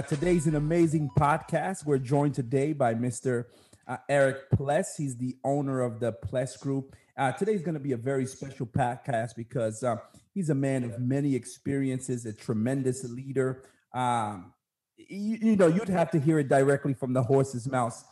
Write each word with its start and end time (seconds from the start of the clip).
Uh, 0.00 0.02
today's 0.02 0.46
an 0.46 0.54
amazing 0.54 1.10
podcast. 1.18 1.84
We're 1.84 1.98
joined 1.98 2.34
today 2.34 2.72
by 2.72 2.94
Mr. 2.94 3.44
Uh, 3.86 3.98
Eric 4.08 4.48
Pless. 4.48 4.96
He's 4.96 5.14
the 5.18 5.36
owner 5.44 5.82
of 5.82 6.00
the 6.00 6.10
Pless 6.10 6.56
Group. 6.56 6.96
Uh, 7.18 7.32
today's 7.32 7.60
going 7.60 7.74
to 7.74 7.80
be 7.80 7.92
a 7.92 7.98
very 7.98 8.24
special 8.24 8.64
podcast 8.64 9.36
because 9.36 9.82
uh, 9.82 9.96
he's 10.32 10.48
a 10.48 10.54
man 10.54 10.84
of 10.84 10.98
many 11.00 11.34
experiences, 11.34 12.24
a 12.24 12.32
tremendous 12.32 13.04
leader. 13.10 13.62
Um, 13.92 14.54
you, 14.96 15.36
you, 15.42 15.56
know, 15.56 15.66
you'd 15.66 15.90
have 15.90 16.10
to 16.12 16.18
hear 16.18 16.38
it 16.38 16.48
directly 16.48 16.94
from 16.94 17.12
the 17.12 17.22
horse's 17.22 17.68
mouth. 17.68 18.02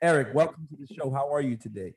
Eric, 0.00 0.32
welcome 0.34 0.68
to 0.70 0.76
the 0.76 0.94
show. 0.94 1.10
How 1.10 1.34
are 1.34 1.40
you 1.40 1.56
today? 1.56 1.94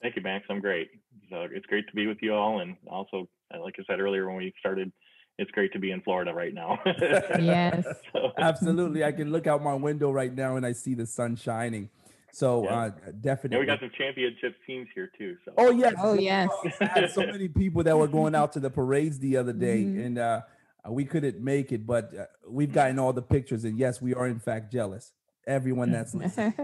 Thank 0.00 0.16
you, 0.16 0.22
Max. 0.22 0.46
I'm 0.48 0.62
great. 0.62 0.88
So 1.28 1.46
it's 1.52 1.66
great 1.66 1.86
to 1.88 1.94
be 1.94 2.06
with 2.06 2.22
you 2.22 2.32
all, 2.32 2.60
and 2.60 2.78
also, 2.86 3.28
like 3.60 3.74
I 3.78 3.82
said 3.86 4.00
earlier 4.00 4.26
when 4.26 4.38
we 4.38 4.54
started, 4.58 4.90
it's 5.38 5.50
great 5.52 5.72
to 5.72 5.78
be 5.78 5.90
in 5.90 6.00
Florida 6.02 6.34
right 6.34 6.52
now. 6.52 6.78
yes, 6.86 7.84
so. 8.12 8.32
absolutely. 8.38 9.04
I 9.04 9.12
can 9.12 9.32
look 9.32 9.46
out 9.46 9.62
my 9.62 9.74
window 9.74 10.10
right 10.10 10.34
now 10.34 10.56
and 10.56 10.66
I 10.66 10.72
see 10.72 10.94
the 10.94 11.06
sun 11.06 11.36
shining. 11.36 11.88
So 12.32 12.64
yeah. 12.64 12.70
uh, 12.70 12.90
definitely, 13.20 13.56
yeah, 13.56 13.60
we 13.60 13.66
got 13.66 13.80
some 13.80 13.90
championship 13.96 14.54
teams 14.66 14.88
here 14.94 15.10
too. 15.18 15.36
So 15.44 15.52
oh 15.56 15.70
yes, 15.70 15.94
oh 15.98 16.14
yes. 16.14 16.48
I 16.80 16.84
had 16.84 17.10
so 17.10 17.26
many 17.26 17.48
people 17.48 17.82
that 17.82 17.96
were 17.96 18.06
going 18.08 18.34
out 18.34 18.52
to 18.52 18.60
the 18.60 18.70
parades 18.70 19.18
the 19.18 19.36
other 19.36 19.52
day, 19.52 19.82
mm-hmm. 19.82 20.00
and 20.00 20.18
uh, 20.18 20.40
we 20.88 21.04
couldn't 21.04 21.40
make 21.40 21.72
it, 21.72 21.86
but 21.86 22.16
uh, 22.16 22.24
we've 22.48 22.72
gotten 22.72 22.98
all 22.98 23.12
the 23.12 23.22
pictures, 23.22 23.64
and 23.64 23.78
yes, 23.78 24.00
we 24.00 24.14
are 24.14 24.26
in 24.26 24.38
fact 24.38 24.72
jealous. 24.72 25.12
Everyone 25.46 25.90
that's 25.90 26.14
listening. 26.14 26.54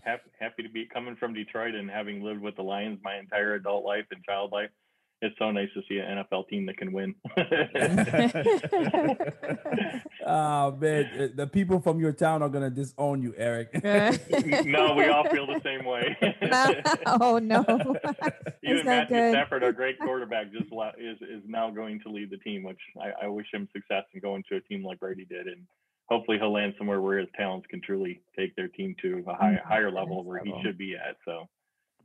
happy, 0.00 0.30
happy 0.40 0.62
to 0.62 0.68
be 0.70 0.86
coming 0.86 1.16
from 1.16 1.34
Detroit 1.34 1.74
and 1.74 1.90
having 1.90 2.22
lived 2.22 2.40
with 2.40 2.56
the 2.56 2.62
Lions 2.62 3.00
my 3.02 3.18
entire 3.18 3.54
adult 3.54 3.84
life 3.84 4.06
and 4.10 4.24
child 4.24 4.52
life 4.52 4.70
it's 5.22 5.38
so 5.38 5.52
nice 5.52 5.68
to 5.74 5.82
see 5.88 5.98
an 5.98 6.18
NFL 6.18 6.48
team 6.48 6.66
that 6.66 6.76
can 6.76 6.92
win. 6.92 7.14
oh 10.26 10.72
man, 10.80 11.10
uh, 11.18 11.28
the 11.34 11.46
people 11.46 11.80
from 11.80 12.00
your 12.00 12.12
town 12.12 12.42
are 12.42 12.48
gonna 12.48 12.70
disown 12.70 13.22
you, 13.22 13.32
Eric. 13.36 13.72
no, 13.84 14.94
we 14.94 15.06
all 15.08 15.28
feel 15.30 15.46
the 15.46 15.60
same 15.64 15.84
way. 15.84 16.16
oh 17.06 17.38
no, 17.38 17.64
even 18.64 18.84
Matthew 18.84 19.16
good. 19.16 19.32
Stafford, 19.32 19.62
our 19.62 19.72
great 19.72 19.98
quarterback, 20.00 20.50
just 20.52 20.66
is 20.98 21.18
is 21.22 21.42
now 21.46 21.70
going 21.70 22.00
to 22.00 22.08
lead 22.10 22.30
the 22.30 22.38
team, 22.38 22.64
which 22.64 22.80
I, 23.00 23.26
I 23.26 23.28
wish 23.28 23.46
him 23.52 23.68
success 23.72 24.02
in 24.12 24.20
going 24.20 24.42
to 24.50 24.56
a 24.56 24.60
team 24.60 24.84
like 24.84 24.98
Brady 24.98 25.24
did, 25.24 25.46
and 25.46 25.64
hopefully 26.06 26.38
he'll 26.38 26.52
land 26.52 26.74
somewhere 26.76 27.00
where 27.00 27.18
his 27.18 27.28
talents 27.36 27.68
can 27.70 27.80
truly 27.80 28.22
take 28.36 28.56
their 28.56 28.68
team 28.68 28.96
to 29.02 29.22
a 29.28 29.34
high, 29.34 29.60
higher 29.64 29.92
level 29.92 30.24
where 30.24 30.42
he 30.42 30.52
should 30.64 30.76
be 30.76 30.96
at. 30.96 31.16
So, 31.24 31.48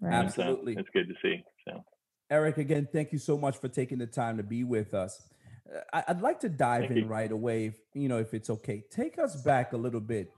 right. 0.02 0.14
absolutely, 0.14 0.74
it's, 0.74 0.78
uh, 0.78 0.81
it's 0.81 0.90
good 0.94 1.08
to 1.08 1.16
see. 1.24 1.44
So. 1.68 1.84
Eric, 2.30 2.58
again, 2.58 2.88
thank 2.92 3.11
you 3.14 3.20
so 3.20 3.38
much 3.38 3.58
for 3.58 3.67
taking 3.67 3.97
the 3.97 4.08
time 4.08 4.38
to 4.38 4.44
be 4.44 4.64
with 4.64 4.94
us. 4.94 5.22
Uh, 5.94 6.02
I'd 6.08 6.22
like 6.22 6.39
to 6.42 6.50
dive 6.50 6.81
thank 6.81 6.92
in 6.92 6.97
you. 6.97 7.06
right 7.06 7.31
away, 7.31 7.67
if, 7.67 7.75
you 7.94 8.09
know, 8.09 8.17
if 8.17 8.34
it's 8.34 8.50
okay. 8.50 8.84
Take 8.89 9.17
us 9.17 9.42
back 9.42 9.73
a 9.73 9.78
little 9.78 10.02
bit 10.02 10.31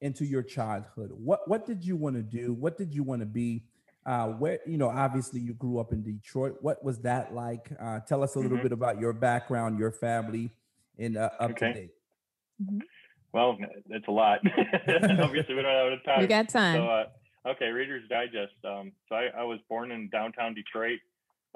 into 0.00 0.24
your 0.24 0.42
childhood. 0.42 1.10
What 1.12 1.48
what 1.48 1.66
did 1.66 1.84
you 1.84 1.96
want 1.96 2.16
to 2.16 2.22
do? 2.22 2.52
What 2.52 2.76
did 2.76 2.94
you 2.94 3.02
want 3.02 3.20
to 3.20 3.26
be? 3.26 3.64
Uh, 4.04 4.28
where 4.28 4.60
you 4.66 4.76
know, 4.76 4.88
obviously, 4.88 5.40
you 5.40 5.54
grew 5.54 5.78
up 5.78 5.92
in 5.92 6.02
Detroit. 6.02 6.58
What 6.60 6.84
was 6.84 7.00
that 7.00 7.34
like? 7.34 7.70
Uh, 7.80 8.00
tell 8.00 8.22
us 8.22 8.34
a 8.34 8.38
little 8.38 8.56
mm-hmm. 8.56 8.64
bit 8.64 8.72
about 8.72 9.00
your 9.00 9.12
background, 9.12 9.78
your 9.78 9.90
family, 9.90 10.50
and 10.98 11.16
uh, 11.16 11.30
up 11.40 11.52
okay. 11.52 11.68
to 11.68 11.74
date. 11.74 11.90
Mm-hmm. 12.62 12.78
Well, 13.32 13.58
it's 13.90 14.06
a 14.06 14.10
lot. 14.10 14.38
obviously, 15.20 15.54
we 15.54 15.62
don't 15.62 15.92
have 15.92 16.04
time. 16.04 16.20
We 16.20 16.26
got 16.26 16.48
time. 16.48 16.76
So, 16.76 16.88
uh, 16.88 17.50
okay, 17.50 17.66
Reader's 17.66 18.08
Digest. 18.08 18.54
Um, 18.64 18.92
so 19.08 19.16
I, 19.16 19.28
I 19.38 19.42
was 19.42 19.58
born 19.68 19.90
in 19.90 20.08
downtown 20.08 20.54
Detroit 20.54 21.00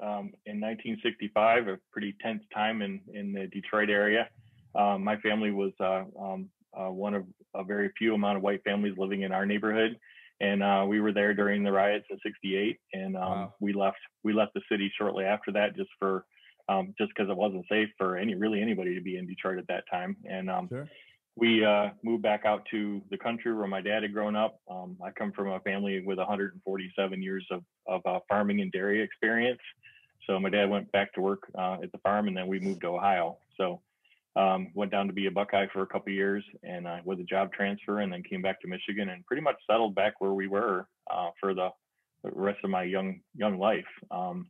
um, 0.01 0.33
in 0.45 0.59
1965, 0.59 1.67
a 1.67 1.77
pretty 1.91 2.15
tense 2.21 2.43
time 2.53 2.81
in, 2.81 2.99
in 3.13 3.33
the 3.33 3.47
Detroit 3.47 3.89
area. 3.89 4.29
Um, 4.75 5.03
my 5.03 5.17
family 5.17 5.51
was 5.51 5.71
uh, 5.79 6.03
um, 6.19 6.49
uh, 6.77 6.91
one 6.91 7.13
of 7.13 7.25
a 7.55 7.63
very 7.63 7.91
few 7.97 8.13
amount 8.13 8.37
of 8.37 8.43
white 8.43 8.63
families 8.63 8.97
living 8.97 9.21
in 9.21 9.31
our 9.31 9.45
neighborhood. 9.45 9.97
And 10.39 10.63
uh, 10.63 10.85
we 10.87 11.01
were 11.01 11.11
there 11.11 11.33
during 11.33 11.63
the 11.63 11.71
riots 11.71 12.05
in 12.09 12.17
'68, 12.23 12.79
and 12.93 13.15
um, 13.15 13.21
wow. 13.21 13.53
we 13.59 13.73
left. 13.73 13.99
We 14.23 14.33
left 14.33 14.55
the 14.55 14.61
city 14.71 14.91
shortly 14.97 15.23
after 15.23 15.51
that, 15.51 15.75
just 15.75 15.91
for 15.99 16.25
um, 16.67 16.95
just 16.97 17.11
because 17.15 17.29
it 17.29 17.37
wasn't 17.37 17.65
safe 17.69 17.89
for 17.95 18.17
any 18.17 18.33
really 18.33 18.59
anybody 18.59 18.95
to 18.95 19.01
be 19.01 19.17
in 19.17 19.27
Detroit 19.27 19.59
at 19.59 19.67
that 19.67 19.83
time. 19.91 20.17
And 20.27 20.49
um, 20.49 20.67
sure 20.67 20.87
we 21.35 21.63
uh, 21.63 21.89
moved 22.03 22.23
back 22.23 22.45
out 22.45 22.65
to 22.71 23.01
the 23.09 23.17
country 23.17 23.53
where 23.53 23.67
my 23.67 23.81
dad 23.81 24.03
had 24.03 24.13
grown 24.13 24.35
up. 24.35 24.59
Um, 24.69 24.97
I 25.03 25.11
come 25.11 25.31
from 25.31 25.49
a 25.49 25.59
family 25.61 26.01
with 26.01 26.17
147 26.17 27.21
years 27.21 27.45
of, 27.51 27.63
of 27.87 28.01
uh, 28.05 28.19
farming 28.27 28.61
and 28.61 28.71
dairy 28.71 29.01
experience. 29.01 29.59
So 30.27 30.39
my 30.39 30.49
dad 30.49 30.69
went 30.69 30.91
back 30.91 31.13
to 31.13 31.21
work 31.21 31.43
uh, 31.57 31.77
at 31.81 31.91
the 31.91 31.97
farm, 31.99 32.27
and 32.27 32.35
then 32.35 32.47
we 32.47 32.59
moved 32.59 32.81
to 32.81 32.87
Ohio. 32.87 33.37
So 33.57 33.81
um, 34.35 34.67
went 34.75 34.91
down 34.91 35.07
to 35.07 35.13
be 35.13 35.27
a 35.27 35.31
Buckeye 35.31 35.67
for 35.73 35.81
a 35.81 35.87
couple 35.87 36.11
years, 36.11 36.43
and 36.63 36.85
uh, 36.87 36.97
with 37.05 37.19
a 37.19 37.23
job 37.23 37.51
transfer, 37.53 37.99
and 37.99 38.11
then 38.11 38.23
came 38.23 38.41
back 38.41 38.61
to 38.61 38.67
Michigan, 38.67 39.09
and 39.09 39.25
pretty 39.25 39.41
much 39.41 39.55
settled 39.69 39.95
back 39.95 40.19
where 40.19 40.33
we 40.33 40.47
were 40.47 40.87
uh, 41.09 41.29
for 41.39 41.53
the, 41.53 41.69
rest 42.23 42.59
of 42.63 42.69
my 42.69 42.83
young 42.83 43.19
young 43.35 43.57
life. 43.57 43.83
Um, 44.11 44.45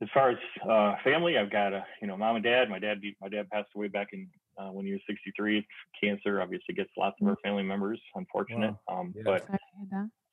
as 0.00 0.08
far 0.14 0.30
as 0.30 0.38
uh, 0.68 0.94
family, 1.02 1.36
I've 1.36 1.50
got 1.50 1.72
a 1.72 1.84
you 2.00 2.06
know 2.06 2.16
mom 2.16 2.36
and 2.36 2.44
dad. 2.44 2.70
My 2.70 2.78
dad 2.78 3.00
my 3.20 3.28
dad 3.28 3.50
passed 3.50 3.68
away 3.74 3.88
back 3.88 4.08
in 4.12 4.28
uh, 4.56 4.68
when 4.68 4.86
he 4.86 4.92
was 4.92 5.00
63. 5.08 5.66
Cancer 6.02 6.40
obviously 6.40 6.74
gets 6.74 6.90
lots 6.96 7.16
of 7.20 7.26
our 7.26 7.34
mm. 7.34 7.42
family 7.42 7.62
members. 7.64 8.00
Unfortunate, 8.14 8.74
wow. 8.88 9.00
um, 9.00 9.14
yeah. 9.16 9.22
but 9.24 9.46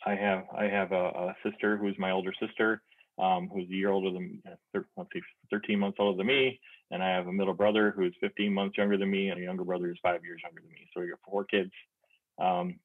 I 0.06 0.16
have 0.16 0.44
I 0.56 0.66
have 0.66 0.92
a, 0.92 1.06
a, 1.06 1.36
sister 1.44 1.78
who's 1.78 1.96
my 1.98 2.12
older 2.12 2.34
sister, 2.40 2.82
um, 3.18 3.50
who's 3.52 3.68
a 3.70 3.74
year 3.74 3.90
older 3.90 4.12
than 4.12 4.42
let's 4.74 5.10
see, 5.14 5.22
13 5.52 5.80
months 5.80 5.98
older 6.00 6.18
than 6.18 6.28
me, 6.28 6.60
and 6.92 7.02
I 7.02 7.10
have 7.10 7.28
a 7.28 7.34
middle 7.34 7.54
brother 7.56 7.92
who's 7.96 8.16
15 8.22 8.54
months 8.54 8.78
younger 8.78 8.98
than 8.98 9.10
me, 9.10 9.30
and 9.30 9.40
a 9.40 9.44
younger 9.44 9.64
brother 9.64 9.88
who's 9.88 10.00
five 10.04 10.24
years 10.24 10.42
younger 10.44 10.62
than 10.62 10.72
me. 10.72 10.88
So 10.94 11.02
we 11.02 11.10
got 11.10 11.20
four 11.28 11.44
kids. 11.44 11.72
Um, 12.40 12.80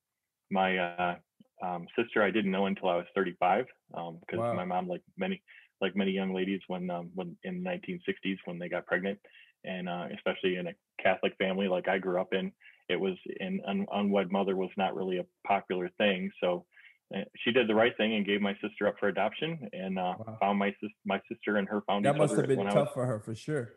my 0.51 0.79
uh, 0.79 1.17
um, 1.63 1.87
sister 1.97 2.23
I 2.23 2.31
didn't 2.31 2.51
know 2.51 2.67
until 2.67 2.89
I 2.89 2.97
was 2.97 3.07
35 3.15 3.67
because 3.91 4.15
um, 4.33 4.39
wow. 4.39 4.55
my 4.55 4.65
mom, 4.65 4.89
like 4.89 5.03
many 5.19 5.43
like 5.81 5.97
many 5.97 6.11
young 6.11 6.35
ladies 6.35 6.61
when 6.69 6.91
um, 6.91 7.11
when 7.15 7.37
in 7.45 7.63
1960s 7.63 8.37
when 8.45 8.59
they 8.59 8.69
got 8.69 8.87
pregnant, 8.87 9.19
and 9.65 9.89
uh, 9.89 10.07
especially 10.15 10.57
in 10.57 10.69
a 10.69 10.75
Catholic 11.03 11.35
family 11.39 11.69
like 11.69 11.89
I 11.89 11.99
grew 11.99 12.21
up 12.21 12.33
in, 12.33 12.53
it 12.89 12.99
was 12.99 13.15
an 13.41 13.61
un- 13.67 13.87
unwed 13.93 14.31
mother 14.33 14.57
was 14.57 14.71
not 14.77 14.95
really 14.95 15.19
a 15.19 15.27
popular 15.47 15.91
thing. 15.99 16.31
So 16.43 16.67
uh, 17.15 17.21
she 17.45 17.53
did 17.53 17.69
the 17.69 17.75
right 17.75 17.97
thing 17.97 18.15
and 18.15 18.27
gave 18.27 18.41
my 18.41 18.55
sister 18.63 18.87
up 18.87 18.97
for 18.99 19.09
adoption, 19.09 19.69
and 19.73 19.99
uh, 19.99 20.15
wow. 20.19 20.37
found 20.41 20.59
my 20.59 20.75
sis- 20.81 20.91
my 21.05 21.21
sister 21.31 21.57
and 21.57 21.69
her 21.69 21.83
found 21.87 22.05
that 22.05 22.17
must 22.17 22.35
have 22.35 22.47
been 22.47 22.59
tough 22.67 22.75
was, 22.75 22.89
for 22.95 23.07
her 23.07 23.21
for 23.21 23.35
sure. 23.35 23.73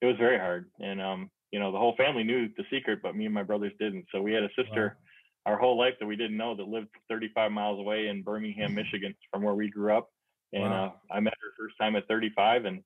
It 0.00 0.06
was 0.06 0.16
very 0.18 0.38
hard, 0.38 0.70
and 0.80 1.00
um, 1.00 1.30
you 1.50 1.58
know 1.58 1.72
the 1.72 1.78
whole 1.78 1.94
family 1.96 2.24
knew 2.24 2.48
the 2.56 2.64
secret, 2.70 3.00
but 3.02 3.16
me 3.16 3.26
and 3.26 3.34
my 3.34 3.42
brothers 3.42 3.72
didn't. 3.78 4.06
So 4.12 4.20
we 4.20 4.32
had 4.32 4.42
a 4.42 4.50
sister. 4.56 4.96
Wow. 4.96 5.00
Our 5.46 5.58
whole 5.58 5.76
life 5.78 5.92
that 6.00 6.06
we 6.06 6.16
didn't 6.16 6.38
know 6.38 6.56
that 6.56 6.66
lived 6.66 6.88
35 7.10 7.52
miles 7.52 7.78
away 7.78 8.08
in 8.08 8.22
Birmingham, 8.22 8.74
Michigan, 8.74 9.14
from 9.30 9.42
where 9.42 9.52
we 9.52 9.68
grew 9.68 9.94
up, 9.94 10.08
and 10.54 10.70
wow. 10.70 10.94
uh, 11.10 11.14
I 11.14 11.20
met 11.20 11.34
her 11.34 11.50
first 11.58 11.76
time 11.78 11.96
at 11.96 12.06
35, 12.06 12.64
and 12.64 12.82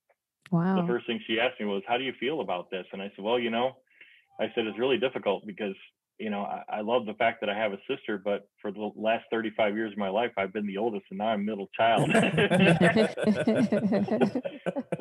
wow. 0.50 0.80
the 0.80 0.86
first 0.86 1.06
thing 1.06 1.20
she 1.26 1.38
asked 1.38 1.60
me 1.60 1.66
was, 1.66 1.82
"How 1.86 1.98
do 1.98 2.04
you 2.04 2.14
feel 2.18 2.40
about 2.40 2.70
this?" 2.70 2.86
And 2.92 3.02
I 3.02 3.12
said, 3.14 3.24
"Well, 3.24 3.38
you 3.38 3.50
know, 3.50 3.76
I 4.40 4.46
said 4.54 4.66
it's 4.66 4.78
really 4.78 4.98
difficult 4.98 5.46
because 5.46 5.74
you 6.18 6.30
know 6.30 6.40
I, 6.42 6.78
I 6.78 6.80
love 6.80 7.04
the 7.06 7.14
fact 7.14 7.40
that 7.40 7.50
I 7.50 7.56
have 7.56 7.72
a 7.72 7.78
sister, 7.88 8.18
but 8.18 8.48
for 8.62 8.72
the 8.72 8.90
last 8.96 9.26
35 9.30 9.76
years 9.76 9.92
of 9.92 9.98
my 9.98 10.08
life, 10.08 10.32
I've 10.38 10.52
been 10.52 10.66
the 10.66 10.78
oldest, 10.78 11.04
and 11.10 11.18
now 11.18 11.28
I'm 11.28 11.44
middle 11.44 11.68
child. 11.76 12.10
so 12.14 12.24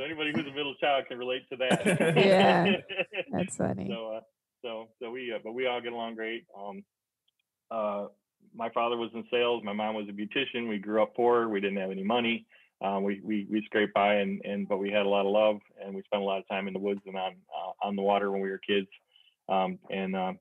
anybody 0.03 0.31
who's 0.35 0.45
a 0.45 0.55
middle 0.55 0.75
child 0.75 1.05
can 1.07 1.17
relate 1.17 1.43
to 1.51 1.57
that. 1.57 2.15
yeah, 2.17 2.75
that's 3.31 3.55
funny. 3.55 3.87
So, 3.89 4.15
uh, 4.17 4.21
so, 4.61 4.89
so 5.01 5.09
we, 5.11 5.31
uh, 5.33 5.39
but 5.43 5.53
we 5.53 5.67
all 5.67 5.79
get 5.79 5.93
along 5.93 6.15
great. 6.15 6.43
Um, 6.59 6.83
uh, 7.71 8.07
my 8.55 8.69
father 8.69 8.97
was 8.97 9.11
in 9.13 9.23
sales. 9.31 9.63
My 9.63 9.73
mom 9.73 9.95
was 9.95 10.07
a 10.09 10.11
beautician. 10.11 10.67
We 10.67 10.79
grew 10.79 11.01
up 11.01 11.15
poor. 11.15 11.47
We 11.47 11.61
didn't 11.61 11.77
have 11.77 11.91
any 11.91 12.03
money. 12.03 12.45
Um, 12.81 13.03
we, 13.03 13.21
we 13.23 13.47
we 13.49 13.63
scraped 13.65 13.93
by, 13.93 14.15
and 14.15 14.41
and 14.45 14.67
but 14.67 14.77
we 14.77 14.91
had 14.91 15.05
a 15.05 15.09
lot 15.09 15.25
of 15.25 15.31
love, 15.31 15.57
and 15.83 15.95
we 15.95 16.03
spent 16.03 16.21
a 16.21 16.25
lot 16.25 16.37
of 16.39 16.47
time 16.47 16.67
in 16.67 16.73
the 16.73 16.79
woods 16.79 17.01
and 17.05 17.15
on 17.15 17.33
uh, 17.33 17.87
on 17.87 17.95
the 17.95 18.01
water 18.01 18.31
when 18.31 18.41
we 18.41 18.49
were 18.49 18.59
kids. 18.59 18.87
Um, 19.49 19.79
and 19.89 20.15
uh, 20.15 20.33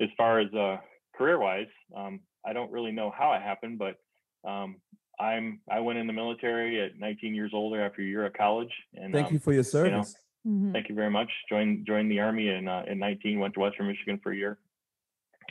as 0.00 0.08
far 0.16 0.38
as 0.38 0.52
uh, 0.54 0.76
career 1.16 1.38
wise, 1.38 1.66
um, 1.96 2.20
I 2.44 2.52
don't 2.52 2.70
really 2.70 2.92
know 2.92 3.12
how 3.16 3.32
it 3.32 3.42
happened, 3.42 3.78
but 3.78 3.96
um, 4.48 4.76
I'm 5.18 5.60
I 5.70 5.80
went 5.80 5.98
in 5.98 6.06
the 6.06 6.12
military 6.12 6.80
at 6.80 6.98
19 6.98 7.34
years 7.34 7.52
old 7.54 7.76
after 7.76 8.02
a 8.02 8.04
year 8.04 8.26
of 8.26 8.34
college. 8.34 8.72
And 8.94 9.12
thank 9.12 9.30
you 9.30 9.36
um, 9.36 9.40
for 9.40 9.52
your 9.52 9.64
service. 9.64 10.14
You 10.44 10.52
know, 10.52 10.56
mm-hmm. 10.56 10.72
Thank 10.72 10.88
you 10.88 10.94
very 10.94 11.10
much. 11.10 11.30
Joined 11.48 11.86
joined 11.86 12.10
the 12.10 12.20
army 12.20 12.48
in 12.48 12.68
uh, 12.68 12.84
in 12.86 12.98
19. 12.98 13.38
Went 13.38 13.54
to 13.54 13.60
Western 13.60 13.86
Michigan 13.88 14.20
for 14.22 14.32
a 14.32 14.36
year, 14.36 14.58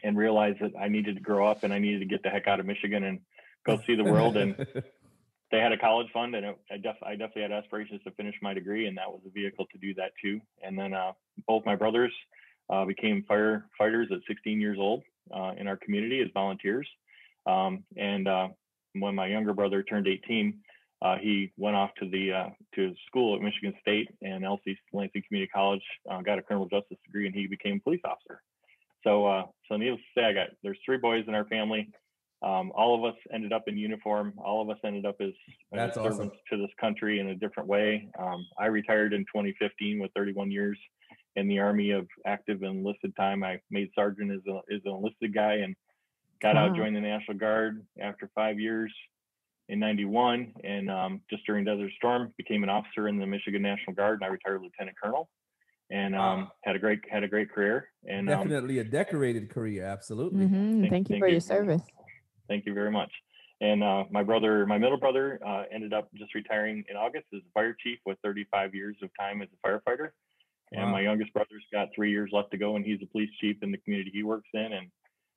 and 0.04 0.18
realized 0.18 0.60
that 0.60 0.72
I 0.80 0.90
needed 0.90 1.16
to 1.16 1.22
grow 1.22 1.48
up 1.48 1.64
and 1.64 1.74
I 1.74 1.80
needed 1.80 2.00
to 2.00 2.06
get 2.06 2.24
the 2.24 2.30
heck 2.30 2.48
out 2.48 2.60
of 2.60 2.66
Michigan 2.66 3.04
and 3.04 3.20
go 3.66 3.80
see 3.88 3.96
the 3.96 4.04
world. 4.04 4.38
and 4.38 4.56
they 5.52 5.60
had 5.60 5.72
a 5.72 5.78
college 5.78 6.08
fund, 6.12 6.36
and 6.36 6.46
it, 6.46 6.58
I, 6.72 6.78
def- 6.78 7.04
I 7.04 7.12
definitely 7.12 7.44
had 7.44 7.52
aspirations 7.52 8.02
to 8.04 8.12
finish 8.12 8.36
my 8.42 8.54
degree, 8.54 8.88
and 8.88 8.98
that 8.98 9.10
was 9.10 9.22
a 9.26 9.30
vehicle 9.30 9.66
to 9.72 9.78
do 9.78 9.94
that 9.96 10.12
too. 10.22 10.42
And 10.64 10.78
then 10.78 10.94
uh, 10.94 11.12
both 11.48 11.66
my 11.66 11.76
brothers 11.76 12.12
uh, 12.70 12.86
became 12.86 13.24
firefighters 13.30 14.12
at 14.12 14.20
16 14.28 14.60
years 14.60 14.78
old 14.80 15.04
uh, 15.34 15.52
in 15.58 15.68
our 15.68 15.78
community 15.78 16.22
as 16.22 16.30
volunteers. 16.34 16.88
Um, 17.46 17.84
and 17.98 18.28
uh, 18.28 18.48
when 18.94 19.16
my 19.16 19.28
younger 19.28 19.54
brother 19.54 19.84
turned 19.84 20.08
18, 20.08 20.60
uh, 21.04 21.18
he 21.22 21.52
went 21.58 21.76
off 21.76 21.92
to 22.00 22.10
the 22.10 22.32
uh, 22.32 22.50
to 22.76 22.94
school 23.08 23.36
at 23.36 23.42
Michigan 23.42 23.74
State 23.82 24.10
and 24.22 24.44
LC 24.44 24.78
Lansing 24.94 25.24
Community 25.28 25.52
College, 25.54 25.84
uh, 26.10 26.22
got 26.22 26.40
a 26.40 26.42
criminal 26.42 26.68
justice 26.68 26.98
degree, 27.06 27.26
and 27.26 27.36
he 27.36 27.46
became 27.46 27.78
a 27.78 27.80
police 27.80 28.02
officer. 28.06 28.42
So 29.04 29.26
uh, 29.26 29.44
so 29.70 29.78
needless 29.78 30.02
to 30.16 30.22
say, 30.22 30.26
I 30.26 30.34
got 30.34 30.48
there's 30.64 30.78
three 30.86 30.98
boys 30.98 31.26
in 31.28 31.36
our 31.36 31.46
family. 31.46 31.90
Um, 32.44 32.74
all 32.76 32.94
of 32.98 33.06
us 33.06 33.18
ended 33.34 33.54
up 33.54 33.64
in 33.68 33.78
uniform. 33.78 34.34
All 34.38 34.62
of 34.62 34.70
us 34.70 34.78
ended 34.84 35.06
up 35.06 35.16
as, 35.22 35.32
as 35.74 35.94
servants 35.94 36.20
awesome. 36.20 36.32
to 36.52 36.58
this 36.58 36.72
country 36.80 37.20
in 37.20 37.30
a 37.30 37.36
different 37.36 37.70
way. 37.70 38.10
Um, 38.20 38.46
I 38.60 38.66
retired 38.66 39.14
in 39.14 39.22
2015 39.22 40.00
with 40.00 40.12
31 40.14 40.52
years 40.52 40.78
in 41.38 41.48
the 41.48 41.60
Army 41.60 41.92
of 41.92 42.06
active 42.26 42.62
and 42.64 42.80
enlisted 42.80 43.16
time. 43.16 43.44
I 43.44 43.62
made 43.72 43.90
sergeant 43.96 44.32
as, 44.32 44.42
a, 44.48 44.58
as 44.74 44.82
an 44.84 44.92
enlisted 44.92 45.34
guy 45.34 45.56
and 45.56 45.74
got 46.42 46.58
out, 46.58 46.76
joined 46.76 46.98
the 46.98 47.02
National 47.02 47.38
Guard 47.38 47.82
after 48.02 48.30
five 48.36 48.60
years 48.60 48.94
in 49.70 49.80
91. 49.80 50.54
And 50.66 50.92
um, 50.92 51.22
just 51.30 51.46
during 51.46 51.64
Desert 51.64 51.92
Storm, 51.96 52.34
became 52.38 52.64
an 52.64 52.70
officer 52.70 53.08
in 53.08 53.20
the 53.20 53.26
Michigan 53.26 53.62
National 53.62 53.96
Guard 53.96 54.20
and 54.20 54.26
I 54.26 54.28
retired 54.28 54.62
lieutenant 54.62 54.98
colonel 55.02 55.30
and 55.89 56.15
um, 56.15 56.50
had 56.63 56.75
a 56.75 56.80
great, 56.80 57.00
had 57.09 57.24
a 57.24 57.27
great 57.27 57.51
career. 57.51 57.89
And 58.07 58.30
um, 58.30 58.38
Definitely 58.38 58.80
a 58.80 58.83
decorated 58.83 59.50
career. 59.50 59.85
Absolutely. 59.85 60.45
Mhm, 60.45 60.80
Thank- 60.81 60.89
Thank 60.91 61.09
you 61.09 61.13
thank 61.15 61.21
for 61.24 61.27
you. 61.27 61.33
your 61.33 61.41
service. 61.41 61.81
Thank 62.47 62.65
you 62.65 62.74
very 62.74 62.91
much. 62.91 63.12
And 63.62 63.83
uh, 63.83 64.03
my 64.12 64.24
brother, 64.24 64.65
my 64.65 64.77
middle 64.77 64.97
brother, 64.97 65.39
uh, 65.45 65.63
ended 65.71 65.94
up 65.94 66.09
just 66.15 66.33
retiring 66.35 66.83
in 66.89 66.97
August 66.97 67.25
as 67.33 67.39
a 67.39 67.51
fire 67.53 67.75
chief 67.81 68.00
with 68.06 68.18
35 68.24 68.75
years 68.75 68.97
of 69.01 69.09
time 69.19 69.41
as 69.41 69.47
a 69.53 69.68
firefighter. 69.68 70.09
And 70.74 70.85
Wow. 70.88 70.91
my 70.91 71.01
youngest 71.01 71.31
brother's 71.33 71.63
got 71.71 71.89
three 71.95 72.09
years 72.12 72.31
left 72.33 72.51
to 72.51 72.57
go, 72.57 72.75
and 72.75 72.83
he's 72.85 73.00
a 73.01 73.06
police 73.06 73.30
chief 73.39 73.57
in 73.62 73.71
the 73.71 73.77
community 73.77 74.09
he 74.13 74.24
works 74.24 74.50
in. 74.53 74.74
And 74.74 74.88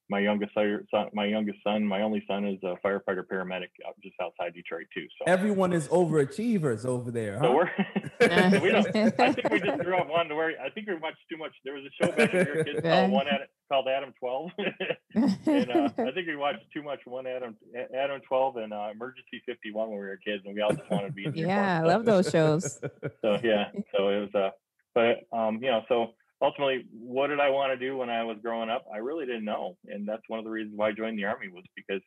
my 0.08 0.20
youngest 0.20 0.52
son, 0.54 1.10
my 1.12 1.24
youngest 1.24 1.58
son, 1.64 1.84
my 1.84 2.02
only 2.02 2.24
son, 2.28 2.44
is 2.44 2.58
a 2.62 2.76
firefighter 2.84 3.22
paramedic 3.24 3.70
out 3.86 3.94
just 4.02 4.14
outside 4.22 4.54
Detroit 4.54 4.86
too. 4.94 5.06
So, 5.18 5.30
Everyone 5.30 5.72
is 5.72 5.88
overachievers 5.88 6.86
over 6.86 7.10
there. 7.10 7.38
so 7.42 7.54
we're 7.54 7.70
we 8.60 8.70
don't. 8.70 8.86
I 9.20 9.32
think 9.32 9.50
we 9.50 9.60
just 9.60 9.78
grew 9.84 9.96
up 9.96 10.08
wanting 10.08 10.28
to 10.30 10.36
wear. 10.36 10.52
I 10.64 10.70
think 10.70 10.86
we 10.86 10.94
watched 10.94 11.18
too 11.30 11.36
much. 11.36 11.52
There 11.64 11.74
was 11.74 11.84
a 11.84 12.04
show 12.04 12.12
back 12.12 12.32
when 12.32 12.46
we 12.46 12.52
were 12.52 12.64
kids 12.64 12.80
called 12.82 13.10
one 13.10 13.26
Adam, 13.26 13.46
called 13.68 13.88
Adam 13.88 14.14
12. 14.20 14.50
and 15.46 15.70
uh, 15.70 15.88
I 15.98 16.12
think 16.12 16.28
we 16.28 16.36
watched 16.36 16.64
too 16.72 16.82
much 16.82 17.00
one 17.04 17.26
Adam 17.26 17.56
Adam 17.94 18.20
12 18.28 18.56
and 18.58 18.72
uh, 18.72 18.88
Emergency 18.92 19.42
51 19.44 19.88
when 19.88 19.98
we 19.98 20.04
were 20.04 20.18
kids, 20.24 20.42
and 20.46 20.54
we 20.54 20.60
all 20.60 20.72
just 20.72 20.88
wanted 20.90 21.08
to 21.08 21.12
be 21.12 21.24
in 21.24 21.32
the 21.32 21.40
yeah, 21.40 21.80
I 21.80 21.86
love 21.86 22.04
those 22.04 22.30
shows. 22.30 22.78
So 23.22 23.38
yeah, 23.42 23.70
so 23.96 24.08
it 24.08 24.20
was 24.20 24.34
uh, 24.34 24.50
but 24.94 25.36
um, 25.36 25.58
you 25.62 25.70
know, 25.70 25.82
so 25.88 26.14
ultimately, 26.42 26.86
what 26.92 27.28
did 27.28 27.40
I 27.40 27.50
want 27.50 27.72
to 27.72 27.86
do 27.86 27.96
when 27.96 28.10
I 28.10 28.22
was 28.24 28.38
growing 28.42 28.70
up? 28.70 28.86
I 28.92 28.98
really 28.98 29.26
didn't 29.26 29.44
know, 29.44 29.76
and 29.86 30.06
that's 30.08 30.22
one 30.28 30.38
of 30.38 30.44
the 30.44 30.50
reasons 30.50 30.76
why 30.76 30.88
I 30.88 30.92
joined 30.92 31.18
the 31.18 31.24
army 31.24 31.48
was 31.48 31.64
because 31.74 32.02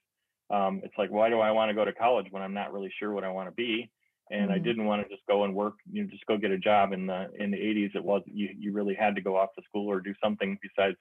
um, 0.50 0.82
it's 0.84 0.94
like, 0.98 1.12
why 1.12 1.30
do 1.30 1.40
I 1.40 1.52
want 1.52 1.70
to 1.70 1.76
go 1.76 1.86
to 1.86 1.94
college 1.94 2.28
when 2.32 2.42
I'm 2.42 2.54
not 2.54 2.74
really 2.74 2.92
sure 3.00 3.12
what 3.12 3.24
I 3.24 3.30
want 3.30 3.50
to 3.50 3.56
be? 3.56 3.92
And 4.32 4.52
I 4.52 4.60
Mhm. 4.60 4.60
didn't 4.60 4.86
want 4.86 5.04
to 5.04 5.10
just 5.14 5.26
go 5.28 5.44
and 5.44 5.56
work, 5.56 5.76
you 5.92 6.04
know, 6.04 6.10
just 6.10 6.26
go 6.28 6.38
get 6.38 6.52
a 6.52 6.58
job. 6.58 6.94
In 6.94 7.08
the 7.08 7.30
in 7.40 7.52
the 7.52 7.58
80s, 7.58 7.96
it 7.96 8.04
was 8.04 8.22
you 8.28 8.50
you 8.58 8.72
really 8.74 8.94
had 8.94 9.16
to 9.16 9.22
go 9.22 9.38
off 9.38 9.50
to 9.58 9.64
school 9.64 9.90
or 9.92 10.02
do 10.02 10.14
something 10.24 10.58
besides 10.62 10.98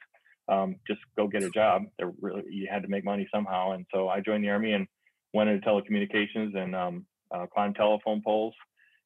um, 0.49 0.77
just 0.87 1.01
go 1.17 1.29
get 1.29 1.43
a 1.43 1.51
job. 1.51 1.85
There 1.99 2.11
really 2.21 2.45
you 2.49 2.69
had 2.71 2.83
to 2.83 2.89
make 2.89 3.05
money 3.05 3.29
somehow, 3.33 3.73
and 3.73 3.87
so 3.93 4.09
I 4.09 4.21
joined 4.21 4.45
the 4.45 4.49
army 4.51 4.73
and 4.73 4.87
went 5.35 5.51
into 5.51 5.67
telecommunications 5.67 6.57
and 6.57 6.75
um, 6.75 7.07
uh, 7.35 7.47
climbed 7.47 7.77
telephone 7.77 8.23
poles 8.25 8.55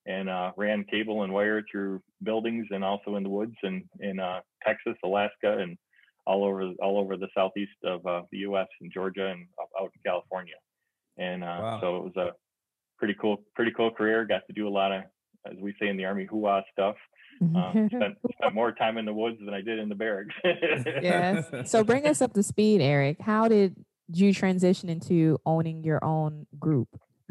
and 0.06 0.28
uh, 0.28 0.52
ran 0.56 0.84
cable 0.90 1.22
and 1.22 1.32
wire 1.32 1.62
through 1.70 2.00
buildings 2.22 2.66
and 2.70 2.82
also 2.84 3.16
in 3.16 3.22
the 3.22 3.28
woods 3.28 3.54
and 3.62 3.84
in 4.00 4.18
uh, 4.18 4.40
Texas, 4.66 4.94
Alaska, 5.04 5.58
and 5.58 5.76
all 6.26 6.44
over 6.44 6.72
all 6.80 6.98
over 6.98 7.16
the 7.16 7.28
southeast 7.36 7.72
of 7.84 8.04
uh, 8.06 8.22
the 8.30 8.38
U.S. 8.38 8.66
and 8.80 8.92
Georgia 8.92 9.28
and 9.28 9.46
out 9.80 9.90
in 9.94 10.00
California. 10.04 10.54
And 11.18 11.42
uh, 11.44 11.58
Wow. 11.60 11.78
so 11.80 11.96
it 11.96 12.02
was 12.04 12.16
a 12.16 12.30
pretty 12.98 13.14
cool, 13.20 13.42
pretty 13.54 13.72
cool 13.76 13.90
career. 13.90 14.24
Got 14.24 14.42
to 14.46 14.52
do 14.52 14.66
a 14.68 14.70
lot 14.70 14.92
of, 14.92 15.02
as 15.50 15.56
we 15.60 15.74
say 15.80 15.88
in 15.88 15.96
the 15.96 16.04
army, 16.04 16.24
hoo-ah 16.24 16.62
stuff. 16.72 16.96
Um, 17.40 17.88
spent, 17.92 18.14
spent 18.38 18.54
more 18.54 18.70
time 18.70 18.98
in 18.98 19.04
the 19.04 19.12
woods 19.12 19.38
than 19.44 19.52
I 19.52 19.62
did 19.62 19.80
in 19.80 19.88
the 19.88 19.96
barracks. 19.96 20.32
yes. 20.44 21.44
So 21.70 21.82
bring 21.82 22.06
us 22.06 22.22
up 22.22 22.34
to 22.34 22.42
speed, 22.42 22.80
Eric. 22.80 23.20
How 23.20 23.48
did 23.48 23.84
you 24.12 24.32
transition 24.32 24.88
into 24.88 25.38
owning 25.44 25.82
your 25.82 26.04
own 26.04 26.46
group, 26.60 26.88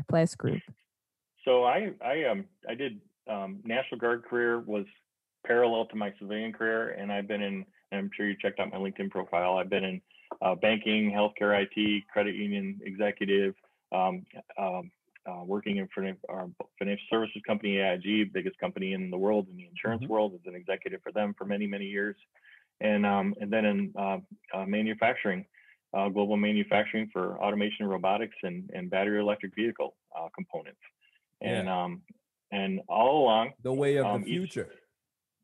Pless 0.10 0.36
Group? 0.36 0.60
So 1.46 1.64
I 1.64 1.92
I 2.04 2.26
um 2.26 2.46
I 2.70 2.76
did 2.76 3.02
um, 3.30 3.62
National 3.64 4.00
Guard 4.00 4.24
career 4.26 4.60
was 4.60 4.86
parallel 5.46 5.86
to 5.88 5.96
my 5.96 6.14
civilian 6.20 6.54
career, 6.54 6.92
and 6.92 7.12
I've 7.12 7.28
been 7.28 7.42
in. 7.42 7.66
I'm 7.92 8.10
sure 8.16 8.28
you 8.28 8.38
checked 8.42 8.60
out 8.60 8.72
my 8.72 8.78
LinkedIn 8.78 9.12
profile. 9.12 9.58
I've 9.58 9.70
been 9.70 9.84
in 9.84 10.02
uh, 10.42 10.56
banking, 10.56 11.12
healthcare, 11.12 11.62
IT, 11.62 12.08
credit 12.08 12.36
union 12.36 12.80
executive, 12.84 13.54
um, 13.92 14.26
um, 14.58 14.92
uh, 15.30 15.44
working 15.44 15.78
in 15.78 15.90
finan- 15.90 16.18
our 16.30 16.50
financial 16.80 17.06
services 17.10 17.42
company 17.46 17.80
AIG, 17.80 18.32
biggest 18.32 18.58
company 18.58 18.94
in 18.94 19.10
the 19.12 19.18
world 19.18 19.48
in 19.50 19.58
the 19.58 19.68
insurance 19.68 20.04
Mhm. 20.04 20.10
world, 20.10 20.34
as 20.36 20.42
an 20.46 20.56
executive 20.56 21.02
for 21.04 21.12
them 21.12 21.34
for 21.34 21.46
many 21.46 21.68
many 21.68 21.86
years, 21.86 22.16
and 22.80 23.06
um, 23.06 23.36
and 23.42 23.52
then 23.52 23.66
in 23.66 23.94
uh, 23.98 24.20
uh, 24.54 24.66
manufacturing. 24.66 25.46
Uh, 25.94 26.08
global 26.08 26.38
manufacturing 26.38 27.10
for 27.12 27.38
automation, 27.44 27.86
robotics, 27.86 28.38
and, 28.44 28.70
and 28.74 28.90
battery 28.90 29.20
electric 29.20 29.54
vehicle 29.54 29.98
uh, 30.18 30.30
components 31.42 31.60
and 31.60 31.70
um 31.70 32.02
and 32.52 32.82
all 32.88 33.24
along 33.24 33.52
the 33.64 33.74
way 33.74 33.98
of 33.98 34.06
Um, 34.06 34.22
the 34.24 34.28
each- 34.30 34.54
future. 34.54 34.70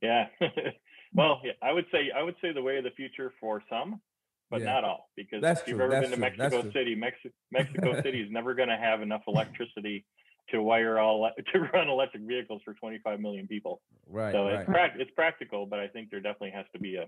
yeah 0.02 0.28
well 1.14 1.42
yeah, 1.44 1.54
i 1.62 1.72
would 1.72 1.86
say 1.92 2.12
i 2.16 2.22
would 2.22 2.36
say 2.42 2.52
the 2.52 2.62
way 2.62 2.78
of 2.78 2.84
the 2.84 2.92
future 2.92 3.34
for 3.40 3.62
some 3.70 4.02
but 4.50 4.62
Yeah. 4.62 4.74
not 4.74 4.84
all 4.86 5.10
because 5.16 5.42
That's 5.42 5.62
if 5.62 5.68
you've 5.68 5.78
true, 5.78 5.86
ever 5.86 5.94
that's 5.94 6.10
been 6.10 6.20
to 6.22 6.30
true, 6.30 6.38
mexico 6.50 6.72
city 6.72 6.96
Mexi- 6.96 7.32
mexico 7.52 8.02
city 8.02 8.22
is 8.22 8.32
never 8.32 8.54
going 8.54 8.70
to 8.70 8.78
have 8.78 9.02
enough 9.02 9.24
electricity 9.28 10.06
to 10.50 10.62
wire 10.62 11.00
all 11.00 11.30
to 11.54 11.60
run 11.74 11.90
electric 11.90 12.24
vehicles 12.24 12.62
for 12.64 12.74
25 12.76 13.20
million 13.20 13.48
people 13.48 13.82
Right. 14.10 14.34
so 14.34 14.46
right. 14.46 14.60
it's, 14.62 14.66
prac- 14.70 14.96
it's 14.98 15.12
practical 15.12 15.66
but 15.66 15.80
i 15.80 15.88
think 15.88 16.10
there 16.12 16.20
definitely 16.22 16.52
has 16.52 16.66
to 16.74 16.80
be 16.80 16.96
a, 16.96 17.06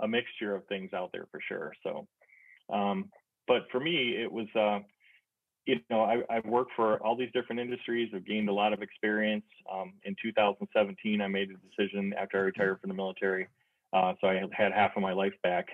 a 0.00 0.08
mixture 0.08 0.54
of 0.54 0.66
things 0.66 0.92
out 0.92 1.10
there 1.12 1.26
for 1.30 1.40
sure 1.48 1.72
so 1.82 2.06
um, 2.72 3.10
but 3.46 3.62
for 3.70 3.78
me 3.78 4.16
it 4.20 4.30
was 4.30 4.46
uh, 4.56 4.80
you 5.66 5.76
know 5.90 6.02
I, 6.02 6.22
i've 6.30 6.44
worked 6.44 6.72
for 6.74 6.98
all 7.02 7.16
these 7.16 7.30
different 7.32 7.60
industries 7.60 8.10
i've 8.14 8.26
gained 8.26 8.48
a 8.48 8.52
lot 8.52 8.72
of 8.72 8.82
experience 8.82 9.44
um, 9.72 9.94
in 10.04 10.16
2017 10.22 11.20
i 11.20 11.28
made 11.28 11.50
a 11.50 11.54
decision 11.68 12.14
after 12.18 12.38
i 12.38 12.40
retired 12.40 12.80
from 12.80 12.88
the 12.88 12.94
military 12.94 13.48
uh, 13.92 14.14
so 14.20 14.28
i 14.28 14.40
had 14.52 14.72
half 14.72 14.92
of 14.96 15.02
my 15.02 15.12
life 15.12 15.34
back 15.42 15.66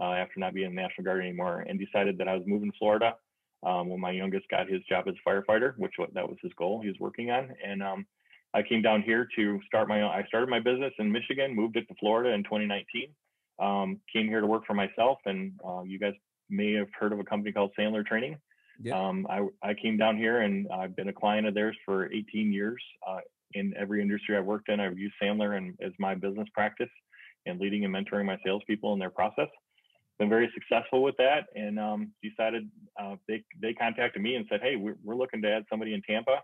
uh, 0.00 0.12
after 0.12 0.38
not 0.38 0.54
being 0.54 0.68
in 0.68 0.76
the 0.76 0.80
national 0.80 1.04
guard 1.04 1.20
anymore 1.20 1.64
and 1.68 1.78
decided 1.78 2.18
that 2.18 2.28
i 2.28 2.34
was 2.34 2.44
moving 2.46 2.70
to 2.70 2.78
florida 2.78 3.14
um, 3.66 3.88
when 3.88 4.00
my 4.00 4.12
youngest 4.12 4.48
got 4.50 4.68
his 4.68 4.82
job 4.88 5.06
as 5.08 5.14
a 5.14 5.28
firefighter 5.28 5.76
which 5.78 5.94
that 6.14 6.28
was 6.28 6.36
his 6.42 6.52
goal 6.56 6.80
he 6.80 6.88
was 6.88 6.96
working 7.00 7.30
on 7.30 7.50
and 7.64 7.82
um, 7.82 8.06
I 8.54 8.62
came 8.62 8.82
down 8.82 9.02
here 9.02 9.28
to 9.36 9.60
start 9.66 9.88
my 9.88 10.02
own. 10.02 10.10
I 10.10 10.24
started 10.26 10.48
my 10.48 10.58
business 10.58 10.92
in 10.98 11.12
Michigan, 11.12 11.54
moved 11.54 11.76
it 11.76 11.86
to 11.88 11.94
Florida 12.00 12.30
in 12.30 12.42
2019. 12.44 13.10
Um, 13.58 14.00
came 14.10 14.26
here 14.26 14.40
to 14.40 14.46
work 14.46 14.64
for 14.66 14.74
myself, 14.74 15.18
and 15.26 15.52
uh, 15.66 15.82
you 15.82 15.98
guys 15.98 16.14
may 16.48 16.72
have 16.74 16.88
heard 16.98 17.12
of 17.12 17.18
a 17.18 17.24
company 17.24 17.52
called 17.52 17.72
Sandler 17.78 18.06
Training. 18.06 18.38
Yeah. 18.80 18.98
Um, 18.98 19.26
I, 19.28 19.46
I 19.62 19.74
came 19.74 19.96
down 19.96 20.16
here, 20.16 20.42
and 20.42 20.68
I've 20.70 20.94
been 20.94 21.08
a 21.08 21.12
client 21.12 21.46
of 21.46 21.54
theirs 21.54 21.76
for 21.84 22.12
18 22.12 22.52
years. 22.52 22.82
Uh, 23.06 23.18
in 23.54 23.74
every 23.78 24.02
industry 24.02 24.36
I 24.36 24.40
worked 24.40 24.68
in, 24.68 24.78
I've 24.78 24.98
used 24.98 25.14
Sandler 25.22 25.56
and 25.56 25.74
as 25.80 25.92
my 25.98 26.14
business 26.14 26.48
practice, 26.54 26.90
and 27.46 27.58
leading 27.60 27.84
and 27.84 27.94
mentoring 27.94 28.26
my 28.26 28.38
salespeople 28.44 28.92
in 28.92 28.98
their 28.98 29.10
process. 29.10 29.48
Been 30.18 30.28
very 30.28 30.50
successful 30.52 31.02
with 31.02 31.16
that, 31.18 31.46
and 31.54 31.78
um, 31.78 32.12
decided 32.22 32.68
uh, 33.00 33.16
they 33.26 33.44
they 33.60 33.72
contacted 33.72 34.20
me 34.20 34.34
and 34.34 34.44
said, 34.50 34.60
"Hey, 34.60 34.76
we're, 34.76 34.96
we're 35.02 35.14
looking 35.14 35.40
to 35.42 35.48
add 35.48 35.64
somebody 35.70 35.94
in 35.94 36.02
Tampa." 36.02 36.40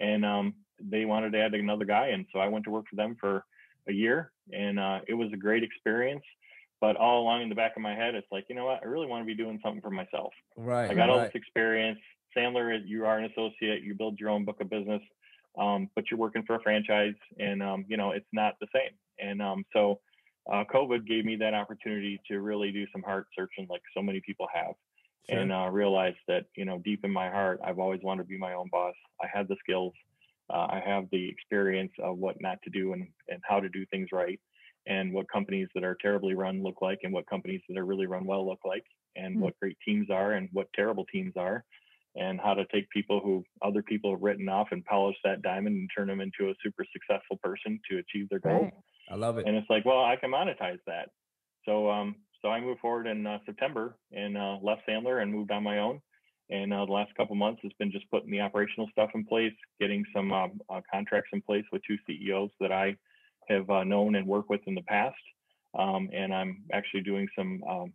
and 0.00 0.24
um, 0.24 0.54
they 0.80 1.04
wanted 1.04 1.32
to 1.32 1.40
add 1.40 1.54
another 1.54 1.84
guy, 1.84 2.08
and 2.08 2.26
so 2.32 2.38
I 2.38 2.48
went 2.48 2.64
to 2.64 2.70
work 2.70 2.86
for 2.88 2.96
them 2.96 3.16
for 3.18 3.44
a 3.88 3.92
year, 3.92 4.32
and 4.52 4.78
uh, 4.78 5.00
it 5.08 5.14
was 5.14 5.30
a 5.32 5.36
great 5.36 5.62
experience. 5.62 6.22
But 6.80 6.96
all 6.96 7.22
along 7.22 7.42
in 7.42 7.48
the 7.48 7.54
back 7.54 7.72
of 7.76 7.82
my 7.82 7.94
head, 7.94 8.14
it's 8.14 8.26
like, 8.30 8.46
you 8.48 8.54
know 8.54 8.66
what? 8.66 8.80
I 8.82 8.86
really 8.86 9.06
want 9.06 9.22
to 9.22 9.26
be 9.26 9.34
doing 9.34 9.58
something 9.62 9.80
for 9.80 9.90
myself. 9.90 10.32
Right. 10.56 10.90
I 10.90 10.94
got 10.94 11.08
all 11.08 11.20
this 11.20 11.34
experience. 11.34 11.98
Sandler, 12.36 12.78
you 12.84 13.06
are 13.06 13.18
an 13.18 13.30
associate. 13.30 13.82
You 13.82 13.94
build 13.94 14.20
your 14.20 14.28
own 14.28 14.44
book 14.44 14.60
of 14.60 14.68
business, 14.68 15.00
um, 15.58 15.88
but 15.94 16.10
you're 16.10 16.20
working 16.20 16.42
for 16.46 16.56
a 16.56 16.60
franchise, 16.60 17.14
and 17.38 17.62
um, 17.62 17.86
you 17.88 17.96
know 17.96 18.10
it's 18.10 18.26
not 18.32 18.56
the 18.60 18.66
same. 18.74 18.92
And 19.18 19.40
um, 19.40 19.64
so, 19.72 20.00
uh, 20.52 20.64
COVID 20.72 21.06
gave 21.06 21.24
me 21.24 21.36
that 21.36 21.54
opportunity 21.54 22.20
to 22.28 22.40
really 22.40 22.72
do 22.72 22.86
some 22.92 23.02
heart 23.02 23.26
searching, 23.34 23.66
like 23.70 23.80
so 23.94 24.02
many 24.02 24.20
people 24.20 24.46
have 24.52 24.74
Sure. 25.28 25.40
and 25.40 25.52
uh, 25.52 25.68
realized 25.70 26.18
that 26.28 26.44
you 26.56 26.64
know 26.64 26.78
deep 26.84 27.04
in 27.04 27.10
my 27.10 27.28
heart 27.28 27.60
i've 27.64 27.80
always 27.80 28.00
wanted 28.02 28.22
to 28.22 28.28
be 28.28 28.38
my 28.38 28.54
own 28.54 28.68
boss 28.70 28.94
i 29.20 29.26
have 29.32 29.48
the 29.48 29.56
skills 29.58 29.92
uh, 30.50 30.68
i 30.70 30.80
have 30.84 31.06
the 31.10 31.28
experience 31.28 31.90
of 32.00 32.18
what 32.18 32.40
not 32.40 32.58
to 32.62 32.70
do 32.70 32.92
and, 32.92 33.08
and 33.28 33.40
how 33.42 33.58
to 33.58 33.68
do 33.70 33.84
things 33.86 34.10
right 34.12 34.38
and 34.86 35.12
what 35.12 35.28
companies 35.30 35.68
that 35.74 35.84
are 35.84 35.96
terribly 36.00 36.34
run 36.34 36.62
look 36.62 36.80
like 36.80 37.00
and 37.02 37.12
what 37.12 37.26
companies 37.26 37.60
that 37.68 37.78
are 37.78 37.84
really 37.84 38.06
run 38.06 38.24
well 38.24 38.46
look 38.46 38.60
like 38.64 38.84
and 39.16 39.36
Mm. 39.36 39.40
what 39.40 39.58
great 39.60 39.76
teams 39.84 40.10
are 40.10 40.32
and 40.32 40.48
what 40.52 40.72
terrible 40.74 41.04
teams 41.06 41.36
are 41.36 41.64
and 42.14 42.40
how 42.40 42.54
to 42.54 42.64
take 42.66 42.88
people 42.90 43.20
who 43.20 43.44
other 43.62 43.82
people 43.82 44.10
have 44.12 44.22
written 44.22 44.48
off 44.48 44.68
and 44.70 44.84
polish 44.84 45.16
that 45.24 45.42
diamond 45.42 45.76
and 45.76 45.90
turn 45.96 46.08
them 46.08 46.20
into 46.20 46.50
a 46.50 46.54
super 46.62 46.84
successful 46.92 47.36
person 47.42 47.80
to 47.90 47.98
achieve 47.98 48.28
their 48.28 48.38
goals 48.40 48.64
Right. 48.64 48.74
I 49.10 49.14
love 49.16 49.38
it. 49.38 49.46
and 49.46 49.56
it's 49.56 49.68
like, 49.70 49.84
well, 49.84 50.04
I 50.04 50.16
can 50.16 50.30
monetize 50.30 50.80
that. 50.86 51.10
So, 51.64 51.90
um, 51.90 52.16
so 52.42 52.48
I 52.48 52.60
moved 52.60 52.80
forward 52.80 53.06
in 53.06 53.26
uh, 53.26 53.38
September 53.44 53.96
and 54.12 54.36
uh, 54.36 54.58
left 54.62 54.82
Sandler 54.88 55.22
and 55.22 55.32
moved 55.32 55.50
on 55.50 55.62
my 55.62 55.78
own. 55.78 56.00
And 56.48 56.72
uh, 56.72 56.86
the 56.86 56.92
last 56.92 57.12
couple 57.16 57.34
months 57.34 57.60
has 57.64 57.72
been 57.78 57.90
just 57.90 58.08
putting 58.10 58.30
the 58.30 58.40
operational 58.40 58.88
stuff 58.92 59.10
in 59.14 59.24
place, 59.24 59.52
getting 59.80 60.04
some 60.14 60.32
um, 60.32 60.60
uh, 60.70 60.80
contracts 60.92 61.30
in 61.32 61.42
place 61.42 61.64
with 61.72 61.82
two 61.86 61.96
CEOs 62.06 62.50
that 62.60 62.70
I 62.70 62.96
have 63.48 63.68
uh, 63.70 63.84
known 63.84 64.14
and 64.14 64.26
worked 64.26 64.50
with 64.50 64.60
in 64.66 64.74
the 64.74 64.82
past. 64.82 65.16
um, 65.78 66.08
and 66.12 66.34
I'm 66.34 66.64
actually 66.72 67.02
doing 67.02 67.28
some 67.36 67.62
um, 67.68 67.92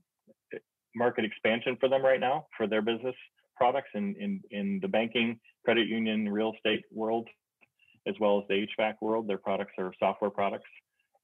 market 0.95 1.25
expansion 1.25 1.77
for 1.79 1.89
them 1.89 2.03
right 2.03 2.19
now 2.19 2.47
for 2.57 2.67
their 2.67 2.81
business 2.81 3.15
products 3.55 3.89
in, 3.93 4.15
in, 4.19 4.41
in 4.51 4.79
the 4.81 4.87
banking, 4.87 5.39
credit 5.63 5.87
union, 5.87 6.27
real 6.29 6.53
estate 6.55 6.83
world, 6.91 7.27
as 8.07 8.15
well 8.19 8.39
as 8.39 8.45
the 8.49 8.65
HVAC 8.79 8.95
world. 9.01 9.27
Their 9.27 9.37
products 9.37 9.73
are 9.77 9.93
software 9.99 10.31
products 10.31 10.69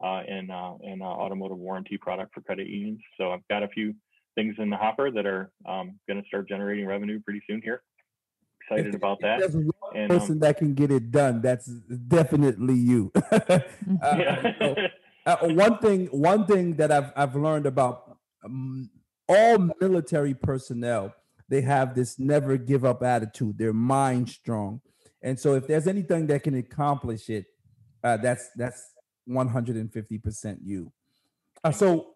uh, 0.04 0.22
and, 0.28 0.52
uh, 0.52 0.76
and 0.84 1.02
uh, 1.02 1.06
automotive 1.06 1.58
warranty 1.58 1.98
product 1.98 2.34
for 2.34 2.42
credit 2.42 2.68
unions. 2.68 3.00
So 3.18 3.32
I've 3.32 3.48
got 3.50 3.64
a 3.64 3.68
few 3.68 3.94
things 4.36 4.56
in 4.60 4.70
the 4.70 4.78
hopper 4.78 5.10
that 5.12 5.26
are 5.26 5.52
um, 5.68 6.00
going 6.08 6.22
to 6.22 6.28
start 6.28 6.48
generating 6.48 6.86
revenue 6.86 7.20
pretty 7.20 7.42
soon 7.50 7.62
here. 7.64 7.82
Excited 8.62 8.90
If- 8.90 8.96
about 8.96 9.20
that. 9.22 9.42
And, 9.96 10.12
um, 10.12 10.20
person 10.20 10.40
that 10.40 10.58
can 10.58 10.74
get 10.74 10.92
it 10.92 11.12
done. 11.12 11.42
That's 11.42 11.68
definitely 11.68 12.76
you. 12.76 13.12
Uh, 14.02 14.52
so, 14.60 14.76
uh, 15.26 15.38
one 15.48 15.78
thing 15.80 16.08
one 16.08 16.46
thing 16.46 16.76
that 16.76 16.92
I've 16.92 17.12
I've 17.16 17.36
learned 17.36 17.66
about 17.66 18.18
um, 18.44 18.90
all 19.28 19.70
military 19.80 20.34
personnel, 20.34 21.14
they 21.50 21.62
have 21.62 21.96
this 21.96 22.20
never 22.20 22.58
give 22.58 22.84
up 22.86 23.02
attitude. 23.02 23.58
They're 23.58 23.74
mind 23.74 24.30
strong, 24.30 24.82
and 25.22 25.40
so 25.40 25.56
if 25.56 25.68
there's 25.68 25.88
anything 25.88 26.28
that 26.28 26.44
can 26.44 26.56
accomplish 26.56 27.30
it, 27.30 27.46
uh, 28.04 28.18
that's 28.18 28.50
that's 28.56 28.92
150 29.26 30.18
percent 30.20 30.60
you. 30.64 30.92
Uh, 31.64 31.72
so 31.72 32.16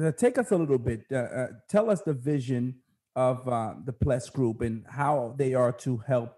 uh, 0.00 0.12
take 0.12 0.38
us 0.38 0.50
a 0.50 0.56
little 0.56 0.78
bit. 0.78 1.04
Uh, 1.10 1.16
uh, 1.16 1.46
tell 1.68 1.90
us 1.90 2.02
the 2.02 2.14
vision 2.14 2.76
of 3.14 3.48
uh, 3.48 3.74
the 3.84 3.92
Pless 3.92 4.28
Group 4.28 4.60
and 4.60 4.84
how 4.88 5.34
they 5.38 5.54
are 5.54 5.72
to 5.72 5.96
help 5.98 6.35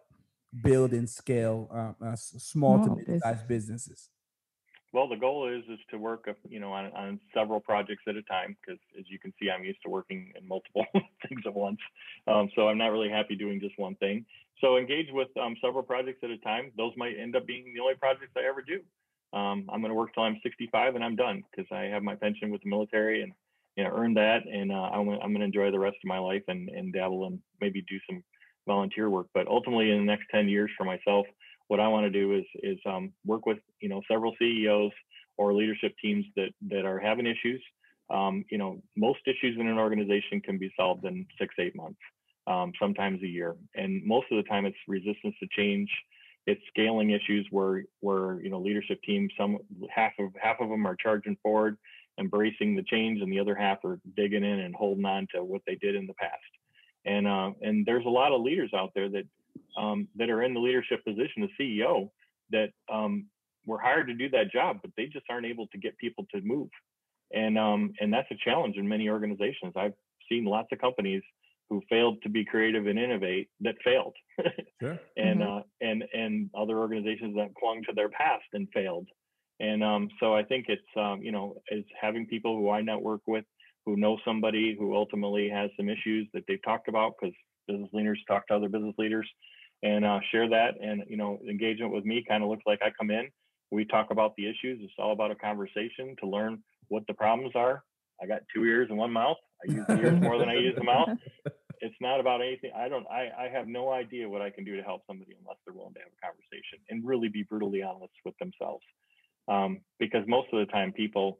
build 0.62 0.92
and 0.92 1.08
scale 1.08 1.68
uh, 1.72 2.04
uh, 2.04 2.12
s- 2.12 2.34
small 2.38 2.78
to 2.78 2.84
Small 2.84 2.96
mid-sized 3.06 3.48
businesses. 3.48 4.10
Well, 4.92 5.06
the 5.06 5.16
goal 5.16 5.48
is 5.54 5.64
is 5.68 5.78
to 5.90 5.98
work, 5.98 6.28
you 6.48 6.60
know, 6.60 6.72
on, 6.72 6.86
on 6.92 7.20
several 7.34 7.60
projects 7.60 8.04
at 8.08 8.16
a 8.16 8.22
time 8.22 8.56
because, 8.60 8.80
as 8.98 9.04
you 9.10 9.18
can 9.18 9.34
see, 9.38 9.50
I'm 9.50 9.62
used 9.62 9.82
to 9.84 9.90
working 9.90 10.32
in 10.40 10.48
multiple 10.48 10.86
things 11.28 11.42
at 11.44 11.52
once. 11.54 11.78
Um, 12.26 12.48
so 12.56 12.68
I'm 12.68 12.78
not 12.78 12.88
really 12.88 13.10
happy 13.10 13.36
doing 13.36 13.60
just 13.60 13.78
one 13.78 13.96
thing. 13.96 14.24
So 14.62 14.78
engage 14.78 15.08
with 15.12 15.28
um, 15.36 15.56
several 15.62 15.82
projects 15.82 16.20
at 16.24 16.30
a 16.30 16.38
time. 16.38 16.72
Those 16.76 16.92
might 16.96 17.18
end 17.20 17.36
up 17.36 17.46
being 17.46 17.72
the 17.74 17.80
only 17.80 17.94
projects 17.96 18.32
I 18.36 18.48
ever 18.48 18.62
do. 18.62 18.80
Um, 19.38 19.68
I'm 19.70 19.80
going 19.82 19.90
to 19.90 19.94
work 19.94 20.14
till 20.14 20.22
I'm 20.22 20.40
65 20.42 20.94
and 20.94 21.04
I'm 21.04 21.14
done 21.16 21.44
because 21.50 21.70
I 21.70 21.82
have 21.82 22.02
my 22.02 22.14
pension 22.14 22.50
with 22.50 22.62
the 22.62 22.70
military 22.70 23.22
and 23.22 23.32
you 23.76 23.84
know 23.84 23.90
earned 23.94 24.16
that, 24.16 24.46
and 24.50 24.72
uh, 24.72 24.74
I'm, 24.90 25.04
gonna- 25.04 25.20
I'm 25.20 25.30
going 25.32 25.40
to 25.40 25.44
enjoy 25.44 25.70
the 25.70 25.78
rest 25.78 25.98
of 26.02 26.08
my 26.08 26.18
life 26.18 26.42
and 26.48 26.70
and 26.70 26.94
dabble 26.94 27.26
and 27.26 27.38
maybe 27.60 27.82
do 27.82 27.98
some 28.08 28.24
volunteer 28.68 29.10
work. 29.10 29.26
But 29.34 29.48
ultimately, 29.48 29.90
in 29.90 29.98
the 29.98 30.04
next 30.04 30.26
10 30.30 30.48
years 30.48 30.70
for 30.78 30.84
myself, 30.84 31.26
what 31.68 31.80
I 31.80 31.88
want 31.88 32.04
to 32.04 32.10
do 32.10 32.34
is 32.34 32.44
is 32.62 32.78
um, 32.86 33.12
work 33.24 33.46
with 33.46 33.58
you 33.80 33.88
know 33.88 34.02
several 34.10 34.34
CEOs 34.38 34.92
or 35.36 35.54
leadership 35.54 35.94
teams 36.02 36.24
that 36.36 36.50
that 36.68 36.84
are 36.84 36.98
having 36.98 37.26
issues. 37.26 37.62
Um, 38.10 38.44
you 38.50 38.58
know, 38.58 38.82
most 38.96 39.20
issues 39.26 39.56
in 39.58 39.68
an 39.68 39.78
organization 39.78 40.40
can 40.40 40.58
be 40.58 40.72
solved 40.76 41.04
in 41.04 41.26
six 41.38 41.54
eight 41.58 41.76
months, 41.76 42.00
um, 42.46 42.72
sometimes 42.80 43.22
a 43.22 43.26
year, 43.26 43.54
and 43.74 44.04
most 44.04 44.26
of 44.32 44.38
the 44.38 44.48
time 44.48 44.64
it's 44.66 44.76
resistance 44.88 45.34
to 45.40 45.48
change. 45.56 45.90
It's 46.46 46.62
scaling 46.68 47.10
issues 47.10 47.46
where 47.50 47.84
where 48.00 48.40
you 48.40 48.48
know 48.48 48.60
leadership 48.60 49.00
teams 49.02 49.30
some 49.38 49.58
half 49.94 50.12
of 50.18 50.30
half 50.40 50.56
of 50.60 50.70
them 50.70 50.86
are 50.86 50.96
charging 50.96 51.36
forward, 51.42 51.76
embracing 52.18 52.74
the 52.74 52.82
change, 52.84 53.20
and 53.20 53.30
the 53.30 53.40
other 53.40 53.54
half 53.54 53.84
are 53.84 54.00
digging 54.16 54.44
in 54.44 54.60
and 54.60 54.74
holding 54.74 55.04
on 55.04 55.26
to 55.34 55.44
what 55.44 55.60
they 55.66 55.74
did 55.74 55.94
in 55.94 56.06
the 56.06 56.14
past. 56.14 56.57
And 57.04 57.26
uh, 57.26 57.52
and 57.62 57.86
there's 57.86 58.04
a 58.06 58.10
lot 58.10 58.32
of 58.32 58.42
leaders 58.42 58.70
out 58.74 58.90
there 58.94 59.08
that 59.08 59.24
um, 59.76 60.08
that 60.16 60.30
are 60.30 60.42
in 60.42 60.54
the 60.54 60.60
leadership 60.60 61.04
position, 61.04 61.48
the 61.48 61.64
CEO, 61.82 62.10
that 62.50 62.70
um, 62.92 63.26
were 63.66 63.78
hired 63.78 64.08
to 64.08 64.14
do 64.14 64.28
that 64.30 64.50
job, 64.50 64.78
but 64.82 64.90
they 64.96 65.06
just 65.06 65.26
aren't 65.30 65.46
able 65.46 65.66
to 65.68 65.78
get 65.78 65.96
people 65.98 66.26
to 66.34 66.40
move. 66.42 66.68
And 67.32 67.58
um, 67.58 67.92
and 68.00 68.12
that's 68.12 68.30
a 68.30 68.36
challenge 68.44 68.76
in 68.76 68.88
many 68.88 69.08
organizations. 69.08 69.74
I've 69.76 69.94
seen 70.28 70.44
lots 70.44 70.68
of 70.72 70.78
companies 70.78 71.22
who 71.70 71.82
failed 71.90 72.22
to 72.22 72.30
be 72.30 72.44
creative 72.44 72.86
and 72.86 72.98
innovate 72.98 73.50
that 73.60 73.74
failed, 73.84 74.14
Sure. 74.80 74.98
and 75.16 75.40
Mhm. 75.40 75.60
uh, 75.60 75.62
and 75.80 76.04
and 76.14 76.50
other 76.56 76.78
organizations 76.78 77.36
that 77.36 77.54
clung 77.54 77.82
to 77.84 77.92
their 77.94 78.08
past 78.08 78.44
and 78.54 78.68
failed. 78.72 79.08
And 79.60 79.82
um, 79.84 80.08
so 80.20 80.34
I 80.34 80.44
think 80.44 80.66
it's 80.68 80.82
um, 80.96 81.22
you 81.22 81.32
know 81.32 81.60
is 81.70 81.84
having 82.00 82.26
people 82.26 82.56
who 82.56 82.70
I 82.70 82.80
network 82.80 83.22
with 83.26 83.44
who 83.88 83.96
know 83.96 84.18
somebody 84.22 84.76
who 84.78 84.94
ultimately 84.94 85.48
has 85.48 85.70
some 85.78 85.88
issues 85.88 86.28
that 86.34 86.44
they've 86.46 86.62
talked 86.62 86.88
about 86.88 87.14
because 87.18 87.34
business 87.66 87.88
leaders 87.94 88.20
talk 88.28 88.46
to 88.46 88.54
other 88.54 88.68
business 88.68 88.94
leaders 88.98 89.26
and 89.82 90.04
uh, 90.04 90.20
share 90.30 90.46
that. 90.50 90.74
And 90.78 91.04
you 91.08 91.16
know, 91.16 91.38
engagement 91.48 91.94
with 91.94 92.04
me 92.04 92.22
kind 92.28 92.42
of 92.42 92.50
looks 92.50 92.64
like 92.66 92.80
I 92.82 92.90
come 92.98 93.10
in, 93.10 93.28
we 93.70 93.86
talk 93.86 94.08
about 94.10 94.34
the 94.36 94.44
issues. 94.44 94.78
It's 94.82 94.92
all 94.98 95.12
about 95.12 95.30
a 95.30 95.34
conversation 95.34 96.16
to 96.20 96.28
learn 96.28 96.62
what 96.88 97.04
the 97.06 97.14
problems 97.14 97.52
are. 97.54 97.82
I 98.22 98.26
got 98.26 98.42
two 98.54 98.64
ears 98.64 98.88
and 98.90 98.98
one 98.98 99.12
mouth. 99.12 99.38
I 99.66 99.72
use 99.72 99.86
the 99.88 99.98
ears 100.00 100.20
more 100.20 100.38
than 100.38 100.50
I 100.50 100.54
use 100.54 100.74
the 100.76 100.84
mouth. 100.84 101.08
It's 101.80 101.94
not 102.00 102.18
about 102.18 102.42
anything. 102.42 102.72
I 102.76 102.88
don't. 102.88 103.06
I, 103.06 103.30
I 103.38 103.48
have 103.52 103.68
no 103.68 103.92
idea 103.92 104.28
what 104.28 104.42
I 104.42 104.50
can 104.50 104.64
do 104.64 104.76
to 104.76 104.82
help 104.82 105.02
somebody 105.06 105.36
unless 105.40 105.58
they're 105.64 105.72
willing 105.72 105.94
to 105.94 106.00
have 106.00 106.10
a 106.10 106.26
conversation 106.26 106.82
and 106.90 107.06
really 107.06 107.28
be 107.28 107.44
brutally 107.44 107.84
honest 107.84 108.14
with 108.24 108.34
themselves. 108.38 108.82
Um, 109.46 109.82
because 110.00 110.24
most 110.26 110.48
of 110.52 110.58
the 110.58 110.72
time, 110.72 110.90
people 110.90 111.38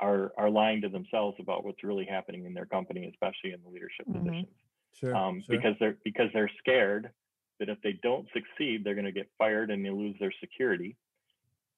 are 0.00 0.32
are 0.38 0.50
lying 0.50 0.80
to 0.82 0.88
themselves 0.88 1.36
about 1.40 1.64
what's 1.64 1.82
really 1.84 2.04
happening 2.04 2.44
in 2.46 2.54
their 2.54 2.66
company, 2.66 3.06
especially 3.06 3.52
in 3.52 3.62
the 3.62 3.68
leadership 3.68 4.06
Mhm. 4.06 4.24
positions 4.24 4.56
Sure. 4.92 5.16
um, 5.16 5.40
sure. 5.42 5.56
because 5.56 5.74
they're 5.78 5.98
because 6.04 6.30
they're 6.32 6.50
scared 6.58 7.10
that 7.58 7.68
if 7.68 7.80
they 7.82 7.92
don't 8.02 8.28
succeed, 8.32 8.84
they're 8.84 8.94
going 8.94 9.04
to 9.04 9.12
get 9.12 9.28
fired 9.36 9.70
and 9.70 9.84
they 9.84 9.90
lose 9.90 10.16
their 10.20 10.32
security. 10.40 10.96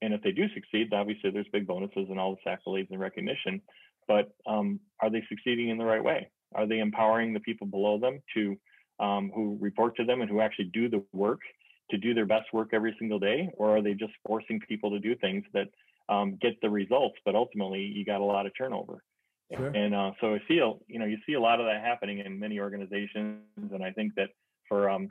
And 0.03 0.13
if 0.15 0.23
they 0.23 0.33
do 0.33 0.49
succeed, 0.55 0.93
obviously 0.93 1.31
there's 1.31 1.49
big 1.49 1.67
bonuses 1.67 2.07
and 2.11 2.19
all 2.19 2.35
this 2.35 2.45
accolades 2.47 2.91
and 2.91 3.01
recognition. 3.01 3.63
But 4.07 4.33
um, 4.47 4.81
are 5.01 5.11
they 5.11 5.23
succeeding 5.29 5.69
in 5.69 5.79
the 5.79 5.85
right 5.85 6.03
way? 6.03 6.31
Are 6.55 6.67
they 6.67 6.81
empowering 6.81 7.33
the 7.33 7.41
people 7.41 7.67
below 7.67 7.99
them 7.99 8.23
to 8.35 8.59
um, 8.99 9.31
who 9.35 9.57
report 9.61 9.97
to 9.97 10.05
them 10.05 10.21
and 10.21 10.31
who 10.31 10.41
actually 10.41 10.67
do 10.67 10.89
the 10.89 11.03
work 11.13 11.41
to 11.91 11.97
do 11.97 12.15
their 12.15 12.27
best 12.27 12.53
work 12.53 12.71
every 12.73 12.95
single 12.99 13.19
day, 13.19 13.51
or 13.55 13.77
are 13.77 13.83
they 13.83 13.95
just 13.95 14.13
forcing 14.27 14.61
people 14.61 14.91
to 14.91 15.01
do 15.01 15.15
things 15.17 15.45
that 15.55 15.69
um, 16.11 16.37
get 16.41 16.61
the 16.61 16.69
results, 16.69 17.17
but 17.25 17.35
ultimately 17.35 17.81
you 17.81 18.05
got 18.05 18.21
a 18.21 18.25
lot 18.25 18.45
of 18.45 18.53
turnover? 18.59 19.03
Sure. 19.57 19.69
And 19.69 19.95
uh, 19.95 20.13
so 20.21 20.35
I 20.35 20.39
feel, 20.47 20.81
you 20.87 20.99
know, 20.99 21.07
you 21.07 21.19
see 21.27 21.33
a 21.33 21.41
lot 21.41 21.61
of 21.61 21.67
that 21.67 21.83
happening 21.83 22.19
in 22.19 22.39
many 22.39 22.61
organizations, 22.61 23.43
and 23.57 23.83
I 23.83 23.91
think 23.91 24.15
that 24.17 24.29
for, 24.69 24.89
um, 24.89 25.09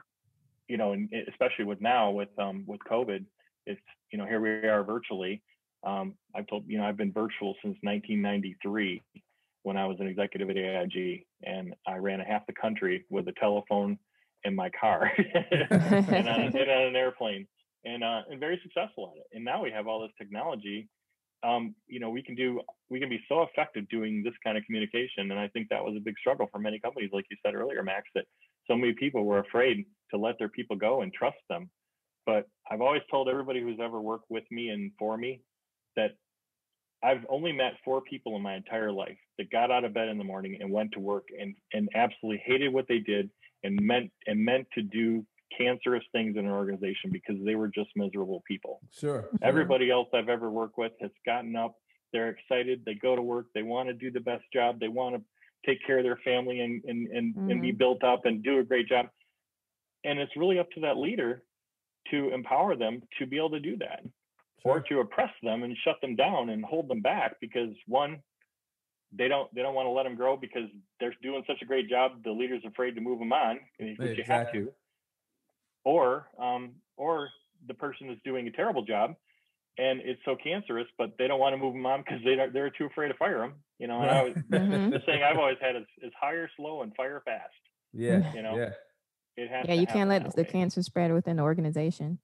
you 0.67 0.77
know, 0.77 0.93
and 0.93 1.09
especially 1.29 1.65
with 1.65 1.81
now 1.81 2.11
with 2.11 2.29
um, 2.37 2.63
with 2.65 2.79
COVID, 2.89 3.25
it's 3.65 3.81
you 4.11 4.17
know 4.17 4.25
here 4.25 4.39
we 4.39 4.49
are 4.67 4.83
virtually. 4.83 5.41
Um, 5.83 6.15
I've 6.35 6.47
told 6.47 6.63
you 6.67 6.77
know 6.77 6.85
I've 6.85 6.95
been 6.95 7.11
virtual 7.11 7.55
since 7.61 7.77
1993 7.81 9.01
when 9.63 9.75
I 9.75 9.85
was 9.85 9.97
an 9.99 10.07
executive 10.07 10.49
at 10.49 10.57
AIG, 10.57 11.25
and 11.43 11.75
I 11.85 11.97
ran 11.97 12.21
a 12.21 12.25
half 12.25 12.47
the 12.47 12.53
country 12.53 13.05
with 13.09 13.27
a 13.27 13.33
telephone 13.33 13.99
in 14.45 14.55
my 14.55 14.69
car 14.69 15.11
and, 15.51 15.67
on, 15.71 16.55
and 16.55 16.69
on 16.69 16.85
an 16.85 16.95
airplane, 16.95 17.45
and 17.85 18.03
uh, 18.03 18.21
and 18.29 18.39
very 18.39 18.59
successful 18.63 19.13
at 19.13 19.19
it. 19.19 19.27
And 19.33 19.45
now 19.45 19.63
we 19.63 19.71
have 19.71 19.87
all 19.87 20.01
this 20.01 20.11
technology 20.17 20.89
um, 21.43 21.75
you 21.87 21.99
know, 21.99 22.09
we 22.09 22.21
can 22.21 22.35
do, 22.35 22.61
we 22.89 22.99
can 22.99 23.09
be 23.09 23.21
so 23.29 23.43
effective 23.43 23.87
doing 23.89 24.23
this 24.23 24.33
kind 24.43 24.57
of 24.57 24.63
communication. 24.65 25.31
And 25.31 25.39
I 25.39 25.47
think 25.49 25.69
that 25.69 25.83
was 25.83 25.95
a 25.95 26.01
big 26.01 26.15
struggle 26.19 26.47
for 26.51 26.59
many 26.59 26.79
companies, 26.79 27.11
like 27.13 27.25
you 27.29 27.37
said 27.45 27.55
earlier, 27.55 27.83
Max, 27.83 28.07
that 28.15 28.25
so 28.67 28.75
many 28.75 28.93
people 28.93 29.25
were 29.25 29.39
afraid 29.39 29.85
to 30.11 30.17
let 30.17 30.37
their 30.37 30.49
people 30.49 30.75
go 30.75 31.01
and 31.01 31.13
trust 31.13 31.37
them. 31.49 31.69
But 32.25 32.47
I've 32.69 32.81
always 32.81 33.01
told 33.09 33.29
everybody 33.29 33.61
who's 33.61 33.79
ever 33.81 34.01
worked 34.01 34.29
with 34.29 34.43
me 34.51 34.69
and 34.69 34.91
for 34.99 35.17
me 35.17 35.41
that 35.95 36.11
I've 37.01 37.25
only 37.29 37.53
met 37.53 37.73
four 37.85 38.01
people 38.01 38.35
in 38.35 38.41
my 38.41 38.55
entire 38.55 38.91
life 38.91 39.17
that 39.37 39.49
got 39.49 39.71
out 39.71 39.85
of 39.85 39.93
bed 39.93 40.09
in 40.09 40.17
the 40.17 40.23
morning 40.23 40.57
and 40.59 40.69
went 40.69 40.91
to 40.91 40.99
work 40.99 41.27
and, 41.39 41.55
and 41.73 41.87
absolutely 41.95 42.43
hated 42.45 42.73
what 42.73 42.87
they 42.89 42.99
did 42.99 43.29
and 43.63 43.79
meant 43.81 44.11
and 44.27 44.43
meant 44.43 44.67
to 44.75 44.81
do 44.81 45.25
cancerous 45.57 46.03
things 46.11 46.37
in 46.37 46.45
an 46.45 46.51
organization 46.51 47.11
because 47.11 47.35
they 47.43 47.55
were 47.55 47.67
just 47.67 47.89
miserable 47.95 48.43
people. 48.47 48.81
Sure. 48.91 49.29
sure. 49.29 49.39
Everybody 49.41 49.91
else 49.91 50.07
I've 50.13 50.29
ever 50.29 50.49
worked 50.49 50.77
with 50.77 50.93
has 51.01 51.11
gotten 51.25 51.55
up. 51.55 51.75
They're 52.11 52.29
excited. 52.29 52.83
They 52.85 52.95
go 52.95 53.15
to 53.15 53.21
work. 53.21 53.47
They 53.53 53.63
want 53.63 53.89
to 53.89 53.93
do 53.93 54.11
the 54.11 54.19
best 54.19 54.43
job. 54.53 54.79
They 54.79 54.87
want 54.87 55.15
to 55.15 55.21
take 55.65 55.85
care 55.85 55.97
of 55.97 56.03
their 56.03 56.19
family 56.23 56.61
and 56.61 56.83
and 56.85 57.07
and, 57.07 57.35
and 57.35 57.61
be 57.61 57.69
mm-hmm. 57.69 57.77
built 57.77 58.03
up 58.03 58.25
and 58.25 58.43
do 58.43 58.59
a 58.59 58.63
great 58.63 58.87
job. 58.87 59.07
And 60.03 60.19
it's 60.19 60.35
really 60.35 60.59
up 60.59 60.69
to 60.71 60.81
that 60.81 60.97
leader 60.97 61.43
to 62.11 62.33
empower 62.33 62.75
them 62.75 63.01
to 63.19 63.27
be 63.27 63.37
able 63.37 63.51
to 63.51 63.59
do 63.59 63.77
that, 63.77 64.01
or 64.63 64.79
to 64.79 64.99
oppress 64.99 65.31
them 65.43 65.63
and 65.63 65.75
shut 65.83 65.95
them 66.01 66.15
down 66.15 66.49
and 66.49 66.63
hold 66.63 66.87
them 66.87 67.01
back 67.01 67.35
because 67.41 67.69
one, 67.85 68.19
they 69.11 69.27
don't 69.27 69.53
they 69.53 69.61
don't 69.61 69.75
want 69.75 69.85
to 69.85 69.91
let 69.91 70.03
them 70.03 70.15
grow 70.15 70.37
because 70.37 70.69
they're 70.99 71.13
doing 71.21 71.43
such 71.45 71.61
a 71.61 71.65
great 71.65 71.89
job. 71.89 72.23
The 72.23 72.31
leader's 72.31 72.63
afraid 72.65 72.95
to 72.95 73.01
move 73.01 73.19
them 73.19 73.33
on, 73.33 73.59
which 73.79 74.17
you 74.17 74.23
have 74.25 74.51
to 74.53 74.71
or 75.89 76.27
um, 76.37 76.71
or 76.97 77.29
the 77.67 77.73
person 77.73 78.09
is 78.09 78.17
doing 78.23 78.47
a 78.47 78.51
terrible 78.51 78.83
job 78.83 79.15
and 79.77 80.01
it's 80.01 80.19
so 80.25 80.35
cancerous, 80.35 80.87
but 80.97 81.13
they 81.17 81.27
don't 81.27 81.39
want 81.39 81.53
to 81.53 81.57
move 81.57 81.73
them 81.73 81.85
on 81.85 82.01
because 82.01 82.19
they 82.25 82.35
don't, 82.35 82.51
they're 82.53 82.69
too 82.69 82.85
afraid 82.85 83.07
to 83.07 83.13
fire 83.15 83.39
them. 83.39 83.53
You 83.79 83.87
know, 83.87 84.01
and 84.01 84.11
I 84.11 84.21
was, 84.23 84.33
Mhm. 84.51 84.91
the 84.91 85.01
saying 85.05 85.23
I've 85.23 85.37
always 85.37 85.57
had 85.61 85.75
is, 85.77 85.85
is 86.01 86.11
hire 86.19 86.49
slow 86.57 86.81
and 86.83 86.93
fire 86.95 87.21
fast. 87.25 87.53
yeah. 87.93 88.33
you 88.33 88.41
know, 88.43 88.55
Yeah. 88.57 88.69
It 89.37 89.49
has 89.49 89.65
yeah, 89.69 89.75
to 89.75 89.79
you 89.81 89.87
can't 89.87 90.09
let 90.09 90.35
the 90.35 90.41
way. 90.43 90.49
cancer 90.49 90.83
spread 90.83 91.13
within 91.13 91.37
the 91.37 91.43
organization. 91.43 92.19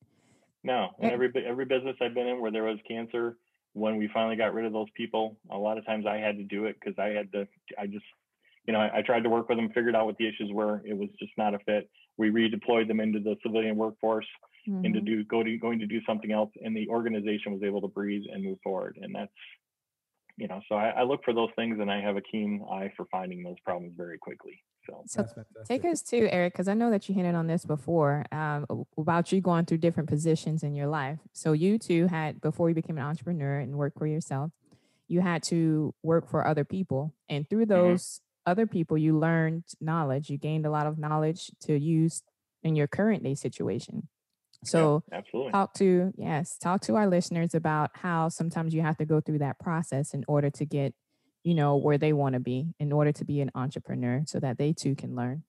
No, 0.63 0.89
and 0.99 1.11
every 1.11 1.31
every 1.47 1.63
business 1.65 1.95
I've 2.01 2.13
been 2.13 2.27
in 2.27 2.41
where 2.41 2.51
there 2.51 2.63
was 2.63 2.77
cancer, 2.87 3.37
when 3.73 3.95
we 3.97 4.09
finally 4.13 4.35
got 4.35 4.53
rid 4.53 4.65
of 4.65 4.73
those 4.73 4.89
people, 4.95 5.37
a 5.49 5.57
lot 5.57 5.77
of 5.77 5.85
times 5.85 6.05
I 6.05 6.17
had 6.17 6.35
to 6.37 6.43
do 6.43 6.65
it 6.65 6.75
because 6.77 6.99
I 6.99 7.09
had 7.17 7.31
to. 7.31 7.47
I 7.79 7.85
just, 7.87 8.03
you 8.67 8.73
know, 8.73 8.79
I, 8.81 8.97
I 8.97 9.01
tried 9.01 9.23
to 9.23 9.29
work 9.29 9.47
with 9.47 9.57
them, 9.57 9.69
figured 9.69 9.95
out 9.95 10.05
what 10.07 10.17
the 10.17 10.27
issues 10.27 10.51
were. 10.51 10.81
It 10.83 10.97
was 10.97 11.07
just 11.19 11.31
not 11.37 11.53
a 11.53 11.59
fit. 11.59 11.89
We 12.17 12.29
redeployed 12.31 12.87
them 12.87 12.99
into 12.99 13.19
the 13.19 13.35
civilian 13.43 13.75
workforce 13.75 14.27
mm-hmm. 14.67 14.85
and 14.85 14.93
to 14.93 15.01
do 15.01 15.23
go 15.25 15.43
to 15.43 15.57
going 15.57 15.79
to 15.79 15.85
do 15.85 15.99
something 16.05 16.31
else, 16.31 16.51
and 16.63 16.75
the 16.75 16.87
organization 16.89 17.53
was 17.53 17.63
able 17.63 17.81
to 17.81 17.87
breathe 17.87 18.23
and 18.31 18.43
move 18.43 18.57
forward. 18.63 18.97
And 19.01 19.13
that's, 19.13 19.31
you 20.37 20.47
know, 20.47 20.61
so 20.67 20.75
I, 20.75 20.89
I 20.89 21.03
look 21.03 21.23
for 21.23 21.33
those 21.33 21.49
things, 21.55 21.79
and 21.79 21.89
I 21.89 22.01
have 22.01 22.17
a 22.17 22.21
keen 22.21 22.65
eye 22.71 22.91
for 22.95 23.05
finding 23.11 23.43
those 23.43 23.59
problems 23.63 23.93
very 23.95 24.17
quickly. 24.17 24.61
So, 24.85 25.03
so 25.07 25.25
take 25.65 25.83
us 25.83 26.01
to 26.03 26.27
Eric, 26.31 26.53
because 26.53 26.67
I 26.67 26.73
know 26.75 26.91
that 26.91 27.09
you 27.09 27.15
hinted 27.15 27.35
on 27.35 27.47
this 27.47 27.65
before 27.65 28.25
um, 28.31 28.85
about 28.97 29.31
you 29.31 29.41
going 29.41 29.65
through 29.65 29.79
different 29.79 30.09
positions 30.09 30.61
in 30.61 30.75
your 30.75 30.87
life. 30.87 31.19
So 31.33 31.53
you 31.53 31.79
too 31.79 32.07
had 32.07 32.39
before 32.39 32.69
you 32.69 32.75
became 32.75 32.97
an 32.97 33.03
entrepreneur 33.03 33.59
and 33.59 33.75
worked 33.75 33.97
for 33.97 34.05
yourself, 34.05 34.51
you 35.07 35.21
had 35.21 35.41
to 35.43 35.93
work 36.03 36.29
for 36.29 36.45
other 36.45 36.65
people, 36.65 37.13
and 37.29 37.49
through 37.49 37.65
mm-hmm. 37.65 37.89
those 37.89 38.03
mm-hmm. 38.03 38.24
Other 38.45 38.67
people, 38.67 38.97
you 38.97 39.17
learned 39.17 39.63
knowledge. 39.81 40.29
You 40.29 40.37
gained 40.37 40.65
a 40.65 40.69
lot 40.69 40.87
of 40.87 40.97
knowledge 40.97 41.51
to 41.61 41.77
use 41.77 42.23
in 42.63 42.75
your 42.75 42.87
current 42.87 43.23
day 43.23 43.35
situation. 43.35 44.07
So 44.63 45.03
yeah, 45.11 45.19
absolutely. 45.19 45.51
talk 45.51 45.73
to 45.75 46.11
yes, 46.17 46.57
talk 46.57 46.81
to 46.81 46.95
our 46.95 47.07
listeners 47.07 47.53
about 47.53 47.91
how 47.93 48.29
sometimes 48.29 48.73
you 48.73 48.81
have 48.81 48.97
to 48.97 49.05
go 49.05 49.21
through 49.21 49.39
that 49.39 49.59
process 49.59 50.13
in 50.13 50.23
order 50.27 50.49
to 50.51 50.65
get, 50.65 50.93
you 51.43 51.53
know, 51.53 51.75
where 51.75 51.97
they 51.97 52.13
want 52.13 52.33
to 52.33 52.39
be 52.39 52.73
in 52.79 52.91
order 52.91 53.11
to 53.11 53.25
be 53.25 53.41
an 53.41 53.51
entrepreneur 53.53 54.23
so 54.25 54.39
that 54.39 54.57
they 54.57 54.73
too 54.73 54.95
can 54.95 55.15
learn. 55.15 55.43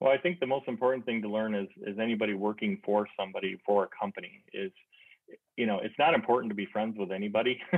Well, 0.00 0.10
I 0.10 0.18
think 0.18 0.40
the 0.40 0.46
most 0.46 0.68
important 0.68 1.06
thing 1.06 1.22
to 1.22 1.28
learn 1.28 1.54
is 1.54 1.68
is 1.86 1.98
anybody 1.98 2.34
working 2.34 2.80
for 2.84 3.08
somebody 3.18 3.58
for 3.64 3.84
a 3.84 3.88
company 3.98 4.44
is 4.52 4.72
you 5.56 5.66
know, 5.66 5.78
it's 5.82 5.94
not 5.98 6.14
important 6.14 6.50
to 6.50 6.54
be 6.54 6.66
friends 6.66 6.96
with 6.98 7.12
anybody. 7.12 7.60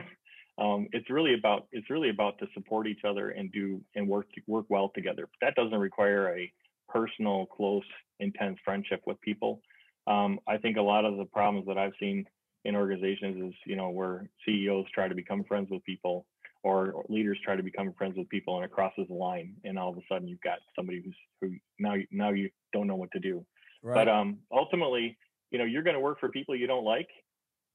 um, 0.59 0.87
it's 0.93 1.11
really 1.11 1.35
about 1.35 1.67
it's 1.73 1.91
really 1.91 2.11
about 2.11 2.39
to 2.39 2.47
support 2.55 2.87
each 2.87 3.05
other 3.05 3.31
and 3.31 3.51
do 3.53 3.81
and 3.95 4.09
work 4.09 4.27
work 4.47 4.67
well 4.69 4.91
together. 4.95 5.29
But 5.29 5.47
that 5.47 5.55
doesn't 5.61 5.79
require 5.79 6.37
a 6.37 6.53
personal, 6.89 7.47
close, 7.47 7.85
intense 8.21 8.59
friendship 8.65 9.03
with 9.07 9.21
people. 9.21 9.61
Um, 10.07 10.39
I 10.47 10.59
think 10.59 10.77
a 10.77 10.83
lot 10.83 11.05
of 11.05 11.17
the 11.17 11.25
problems 11.25 11.67
that 11.67 11.79
I've 11.79 11.95
seen 11.99 12.27
in 12.65 12.77
organizations 12.77 13.51
is, 13.51 13.55
you 13.67 13.77
know, 13.77 13.91
where 13.91 14.29
CEOs 14.47 14.87
try 14.95 15.09
to 15.09 15.15
become 15.15 15.45
friends 15.45 15.69
with 15.71 15.85
people 15.85 16.27
or 16.63 17.05
leaders 17.09 17.39
try 17.45 17.57
to 17.57 17.63
become 17.63 17.93
friends 17.97 18.17
with 18.17 18.29
people 18.29 18.57
and 18.57 18.65
it 18.65 18.71
crosses 18.71 19.07
the 19.09 19.15
line 19.15 19.55
and 19.65 19.79
all 19.79 19.91
of 19.91 19.99
a 19.99 20.01
sudden 20.11 20.27
you've 20.27 20.41
got 20.41 20.59
somebody 20.75 21.03
who's 21.05 21.17
who 21.41 21.55
now 21.79 21.95
now 22.11 22.31
you 22.31 22.49
don't 22.73 22.87
know 22.87 22.97
what 22.97 23.11
to 23.13 23.19
do. 23.19 23.45
Right. 23.83 23.95
But 23.95 24.09
um, 24.09 24.39
ultimately, 24.53 25.19
you 25.51 25.59
know, 25.59 25.65
you're 25.65 25.83
going 25.83 25.95
to 25.95 26.01
work 26.01 26.21
for 26.21 26.29
people 26.31 26.55
you 26.55 26.67
don't 26.67 26.85
like 26.85 27.09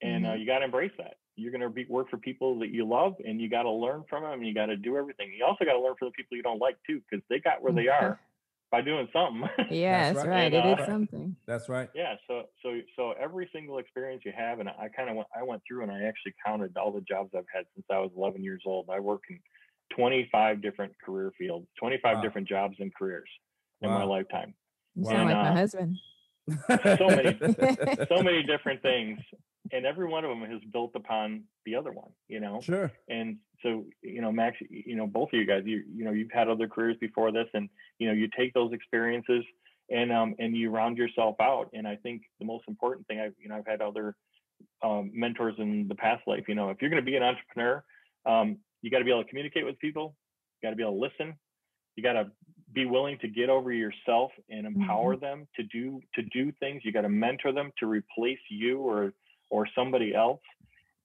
and 0.01 0.25
uh, 0.25 0.29
mm-hmm. 0.29 0.33
uh, 0.33 0.39
you 0.39 0.45
got 0.45 0.59
to 0.59 0.65
embrace 0.65 0.91
that. 0.97 1.15
You're 1.39 1.51
going 1.51 1.61
to 1.61 1.85
work 1.89 2.09
for 2.09 2.17
people 2.17 2.59
that 2.59 2.69
you 2.69 2.87
love 2.87 3.15
and 3.25 3.39
you 3.39 3.49
got 3.49 3.63
to 3.63 3.71
learn 3.71 4.03
from 4.09 4.23
them 4.23 4.33
and 4.33 4.47
you 4.47 4.53
got 4.53 4.67
to 4.67 4.77
do 4.77 4.97
everything. 4.97 5.31
You 5.37 5.45
also 5.45 5.65
got 5.65 5.73
to 5.73 5.79
learn 5.81 5.95
from 5.97 6.09
the 6.09 6.11
people 6.11 6.37
you 6.37 6.43
don't 6.43 6.59
like 6.59 6.77
too 6.85 7.01
because 7.09 7.23
they 7.29 7.39
got 7.39 7.61
where 7.61 7.73
they 7.73 7.87
are 7.87 8.19
by 8.71 8.81
doing 8.81 9.07
something. 9.11 9.47
Yes, 9.69 10.15
right. 10.15 10.27
right. 10.27 10.53
And, 10.53 10.55
uh, 10.55 10.69
it 10.69 10.79
is 10.79 10.85
something. 10.85 11.35
That's 11.45 11.69
right. 11.69 11.89
Yeah. 11.95 12.15
So 12.27 12.43
so 12.63 12.79
so 12.95 13.13
every 13.19 13.49
single 13.53 13.77
experience 13.77 14.23
you 14.25 14.33
have, 14.35 14.59
and 14.59 14.69
I 14.69 14.89
kind 14.95 15.09
of 15.09 15.15
went 15.15 15.27
I 15.37 15.43
went 15.43 15.61
through 15.67 15.83
and 15.83 15.91
I 15.91 16.03
actually 16.03 16.33
counted 16.45 16.75
all 16.77 16.91
the 16.91 17.01
jobs 17.01 17.31
I've 17.35 17.45
had 17.53 17.65
since 17.75 17.85
I 17.91 17.99
was 17.99 18.11
11 18.15 18.43
years 18.43 18.63
old. 18.65 18.89
I 18.91 18.99
work 18.99 19.23
in 19.29 19.39
25 19.95 20.61
different 20.61 20.93
career 21.03 21.31
fields, 21.37 21.67
25 21.79 22.17
wow. 22.17 22.21
different 22.21 22.47
jobs 22.47 22.75
and 22.79 22.93
careers 22.93 23.29
wow. 23.81 23.89
in 23.89 23.95
my 23.95 24.03
lifetime. 24.03 24.53
You 24.95 25.05
sound 25.05 25.17
and, 25.17 25.29
like 25.29 25.37
uh, 25.37 25.53
my 25.53 25.59
husband. 25.59 25.97
So 26.97 27.07
many, 27.09 27.39
so 28.09 28.23
many 28.23 28.43
different 28.43 28.81
things, 28.81 29.19
and 29.71 29.85
every 29.85 30.07
one 30.07 30.23
of 30.23 30.29
them 30.29 30.49
has 30.49 30.61
built 30.71 30.91
upon 30.95 31.43
the 31.65 31.75
other 31.75 31.91
one. 31.91 32.11
You 32.27 32.39
know. 32.39 32.61
Sure. 32.61 32.91
And 33.09 33.37
so 33.63 33.85
you 34.01 34.21
know 34.21 34.31
max 34.31 34.57
you 34.69 34.95
know 34.95 35.07
both 35.07 35.29
of 35.33 35.39
you 35.39 35.45
guys 35.45 35.63
you 35.65 35.83
you 35.93 36.05
know 36.05 36.11
you've 36.11 36.31
had 36.31 36.47
other 36.47 36.67
careers 36.67 36.95
before 36.99 37.31
this 37.31 37.47
and 37.53 37.69
you 37.97 38.07
know 38.07 38.13
you 38.13 38.29
take 38.37 38.53
those 38.53 38.71
experiences 38.73 39.43
and 39.89 40.11
um 40.11 40.35
and 40.39 40.55
you 40.55 40.69
round 40.69 40.97
yourself 40.97 41.35
out 41.41 41.69
and 41.73 41.87
i 41.87 41.95
think 41.95 42.21
the 42.39 42.45
most 42.45 42.63
important 42.67 43.05
thing 43.07 43.19
i've 43.19 43.33
you 43.39 43.49
know 43.49 43.55
i've 43.55 43.67
had 43.67 43.81
other 43.81 44.15
um, 44.83 45.09
mentors 45.13 45.55
in 45.57 45.87
the 45.87 45.95
past 45.95 46.21
life 46.27 46.43
you 46.47 46.55
know 46.55 46.69
if 46.69 46.77
you're 46.81 46.89
going 46.89 47.01
to 47.01 47.05
be 47.05 47.15
an 47.15 47.23
entrepreneur 47.23 47.83
um, 48.25 48.57
you 48.81 48.91
got 48.91 48.99
to 48.99 49.05
be 49.05 49.11
able 49.11 49.23
to 49.23 49.29
communicate 49.29 49.65
with 49.65 49.79
people 49.79 50.15
you 50.61 50.67
got 50.67 50.71
to 50.71 50.75
be 50.75 50.83
able 50.83 50.93
to 50.93 50.99
listen 50.99 51.33
you 51.95 52.03
got 52.03 52.13
to 52.13 52.29
be 52.73 52.85
willing 52.85 53.17
to 53.19 53.27
get 53.27 53.49
over 53.49 53.71
yourself 53.71 54.31
and 54.49 54.67
empower 54.67 55.15
mm-hmm. 55.15 55.23
them 55.23 55.47
to 55.55 55.63
do 55.63 56.01
to 56.13 56.21
do 56.23 56.51
things 56.59 56.81
you 56.83 56.91
got 56.91 57.01
to 57.01 57.09
mentor 57.09 57.53
them 57.53 57.71
to 57.79 57.87
replace 57.87 58.39
you 58.49 58.79
or 58.79 59.13
or 59.49 59.67
somebody 59.75 60.13
else. 60.13 60.41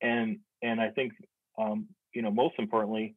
And 0.02 0.38
and 0.64 0.80
i 0.80 0.90
think 0.90 1.12
um, 1.58 1.86
you 2.12 2.22
know 2.22 2.30
most 2.30 2.54
importantly 2.58 3.14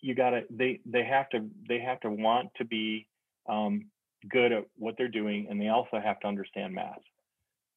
you 0.00 0.14
got 0.14 0.30
to 0.30 0.42
they 0.50 0.80
they 0.84 1.04
have 1.04 1.28
to 1.30 1.48
they 1.68 1.80
have 1.80 1.98
to 2.00 2.10
want 2.10 2.50
to 2.58 2.64
be 2.64 3.08
um, 3.48 3.86
good 4.30 4.52
at 4.52 4.64
what 4.76 4.94
they're 4.98 5.08
doing 5.08 5.46
and 5.48 5.60
they 5.60 5.68
also 5.68 5.98
have 5.98 6.20
to 6.20 6.28
understand 6.28 6.74
math. 6.74 7.00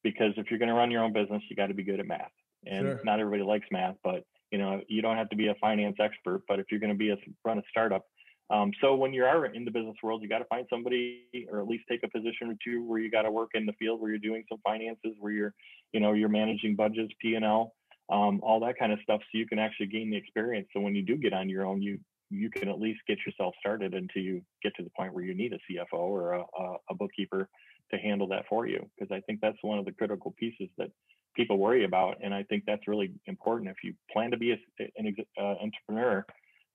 Because 0.02 0.34
if 0.36 0.50
you're 0.50 0.58
going 0.58 0.68
to 0.68 0.74
run 0.74 0.90
your 0.90 1.02
own 1.02 1.12
business 1.12 1.42
you 1.48 1.56
got 1.56 1.68
to 1.68 1.74
be 1.74 1.82
good 1.82 1.98
at 1.98 2.06
math. 2.06 2.30
And 2.66 2.82
sure. 2.82 3.00
not 3.04 3.18
everybody 3.18 3.42
likes 3.42 3.66
math 3.72 3.96
but 4.04 4.24
you 4.50 4.58
know 4.58 4.80
you 4.88 5.02
don't 5.02 5.16
have 5.16 5.30
to 5.30 5.36
be 5.36 5.48
a 5.48 5.54
finance 5.60 5.96
expert 6.00 6.42
but 6.46 6.58
if 6.58 6.66
you're 6.70 6.80
going 6.80 6.92
to 6.92 6.98
be 6.98 7.10
a 7.10 7.16
run 7.44 7.58
a 7.58 7.62
startup 7.70 8.04
um, 8.50 8.72
so 8.82 8.94
when 8.94 9.14
you 9.14 9.24
are 9.24 9.46
in 9.46 9.64
the 9.64 9.70
business 9.70 9.96
world 10.02 10.22
you 10.22 10.28
got 10.28 10.38
to 10.38 10.44
find 10.46 10.66
somebody 10.68 11.24
or 11.50 11.60
at 11.60 11.66
least 11.66 11.84
take 11.90 12.00
a 12.04 12.08
position 12.08 12.50
or 12.50 12.54
two 12.62 12.86
where 12.86 12.98
you 12.98 13.10
got 13.10 13.22
to 13.22 13.30
work 13.30 13.50
in 13.54 13.64
the 13.64 13.72
field 13.74 14.00
where 14.00 14.10
you're 14.10 14.18
doing 14.18 14.44
some 14.50 14.58
finances 14.62 15.16
where 15.18 15.32
you're 15.32 15.54
you 15.94 16.00
know 16.00 16.12
you're 16.12 16.28
managing 16.28 16.76
budgets 16.76 17.12
p&l 17.22 17.72
um, 18.10 18.40
all 18.42 18.60
that 18.60 18.78
kind 18.78 18.92
of 18.92 18.98
stuff, 19.02 19.20
so 19.20 19.38
you 19.38 19.46
can 19.46 19.58
actually 19.58 19.86
gain 19.86 20.10
the 20.10 20.16
experience. 20.16 20.68
So 20.72 20.80
when 20.80 20.94
you 20.94 21.02
do 21.02 21.16
get 21.16 21.32
on 21.32 21.48
your 21.48 21.66
own, 21.66 21.80
you 21.80 21.98
you 22.30 22.50
can 22.50 22.68
at 22.68 22.80
least 22.80 23.00
get 23.06 23.18
yourself 23.24 23.54
started 23.60 23.94
until 23.94 24.22
you 24.22 24.42
get 24.62 24.74
to 24.76 24.82
the 24.82 24.90
point 24.96 25.14
where 25.14 25.24
you 25.24 25.34
need 25.34 25.52
a 25.52 25.56
CFO 25.56 25.98
or 25.98 26.32
a, 26.32 26.44
a 26.90 26.94
bookkeeper 26.94 27.48
to 27.92 27.98
handle 27.98 28.26
that 28.28 28.44
for 28.48 28.66
you. 28.66 28.90
Because 28.98 29.14
I 29.14 29.20
think 29.20 29.40
that's 29.40 29.58
one 29.60 29.78
of 29.78 29.84
the 29.84 29.92
critical 29.92 30.34
pieces 30.38 30.68
that 30.78 30.90
people 31.36 31.58
worry 31.58 31.84
about, 31.84 32.18
and 32.22 32.34
I 32.34 32.42
think 32.42 32.64
that's 32.66 32.88
really 32.88 33.12
important. 33.26 33.70
If 33.70 33.76
you 33.82 33.94
plan 34.12 34.30
to 34.32 34.36
be 34.36 34.52
a, 34.52 34.58
an 34.96 35.16
uh, 35.38 35.54
entrepreneur, 35.62 36.26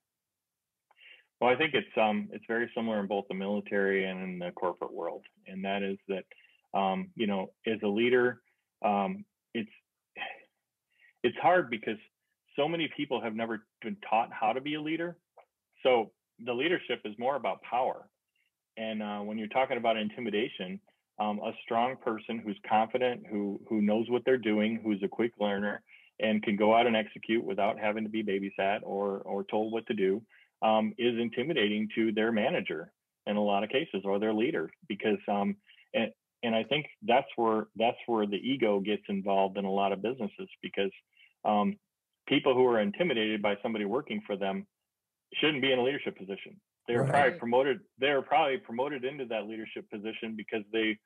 Well, 1.40 1.52
I 1.52 1.56
think 1.56 1.74
it's 1.74 1.88
um 1.98 2.30
it's 2.32 2.46
very 2.48 2.70
similar 2.76 3.00
in 3.00 3.08
both 3.08 3.26
the 3.28 3.36
military 3.36 4.06
and 4.06 4.24
in 4.24 4.40
the 4.40 4.52
corporate 4.52 4.94
world, 4.94 5.24
and 5.46 5.64
that 5.66 5.84
is 5.84 5.98
that 6.08 6.78
um, 6.78 7.10
you 7.16 7.28
know 7.28 7.52
as 7.68 7.78
a 7.84 7.88
leader, 7.88 8.42
um, 8.84 9.24
it's 9.54 9.70
it's 11.24 11.38
hard 11.42 11.70
because 11.70 11.98
so 12.56 12.68
many 12.68 12.90
people 12.98 13.22
have 13.22 13.36
never 13.36 13.64
been 13.84 13.98
taught 14.10 14.30
how 14.32 14.52
to 14.52 14.62
be 14.62 14.74
a 14.74 14.82
leader. 14.82 15.18
So 15.84 16.12
the 16.44 16.54
leadership 16.54 17.02
is 17.06 17.14
more 17.20 17.36
about 17.36 17.62
power. 17.62 18.10
And 18.78 19.02
uh, 19.02 19.20
when 19.20 19.38
you're 19.38 19.48
talking 19.48 19.78
about 19.78 19.98
intimidation, 19.98 20.80
um, 21.20 21.40
a 21.40 21.52
strong 21.64 21.96
person 21.98 22.40
who's 22.40 22.58
confident, 22.68 23.26
who 23.30 23.60
who 23.68 23.82
knows 23.82 24.10
what 24.10 24.24
they're 24.26 24.38
doing, 24.38 24.80
who's 24.84 25.02
a 25.04 25.08
quick 25.08 25.34
learner, 25.40 25.82
and 26.20 26.44
can 26.44 26.56
go 26.56 26.76
out 26.76 26.88
and 26.88 26.96
execute 26.96 27.44
without 27.44 27.80
having 27.80 28.04
to 28.04 28.10
be 28.10 28.24
babysat 28.24 28.80
or 28.84 29.20
or 29.20 29.44
told 29.46 29.72
what 29.72 29.86
to 29.88 29.94
do, 29.94 30.22
um, 30.62 30.94
is 30.98 31.20
intimidating 31.20 31.90
to 31.96 32.12
their 32.12 32.32
manager 32.32 32.92
in 33.26 33.36
a 33.36 33.44
lot 33.44 33.64
of 33.64 33.70
cases 33.70 34.02
or 34.06 34.20
their 34.20 34.34
leader 34.34 34.70
because 34.88 35.20
um, 35.28 35.56
and 35.94 36.12
and 36.44 36.56
I 36.56 36.64
think 36.64 36.86
that's 37.04 37.28
where 37.36 37.68
that's 37.76 37.98
where 38.06 38.26
the 38.26 38.38
ego 38.38 38.80
gets 38.80 39.04
involved 39.10 39.58
in 39.58 39.66
a 39.66 39.72
lot 39.72 39.92
of 39.92 40.02
businesses 40.02 40.50
because 40.62 40.92
um, 41.46 41.78
people 42.28 42.54
who 42.54 42.66
are 42.68 42.80
intimidated 42.80 43.42
by 43.42 43.56
somebody 43.64 43.86
working 43.86 44.22
for 44.26 44.36
them 44.36 44.66
shouldn't 45.36 45.62
be 45.62 45.72
in 45.72 45.80
a 45.80 45.84
leadership 45.84 46.18
position 46.18 46.60
they 46.88 46.96
were 46.96 47.04
right. 47.04 47.12
probably 47.12 47.40
promoted. 47.40 47.80
They 48.00 48.12
were 48.12 48.22
probably 48.22 48.58
promoted 48.58 49.04
into 49.04 49.26
that 49.26 49.48
leadership 49.48 49.90
position 49.92 50.36
because 50.36 50.64
they 50.72 50.98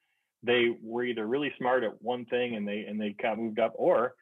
they 0.43 0.75
were 0.81 1.03
either 1.03 1.27
really 1.27 1.51
smart 1.57 1.83
at 1.83 2.01
one 2.01 2.25
thing 2.25 2.55
and 2.55 2.67
they 2.67 2.85
and 2.87 2.99
they 2.99 3.15
got 3.21 3.37
moved 3.37 3.59
up, 3.59 3.73
or 3.75 4.13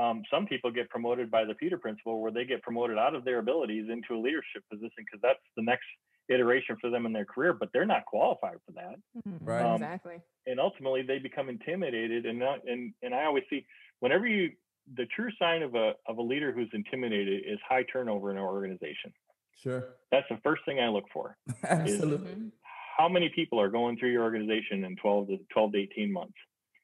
um, 0.00 0.22
some 0.30 0.46
people 0.46 0.70
get 0.70 0.88
promoted 0.90 1.30
by 1.30 1.44
the 1.44 1.54
Peter 1.54 1.78
principle, 1.78 2.20
where 2.20 2.32
they 2.32 2.44
get 2.44 2.62
promoted 2.62 2.98
out 2.98 3.14
of 3.14 3.24
their 3.24 3.38
abilities 3.38 3.86
into 3.90 4.14
a 4.14 4.20
leadership 4.20 4.62
position 4.70 4.90
because 4.98 5.20
that's 5.22 5.38
the 5.56 5.62
next 5.62 5.84
iteration 6.28 6.76
for 6.80 6.90
them 6.90 7.06
in 7.06 7.12
their 7.12 7.24
career, 7.24 7.52
but 7.52 7.68
they're 7.72 7.84
not 7.84 8.04
qualified 8.06 8.56
for 8.66 8.72
that. 8.72 8.96
Mm-hmm. 9.18 9.44
Right. 9.44 9.64
Um, 9.64 9.74
exactly. 9.74 10.16
And 10.46 10.58
ultimately, 10.58 11.02
they 11.02 11.18
become 11.18 11.48
intimidated, 11.48 12.26
and 12.26 12.38
not, 12.38 12.60
and 12.66 12.92
and 13.02 13.14
I 13.14 13.24
always 13.24 13.44
see 13.48 13.64
whenever 14.00 14.26
you 14.26 14.50
the 14.96 15.06
true 15.16 15.30
sign 15.38 15.62
of 15.62 15.74
a 15.74 15.92
of 16.08 16.18
a 16.18 16.22
leader 16.22 16.52
who's 16.52 16.68
intimidated 16.72 17.42
is 17.46 17.58
high 17.66 17.84
turnover 17.92 18.30
in 18.30 18.36
an 18.36 18.42
organization. 18.42 19.12
Sure. 19.62 19.84
That's 20.10 20.26
the 20.28 20.38
first 20.42 20.62
thing 20.64 20.80
I 20.80 20.88
look 20.88 21.04
for. 21.12 21.36
Absolutely. 21.64 22.32
Mm-hmm. 22.32 22.48
How 22.96 23.08
many 23.08 23.30
people 23.34 23.60
are 23.60 23.70
going 23.70 23.96
through 23.96 24.12
your 24.12 24.22
organization 24.22 24.84
in 24.84 24.96
12 24.96 25.28
to 25.28 25.38
12 25.52 25.72
to 25.72 25.78
18 25.78 26.12
months? 26.12 26.34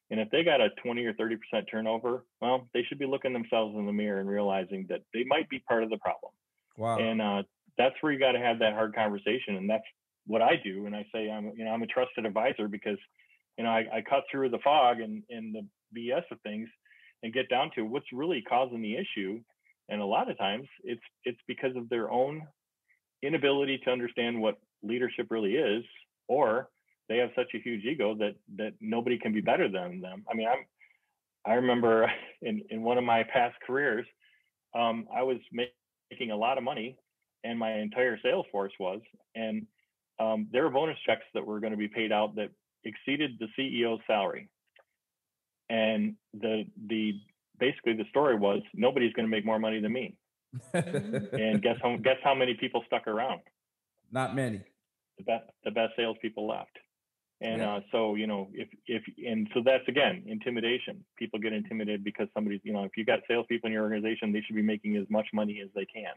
And 0.09 0.19
if 0.19 0.29
they 0.29 0.43
got 0.43 0.59
a 0.59 0.69
20 0.83 1.05
or 1.05 1.13
30% 1.13 1.37
turnover, 1.71 2.25
well, 2.41 2.67
they 2.73 2.83
should 2.83 2.99
be 2.99 3.05
looking 3.05 3.31
themselves 3.31 3.77
in 3.77 3.85
the 3.85 3.93
mirror 3.93 4.19
and 4.19 4.29
realizing 4.29 4.85
that 4.89 5.03
they 5.13 5.23
might 5.23 5.49
be 5.49 5.59
part 5.59 5.83
of 5.83 5.89
the 5.89 5.97
problem. 5.97 6.33
Wow. 6.77 6.97
And 6.97 7.21
uh, 7.21 7.43
that's 7.77 7.95
where 8.01 8.11
you 8.11 8.19
got 8.19 8.33
to 8.33 8.39
have 8.39 8.59
that 8.59 8.73
hard 8.73 8.93
conversation. 8.93 9.55
And 9.55 9.69
that's 9.69 9.85
what 10.27 10.41
I 10.41 10.59
do. 10.61 10.85
And 10.85 10.95
I 10.95 11.05
say, 11.13 11.31
I'm, 11.31 11.53
you 11.55 11.63
know, 11.63 11.71
I'm 11.71 11.81
a 11.81 11.87
trusted 11.87 12.25
advisor 12.25 12.67
because, 12.67 12.97
you 13.57 13.63
know, 13.63 13.69
I, 13.69 13.85
I 13.93 14.01
cut 14.01 14.23
through 14.29 14.49
the 14.49 14.59
fog 14.59 14.99
and, 14.99 15.23
and 15.29 15.55
the 15.55 15.65
BS 15.97 16.23
of 16.29 16.41
things 16.41 16.67
and 17.23 17.33
get 17.33 17.49
down 17.49 17.71
to 17.75 17.83
what's 17.83 18.11
really 18.11 18.41
causing 18.41 18.81
the 18.81 18.97
issue. 18.97 19.39
And 19.87 20.01
a 20.01 20.05
lot 20.05 20.29
of 20.29 20.37
times 20.37 20.67
it's, 20.83 21.01
it's 21.23 21.39
because 21.47 21.77
of 21.77 21.87
their 21.87 22.11
own 22.11 22.45
inability 23.23 23.79
to 23.79 23.91
understand 23.91 24.41
what 24.41 24.57
leadership 24.83 25.27
really 25.29 25.55
is, 25.55 25.83
or 26.27 26.69
they 27.09 27.17
have 27.17 27.29
such 27.35 27.51
a 27.53 27.59
huge 27.59 27.83
ego 27.83 28.15
that 28.15 28.35
that 28.57 28.73
nobody 28.79 29.17
can 29.17 29.33
be 29.33 29.41
better 29.41 29.69
than 29.69 30.01
them. 30.01 30.23
I 30.31 30.35
mean, 30.35 30.47
I'm 30.47 30.65
I 31.45 31.55
remember 31.55 32.11
in 32.41 32.61
in 32.69 32.83
one 32.83 32.97
of 32.97 33.03
my 33.03 33.23
past 33.23 33.55
careers, 33.65 34.05
um, 34.75 35.07
I 35.13 35.23
was 35.23 35.37
making 35.51 36.31
a 36.31 36.37
lot 36.37 36.57
of 36.57 36.63
money, 36.63 36.97
and 37.43 37.57
my 37.57 37.73
entire 37.73 38.19
sales 38.23 38.45
force 38.51 38.73
was, 38.79 39.01
and 39.35 39.65
um, 40.19 40.47
there 40.51 40.63
were 40.63 40.69
bonus 40.69 40.97
checks 41.05 41.25
that 41.33 41.45
were 41.45 41.59
going 41.59 41.71
to 41.71 41.77
be 41.77 41.87
paid 41.87 42.11
out 42.11 42.35
that 42.35 42.51
exceeded 42.83 43.39
the 43.39 43.47
CEO's 43.57 44.01
salary. 44.07 44.49
And 45.69 46.15
the 46.33 46.65
the 46.87 47.13
basically 47.59 47.93
the 47.93 48.05
story 48.09 48.35
was 48.35 48.61
nobody's 48.73 49.13
going 49.13 49.25
to 49.25 49.31
make 49.31 49.45
more 49.45 49.59
money 49.59 49.79
than 49.79 49.93
me. 49.93 50.15
And 50.73 51.61
guess 51.61 51.77
how 51.81 51.97
guess 51.97 52.17
how 52.23 52.35
many 52.35 52.53
people 52.53 52.83
stuck 52.85 53.07
around? 53.07 53.41
Not 54.11 54.35
many. 54.35 54.61
The 55.17 55.23
best 55.23 55.45
the 55.63 55.71
best 55.71 55.93
salespeople 55.95 56.47
left. 56.47 56.77
And 57.41 57.61
yeah. 57.61 57.75
uh, 57.75 57.79
so, 57.91 58.15
you 58.15 58.27
know, 58.27 58.49
if 58.53 58.67
if 58.85 59.01
and 59.25 59.47
so 59.53 59.61
that's 59.65 59.87
again 59.87 60.23
intimidation. 60.27 61.03
People 61.17 61.39
get 61.39 61.53
intimidated 61.53 62.03
because 62.03 62.27
somebody's, 62.35 62.61
you 62.63 62.71
know, 62.71 62.83
if 62.83 62.91
you've 62.95 63.07
got 63.07 63.19
salespeople 63.27 63.67
in 63.67 63.73
your 63.73 63.83
organization, 63.83 64.31
they 64.31 64.41
should 64.41 64.55
be 64.55 64.61
making 64.61 64.95
as 64.97 65.05
much 65.09 65.27
money 65.33 65.59
as 65.63 65.69
they 65.73 65.85
can. 65.85 66.13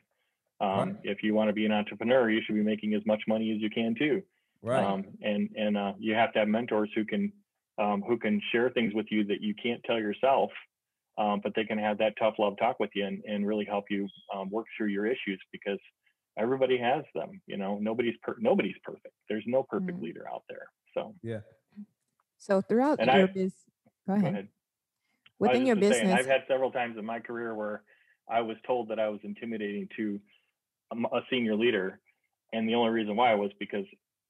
Um, 0.60 0.88
right. 0.88 0.96
If 1.02 1.22
you 1.22 1.34
want 1.34 1.48
to 1.48 1.54
be 1.54 1.64
an 1.64 1.72
entrepreneur, 1.72 2.30
you 2.30 2.40
should 2.44 2.54
be 2.54 2.62
making 2.62 2.94
as 2.94 3.02
much 3.06 3.22
money 3.26 3.52
as 3.54 3.60
you 3.60 3.70
can 3.70 3.94
too. 3.98 4.22
Right. 4.62 4.84
Um, 4.84 5.04
and 5.22 5.48
and 5.56 5.78
uh, 5.78 5.92
you 5.98 6.14
have 6.14 6.32
to 6.34 6.40
have 6.40 6.48
mentors 6.48 6.90
who 6.94 7.06
can 7.06 7.32
um, 7.78 8.02
who 8.06 8.18
can 8.18 8.40
share 8.52 8.68
things 8.70 8.92
with 8.92 9.06
you 9.10 9.24
that 9.24 9.40
you 9.40 9.54
can't 9.54 9.82
tell 9.84 9.98
yourself 9.98 10.50
um, 11.18 11.40
but 11.42 11.52
they 11.54 11.64
can 11.64 11.78
have 11.78 11.98
that 11.98 12.14
tough 12.18 12.34
love 12.38 12.54
talk 12.58 12.80
with 12.80 12.90
you 12.94 13.06
and, 13.06 13.22
and 13.26 13.46
really 13.46 13.64
help 13.64 13.84
you 13.90 14.08
um, 14.34 14.50
work 14.50 14.66
through 14.76 14.88
your 14.88 15.06
issues 15.06 15.40
because 15.52 15.78
everybody 16.38 16.78
has 16.78 17.04
them. 17.14 17.40
You 17.46 17.56
know, 17.56 17.78
nobody's 17.80 18.16
per- 18.22 18.36
nobody's 18.38 18.76
perfect. 18.82 19.14
There's 19.28 19.44
no 19.46 19.62
perfect 19.62 19.92
mm-hmm. 19.92 20.04
leader 20.04 20.26
out 20.32 20.42
there. 20.48 20.66
So 20.94 21.14
yeah. 21.22 21.40
So 22.38 22.60
throughout 22.60 23.00
and 23.00 23.10
your 23.12 23.26
business, 23.28 23.54
go, 24.06 24.18
go 24.18 24.26
ahead. 24.26 24.48
Within 25.38 25.66
your 25.66 25.76
business, 25.76 25.98
saying, 25.98 26.12
I've 26.12 26.26
had 26.26 26.44
several 26.48 26.70
times 26.70 26.96
in 26.98 27.04
my 27.04 27.20
career 27.20 27.54
where 27.54 27.82
I 28.28 28.40
was 28.40 28.56
told 28.66 28.88
that 28.88 28.98
I 28.98 29.08
was 29.08 29.20
intimidating 29.24 29.88
to 29.96 30.20
a 30.92 31.20
senior 31.30 31.56
leader, 31.56 32.00
and 32.52 32.68
the 32.68 32.74
only 32.74 32.90
reason 32.90 33.16
why 33.16 33.34
was 33.34 33.50
because 33.58 33.84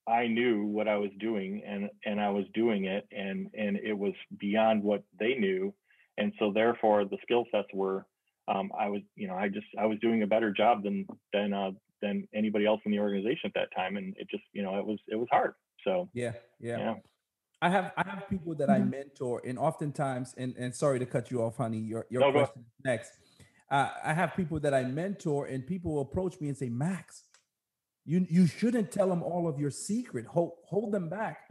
I 0.07 0.27
knew 0.27 0.65
what 0.65 0.89
I 0.89 0.97
was 0.97 1.11
doing 1.19 1.63
and 1.67 1.91
and 2.05 2.21
I 2.21 2.31
was 2.31 2.45
doing 2.55 2.85
it 2.85 3.07
and 3.11 3.51
and 3.55 3.77
it 3.77 3.95
was 3.95 4.13
beyond 4.39 4.83
what 4.83 5.03
they 5.19 5.35
knew 5.35 5.75
and 6.19 6.33
so 6.39 6.53
therefore 6.53 7.05
the 7.05 7.19
skill 7.23 7.45
sets 7.51 7.69
were 7.73 8.07
um, 8.49 8.71
I 8.79 8.89
was 8.89 9.03
you 9.17 9.27
know 9.27 9.35
I 9.35 9.49
just 9.49 9.67
I 9.79 9.87
was 9.87 9.99
doing 10.01 10.23
a 10.23 10.27
better 10.27 10.53
job 10.53 10.83
than 10.83 11.07
than 11.33 11.53
uh, 11.53 11.71
than 12.03 12.29
anybody 12.35 12.67
else 12.67 12.81
in 12.85 12.93
the 12.93 12.99
organization 12.99 13.47
at 13.47 13.55
that 13.55 13.69
time, 13.75 13.97
and 13.97 14.15
it 14.19 14.29
just 14.31 14.45
you 14.53 14.63
know 14.63 14.79
it 14.79 14.87
was 14.87 14.99
it 15.09 15.17
was 15.17 15.29
hard. 15.31 15.55
So 15.85 16.09
yeah, 16.13 16.33
yeah. 16.61 16.79
yeah. 16.79 16.95
I 17.63 17.71
have 17.71 17.93
I 17.97 18.09
have 18.09 18.29
people 18.29 18.55
that 18.57 18.69
I 18.69 18.79
mm-hmm. 18.79 18.91
mentor, 18.91 19.43
and 19.47 19.59
oftentimes, 19.59 20.35
and 20.37 20.55
and 20.59 20.75
sorry 20.75 20.99
to 20.99 21.07
cut 21.07 21.31
you 21.31 21.43
off, 21.43 21.57
honey. 21.57 21.79
Your 21.79 22.07
your 22.11 22.21
no, 22.21 22.33
question 22.33 22.65
next. 22.85 23.13
Uh, 23.71 23.89
I 24.05 24.13
have 24.13 24.37
people 24.37 24.61
that 24.61 24.75
I 24.75 24.85
mentor, 24.85 25.47
and 25.47 25.67
people 25.67 25.95
will 25.95 26.03
approach 26.03 26.39
me 26.41 26.49
and 26.49 26.57
say, 26.57 26.69
"Max, 26.69 27.25
you 28.05 28.27
you 28.29 28.47
shouldn't 28.47 28.93
tell 28.93 29.09
them 29.09 29.23
all 29.23 29.49
of 29.49 29.59
your 29.59 29.71
secret. 29.71 30.27
Hold 30.27 30.53
hold 30.67 30.93
them 30.93 31.09
back." 31.09 31.49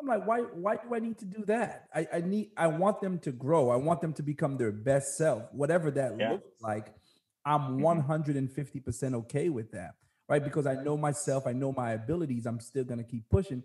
I'm 0.00 0.06
like, 0.06 0.26
why 0.26 0.40
why 0.40 0.76
do 0.76 0.94
I 0.94 0.98
need 0.98 1.18
to 1.18 1.24
do 1.24 1.44
that? 1.46 1.88
I, 1.94 2.06
I 2.14 2.20
need 2.20 2.50
I 2.56 2.66
want 2.66 3.00
them 3.00 3.18
to 3.20 3.32
grow. 3.32 3.70
I 3.70 3.76
want 3.76 4.00
them 4.00 4.12
to 4.14 4.22
become 4.22 4.56
their 4.56 4.72
best 4.72 5.16
self, 5.16 5.44
whatever 5.52 5.90
that 5.92 6.16
yeah. 6.18 6.32
looks 6.32 6.50
like. 6.60 6.92
I'm 7.44 7.78
150% 7.78 8.34
mm-hmm. 8.52 9.14
okay 9.14 9.48
with 9.48 9.70
that, 9.70 9.94
right? 10.28 10.42
Because 10.42 10.66
I 10.66 10.74
know 10.74 10.96
myself, 10.96 11.46
I 11.46 11.52
know 11.52 11.72
my 11.72 11.92
abilities. 11.92 12.44
I'm 12.44 12.60
still 12.60 12.84
gonna 12.84 13.04
keep 13.04 13.28
pushing, 13.30 13.62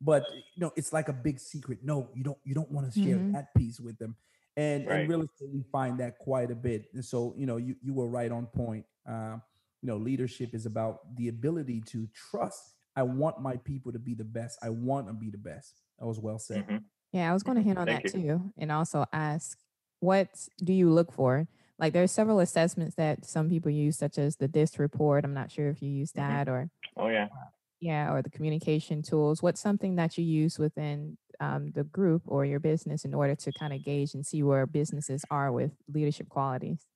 but 0.00 0.24
you 0.32 0.60
know, 0.60 0.72
it's 0.76 0.92
like 0.92 1.08
a 1.08 1.12
big 1.12 1.40
secret. 1.40 1.78
No, 1.82 2.10
you 2.14 2.22
don't 2.22 2.38
you 2.44 2.54
don't 2.54 2.70
want 2.70 2.92
to 2.92 3.00
share 3.00 3.16
mm-hmm. 3.16 3.32
that 3.32 3.54
piece 3.56 3.80
with 3.80 3.98
them, 3.98 4.16
and 4.56 4.86
right. 4.86 5.00
and 5.00 5.08
really 5.08 5.28
we 5.52 5.64
find 5.72 5.98
that 5.98 6.18
quite 6.18 6.50
a 6.50 6.54
bit. 6.54 6.86
And 6.94 7.04
so 7.04 7.34
you 7.36 7.46
know, 7.46 7.56
you 7.56 7.74
you 7.82 7.94
were 7.94 8.06
right 8.06 8.30
on 8.30 8.46
point. 8.46 8.84
Uh, 9.08 9.38
you 9.80 9.88
know, 9.88 9.96
leadership 9.96 10.54
is 10.54 10.64
about 10.64 11.16
the 11.16 11.28
ability 11.28 11.82
to 11.88 12.08
trust 12.30 12.71
I 12.96 13.02
want 13.02 13.40
my 13.40 13.56
people 13.56 13.92
to 13.92 13.98
be 13.98 14.14
the 14.14 14.24
best. 14.24 14.58
I 14.62 14.68
want 14.70 15.06
to 15.08 15.12
be 15.12 15.30
the 15.30 15.38
best. 15.38 15.80
That 15.98 16.06
was 16.06 16.18
well 16.18 16.38
said. 16.38 16.66
Mm-hmm. 16.66 16.76
Yeah, 17.12 17.30
I 17.30 17.32
was 17.32 17.42
going 17.42 17.56
to 17.56 17.62
hit 17.62 17.76
on 17.76 17.86
Thank 17.86 18.04
that 18.04 18.14
you. 18.14 18.22
too, 18.22 18.52
and 18.58 18.72
also 18.72 19.04
ask, 19.12 19.58
what 20.00 20.28
do 20.62 20.72
you 20.72 20.90
look 20.90 21.12
for? 21.12 21.46
Like, 21.78 21.92
there's 21.92 22.12
several 22.12 22.40
assessments 22.40 22.94
that 22.96 23.24
some 23.24 23.48
people 23.48 23.70
use, 23.70 23.98
such 23.98 24.18
as 24.18 24.36
the 24.36 24.48
DISC 24.48 24.78
report. 24.78 25.24
I'm 25.24 25.34
not 25.34 25.50
sure 25.50 25.68
if 25.68 25.82
you 25.82 25.90
use 25.90 26.12
mm-hmm. 26.12 26.28
that 26.28 26.48
or. 26.48 26.70
Oh 26.96 27.08
yeah. 27.08 27.24
Uh, 27.24 27.48
yeah, 27.80 28.12
or 28.12 28.22
the 28.22 28.30
communication 28.30 29.02
tools. 29.02 29.42
What's 29.42 29.60
something 29.60 29.96
that 29.96 30.16
you 30.16 30.24
use 30.24 30.56
within 30.56 31.18
um, 31.40 31.72
the 31.74 31.82
group 31.82 32.22
or 32.26 32.44
your 32.44 32.60
business 32.60 33.04
in 33.04 33.12
order 33.12 33.34
to 33.34 33.52
kind 33.52 33.72
of 33.72 33.84
gauge 33.84 34.14
and 34.14 34.24
see 34.24 34.44
where 34.44 34.66
businesses 34.66 35.24
are 35.30 35.50
with 35.50 35.72
leadership 35.92 36.28
qualities? 36.28 36.86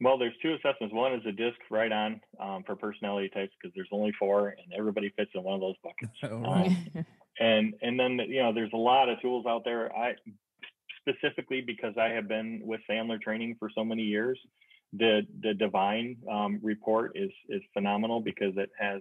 Well, 0.00 0.18
there's 0.18 0.34
two 0.42 0.54
assessments. 0.54 0.94
One 0.94 1.14
is 1.14 1.22
a 1.26 1.32
disc 1.32 1.56
right 1.70 1.90
on 1.90 2.20
um, 2.38 2.62
for 2.66 2.76
personality 2.76 3.30
types 3.30 3.52
because 3.60 3.74
there's 3.74 3.88
only 3.92 4.12
four, 4.18 4.48
and 4.48 4.72
everybody 4.76 5.10
fits 5.16 5.30
in 5.34 5.42
one 5.42 5.54
of 5.54 5.60
those 5.60 5.76
buckets. 5.82 6.18
um, 6.22 7.06
and 7.40 7.74
and 7.80 7.98
then 7.98 8.18
you 8.28 8.42
know 8.42 8.52
there's 8.52 8.72
a 8.74 8.78
lot 8.78 9.08
of 9.08 9.20
tools 9.20 9.46
out 9.46 9.64
there. 9.64 9.94
I 9.96 10.14
specifically 11.00 11.62
because 11.62 11.94
I 11.98 12.08
have 12.08 12.28
been 12.28 12.60
with 12.62 12.80
Sandler 12.90 13.20
training 13.20 13.56
for 13.58 13.70
so 13.74 13.84
many 13.84 14.02
years. 14.02 14.38
The 14.92 15.22
the 15.42 15.54
Devine 15.54 16.16
um, 16.30 16.60
report 16.62 17.12
is 17.14 17.30
is 17.48 17.62
phenomenal 17.72 18.20
because 18.20 18.54
it 18.56 18.70
has 18.78 19.00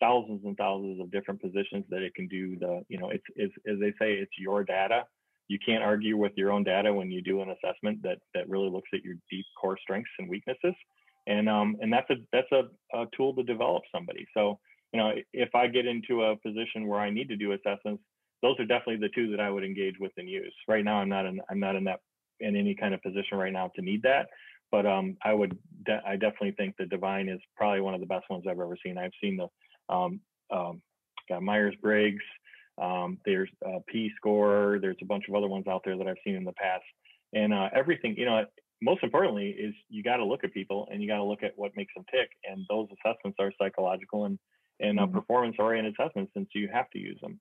thousands 0.00 0.40
and 0.44 0.56
thousands 0.56 1.00
of 1.00 1.10
different 1.10 1.42
positions 1.42 1.84
that 1.90 2.00
it 2.00 2.14
can 2.14 2.28
do. 2.28 2.56
The 2.58 2.82
you 2.88 2.98
know 2.98 3.10
it's, 3.10 3.24
it's 3.36 3.54
as 3.68 3.78
they 3.78 3.90
say 4.00 4.14
it's 4.14 4.32
your 4.38 4.64
data 4.64 5.04
you 5.50 5.58
can't 5.64 5.82
argue 5.82 6.16
with 6.16 6.32
your 6.36 6.52
own 6.52 6.62
data 6.62 6.92
when 6.92 7.10
you 7.10 7.20
do 7.20 7.42
an 7.42 7.50
assessment 7.50 8.02
that 8.02 8.18
that 8.34 8.48
really 8.48 8.70
looks 8.70 8.88
at 8.94 9.02
your 9.02 9.14
deep 9.30 9.44
core 9.60 9.78
strengths 9.82 10.10
and 10.18 10.28
weaknesses 10.28 10.74
and 11.26 11.48
um, 11.48 11.76
and 11.80 11.92
that's 11.92 12.08
a 12.10 12.16
that's 12.32 12.50
a, 12.52 12.62
a, 12.96 13.06
tool 13.16 13.34
to 13.34 13.42
develop 13.42 13.82
somebody 13.94 14.26
so 14.34 14.58
you 14.92 15.00
know 15.00 15.12
if 15.32 15.54
i 15.54 15.66
get 15.66 15.86
into 15.86 16.22
a 16.22 16.36
position 16.36 16.86
where 16.86 17.00
i 17.00 17.10
need 17.10 17.28
to 17.28 17.36
do 17.36 17.52
assessments 17.52 18.02
those 18.42 18.58
are 18.58 18.64
definitely 18.64 18.96
the 18.96 19.14
two 19.14 19.30
that 19.30 19.40
I 19.40 19.50
would 19.50 19.64
engage 19.64 19.96
with 20.00 20.12
and 20.16 20.28
use. 20.28 20.54
Right 20.66 20.84
now, 20.84 20.96
I'm 20.96 21.08
not 21.08 21.26
in 21.26 21.40
I'm 21.50 21.60
not 21.60 21.76
in 21.76 21.84
that 21.84 22.00
in 22.40 22.56
any 22.56 22.74
kind 22.74 22.94
of 22.94 23.02
position 23.02 23.36
right 23.36 23.52
now 23.52 23.70
to 23.76 23.82
need 23.82 24.02
that, 24.02 24.28
but 24.70 24.86
um, 24.86 25.16
I 25.22 25.34
would 25.34 25.58
de- 25.84 26.02
I 26.06 26.16
definitely 26.16 26.52
think 26.52 26.76
the 26.78 26.86
Devine 26.86 27.28
is 27.28 27.40
probably 27.56 27.80
one 27.80 27.94
of 27.94 28.00
the 28.00 28.06
best 28.06 28.30
ones 28.30 28.44
I've 28.48 28.60
ever 28.60 28.76
seen. 28.84 28.96
I've 28.96 29.12
seen 29.22 29.36
the 29.36 29.94
um, 29.94 30.20
um, 30.50 30.80
got 31.28 31.42
Myers 31.42 31.74
Briggs. 31.82 32.24
Um, 32.80 33.18
there's 33.24 33.50
a 33.64 33.80
P 33.86 34.10
score. 34.16 34.78
There's 34.80 34.96
a 35.02 35.04
bunch 35.04 35.24
of 35.28 35.34
other 35.34 35.48
ones 35.48 35.66
out 35.68 35.82
there 35.84 35.96
that 35.96 36.06
I've 36.06 36.16
seen 36.24 36.34
in 36.34 36.44
the 36.44 36.52
past, 36.52 36.84
and 37.32 37.52
uh, 37.52 37.68
everything 37.74 38.16
you 38.16 38.26
know. 38.26 38.44
Most 38.82 39.02
importantly, 39.02 39.50
is 39.50 39.74
you 39.90 40.02
got 40.02 40.16
to 40.16 40.24
look 40.24 40.42
at 40.42 40.54
people 40.54 40.88
and 40.90 41.02
you 41.02 41.08
got 41.08 41.18
to 41.18 41.24
look 41.24 41.42
at 41.42 41.52
what 41.56 41.76
makes 41.76 41.92
them 41.94 42.04
tick, 42.10 42.30
and 42.44 42.64
those 42.70 42.88
assessments 43.04 43.36
are 43.38 43.52
psychological 43.60 44.24
and 44.24 44.38
and 44.80 44.98
uh, 44.98 45.02
mm-hmm. 45.02 45.14
performance 45.18 45.56
oriented 45.58 45.94
assessments, 45.98 46.32
and 46.34 46.46
so 46.50 46.58
you 46.58 46.68
have 46.72 46.88
to 46.90 46.98
use 46.98 47.18
them. 47.20 47.38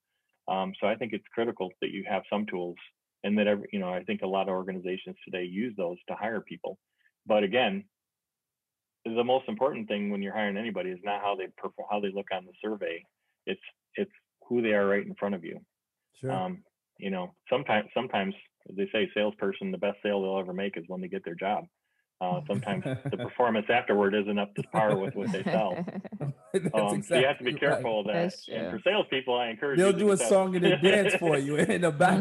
Um, 0.50 0.74
so 0.82 0.88
I 0.88 0.96
think 0.96 1.14
it's 1.14 1.24
critical 1.34 1.72
that 1.82 1.92
you 1.92 2.04
have 2.10 2.24
some 2.30 2.46
tools, 2.46 2.76
and 3.24 3.38
that 3.38 3.48
every, 3.48 3.70
you 3.72 3.80
know 3.80 3.94
I 3.94 4.04
think 4.04 4.22
a 4.22 4.28
lot 4.28 4.50
of 4.50 4.56
organizations 4.56 5.16
today 5.24 5.46
use 5.46 5.74
those 5.78 5.98
to 6.10 6.16
hire 6.16 6.42
people. 6.42 6.78
But 7.26 7.44
again, 7.44 7.86
the 9.06 9.24
most 9.24 9.48
important 9.48 9.88
thing 9.88 10.10
when 10.10 10.22
you're 10.22 10.34
hiring 10.34 10.58
anybody 10.58 10.90
is 10.90 11.00
not 11.04 11.22
how 11.22 11.36
they 11.36 11.48
perform, 11.58 11.88
how 11.90 12.00
they 12.00 12.12
look 12.12 12.28
on 12.34 12.46
the 12.46 12.54
survey. 12.62 13.04
It's 13.46 13.62
it's 13.96 14.12
who 14.50 14.62
they 14.62 14.74
are 14.74 14.88
right 14.88 15.06
in 15.06 15.16
front 15.16 15.36
of 15.36 15.46
you. 15.46 15.60
Sure. 16.20 16.32
Um, 16.32 16.64
you 16.98 17.12
know, 17.12 17.34
sometimes 17.50 17.88
sometimes 17.94 18.34
they 18.76 18.90
say 18.92 19.10
salesperson 19.14 19.72
the 19.72 19.78
best 19.78 19.98
sale 20.04 20.22
they'll 20.22 20.40
ever 20.40 20.54
make 20.54 20.76
is 20.76 20.84
when 20.88 21.00
they 21.02 21.08
get 21.08 21.24
their 21.24 21.36
job. 21.36 21.66
Uh, 22.22 22.42
sometimes 22.48 22.84
the 22.84 23.18
performance 23.24 23.68
afterward 23.70 24.14
isn't 24.14 24.38
up 24.38 24.54
to 24.54 24.64
par 24.64 24.98
with 24.98 25.16
what 25.16 25.32
they 25.32 25.42
sell. 25.44 25.74
um, 26.22 26.34
exactly 26.54 27.02
so 27.02 27.16
you 27.16 27.26
have 27.26 27.38
to 27.38 27.44
be 27.46 27.54
careful 27.54 28.04
right. 28.04 28.26
of 28.26 28.32
that. 28.32 28.54
And 28.54 28.72
for 28.72 28.82
salespeople, 28.84 29.38
I 29.38 29.50
encourage 29.52 29.78
they'll 29.78 29.94
do 29.94 30.12
a 30.12 30.18
song 30.18 30.54
and 30.58 30.66
a 30.66 30.78
dance 30.82 31.16
for 31.16 31.38
you 31.38 31.56
in 31.58 31.82
the 31.82 31.92
back. 31.92 32.20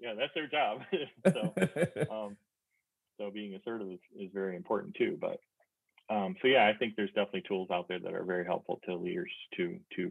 yeah, 0.00 0.14
that's 0.16 0.32
their 0.34 0.48
job. 0.48 0.80
so, 1.26 1.54
um, 2.10 2.36
so 3.20 3.30
being 3.30 3.54
assertive 3.54 3.88
is, 3.88 4.00
is 4.18 4.30
very 4.32 4.56
important 4.56 4.94
too. 4.96 5.18
But 5.20 5.38
um, 6.08 6.34
so 6.40 6.48
yeah, 6.48 6.66
I 6.66 6.78
think 6.78 6.94
there's 6.96 7.10
definitely 7.10 7.42
tools 7.46 7.68
out 7.70 7.88
there 7.88 8.00
that 8.00 8.14
are 8.14 8.24
very 8.24 8.46
helpful 8.46 8.80
to 8.86 8.94
leaders 8.94 9.30
to 9.58 9.78
to 9.96 10.10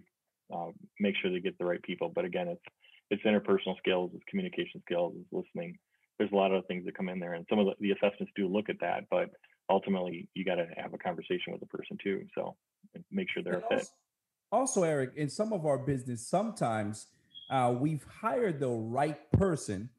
uh, 0.53 0.67
make 0.99 1.15
sure 1.21 1.31
they 1.31 1.39
get 1.39 1.57
the 1.57 1.65
right 1.65 1.81
people. 1.81 2.11
But 2.13 2.25
again, 2.25 2.47
it's 2.47 2.61
it's 3.09 3.23
interpersonal 3.23 3.77
skills, 3.77 4.11
it's 4.13 4.23
communication 4.29 4.81
skills, 4.85 5.13
it's 5.17 5.31
listening. 5.31 5.77
There's 6.17 6.31
a 6.31 6.35
lot 6.35 6.51
of 6.51 6.65
things 6.65 6.83
that 6.85 6.97
come 6.97 7.09
in 7.09 7.19
there 7.19 7.33
and 7.33 7.45
some 7.49 7.59
of 7.59 7.67
the, 7.67 7.73
the 7.79 7.91
assessments 7.91 8.33
do 8.35 8.47
look 8.47 8.69
at 8.69 8.79
that 8.81 9.03
but 9.11 9.29
ultimately 9.69 10.27
you 10.33 10.43
got 10.43 10.55
to 10.55 10.65
have 10.75 10.93
a 10.95 10.97
conversation 10.97 11.51
with 11.51 11.59
the 11.59 11.67
person 11.67 11.95
too 12.03 12.25
so 12.33 12.55
make 13.11 13.27
sure 13.31 13.43
they're 13.43 13.53
and 13.53 13.63
a 13.63 13.67
fit. 13.67 13.89
also, 14.51 14.81
also 14.81 14.83
eric 14.83 15.11
in 15.15 15.29
some 15.29 15.53
of 15.53 15.63
our 15.63 15.77
business 15.77 16.25
sometimes 16.25 17.05
uh, 17.51 17.71
we've 17.77 18.03
hired 18.21 18.59
the 18.59 18.67
right 18.67 19.31
person 19.31 19.89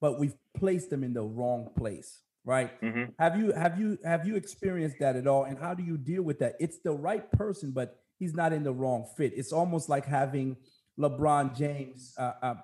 but 0.00 0.18
we've 0.18 0.34
placed 0.52 0.90
them 0.90 1.04
in 1.04 1.14
the 1.14 1.22
wrong 1.22 1.70
place 1.76 2.22
right? 2.44 2.80
Mm-hmm. 2.80 3.12
have 3.18 3.38
you 3.38 3.52
have 3.52 3.78
you 3.78 3.98
have 4.04 4.26
you 4.26 4.34
experienced 4.34 4.96
that 5.00 5.16
at 5.16 5.26
all? 5.26 5.44
And 5.44 5.58
how 5.58 5.74
do 5.74 5.82
you 5.82 5.98
deal 5.98 6.22
with 6.22 6.38
that? 6.38 6.54
It's 6.58 6.78
the 6.78 6.92
right 6.92 7.30
person 7.32 7.72
but 7.72 8.00
he's 8.18 8.34
not 8.34 8.52
in 8.52 8.62
the 8.62 8.72
wrong 8.72 9.06
fit 9.16 9.32
it's 9.36 9.52
almost 9.52 9.88
like 9.88 10.04
having 10.04 10.56
lebron 10.98 11.56
james 11.56 12.14
uh, 12.18 12.32
uh, 12.42 12.54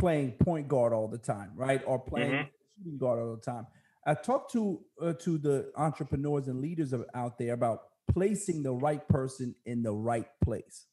playing 0.00 0.32
point 0.32 0.66
guard 0.66 0.92
all 0.92 1.06
the 1.06 1.18
time, 1.18 1.52
right? 1.54 1.82
Or 1.86 1.98
playing 1.98 2.32
mm-hmm. 2.32 2.48
shooting 2.78 2.98
guard 2.98 3.20
all 3.20 3.36
the 3.36 3.42
time. 3.42 3.66
I 4.06 4.14
talked 4.14 4.52
to 4.52 4.80
uh, 5.00 5.12
to 5.24 5.38
the 5.38 5.70
entrepreneurs 5.76 6.48
and 6.48 6.60
leaders 6.60 6.92
of, 6.92 7.04
out 7.14 7.38
there 7.38 7.52
about 7.52 7.82
placing 8.10 8.62
the 8.62 8.72
right 8.72 9.06
person 9.08 9.54
in 9.66 9.82
the 9.82 9.92
right 9.92 10.26
place. 10.42 10.86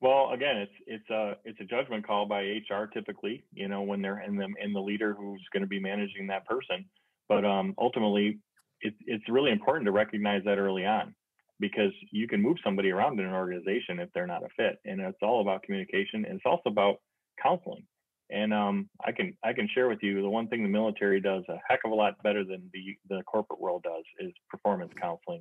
Well, 0.00 0.30
again, 0.32 0.56
it's 0.56 0.72
it's 0.86 1.10
a 1.10 1.36
it's 1.44 1.60
a 1.60 1.64
judgment 1.64 2.06
call 2.06 2.26
by 2.26 2.40
HR 2.40 2.86
typically. 2.92 3.44
You 3.52 3.68
know, 3.68 3.82
when 3.82 4.00
they're 4.00 4.22
in 4.22 4.36
them 4.36 4.54
in 4.62 4.72
the 4.72 4.80
leader 4.80 5.14
who's 5.14 5.44
going 5.52 5.62
to 5.62 5.68
be 5.68 5.78
managing 5.78 6.26
that 6.28 6.46
person. 6.46 6.86
But 7.28 7.44
um, 7.44 7.74
ultimately, 7.76 8.38
it, 8.80 8.94
it's 9.04 9.28
really 9.28 9.50
important 9.50 9.84
to 9.84 9.92
recognize 9.92 10.42
that 10.46 10.56
early 10.56 10.86
on 10.86 11.14
because 11.60 11.92
you 12.10 12.28
can 12.28 12.42
move 12.42 12.56
somebody 12.64 12.90
around 12.90 13.18
in 13.18 13.26
an 13.26 13.34
organization 13.34 14.00
if 14.00 14.08
they're 14.14 14.26
not 14.26 14.44
a 14.44 14.48
fit, 14.56 14.78
and 14.84 15.00
it's 15.00 15.18
all 15.22 15.40
about 15.40 15.62
communication. 15.62 16.24
And 16.24 16.36
it's 16.36 16.46
also 16.46 16.70
about 16.70 16.96
counseling. 17.42 17.84
And 18.30 18.52
um, 18.52 18.88
I 19.04 19.12
can 19.12 19.34
I 19.42 19.52
can 19.54 19.68
share 19.74 19.88
with 19.88 20.00
you 20.02 20.20
the 20.20 20.28
one 20.28 20.48
thing 20.48 20.62
the 20.62 20.68
military 20.68 21.20
does 21.20 21.44
a 21.48 21.56
heck 21.66 21.80
of 21.84 21.92
a 21.92 21.94
lot 21.94 22.22
better 22.22 22.44
than 22.44 22.68
the 22.72 22.96
the 23.08 23.22
corporate 23.22 23.60
world 23.60 23.82
does 23.84 24.04
is 24.20 24.32
performance 24.50 24.92
counseling 25.00 25.40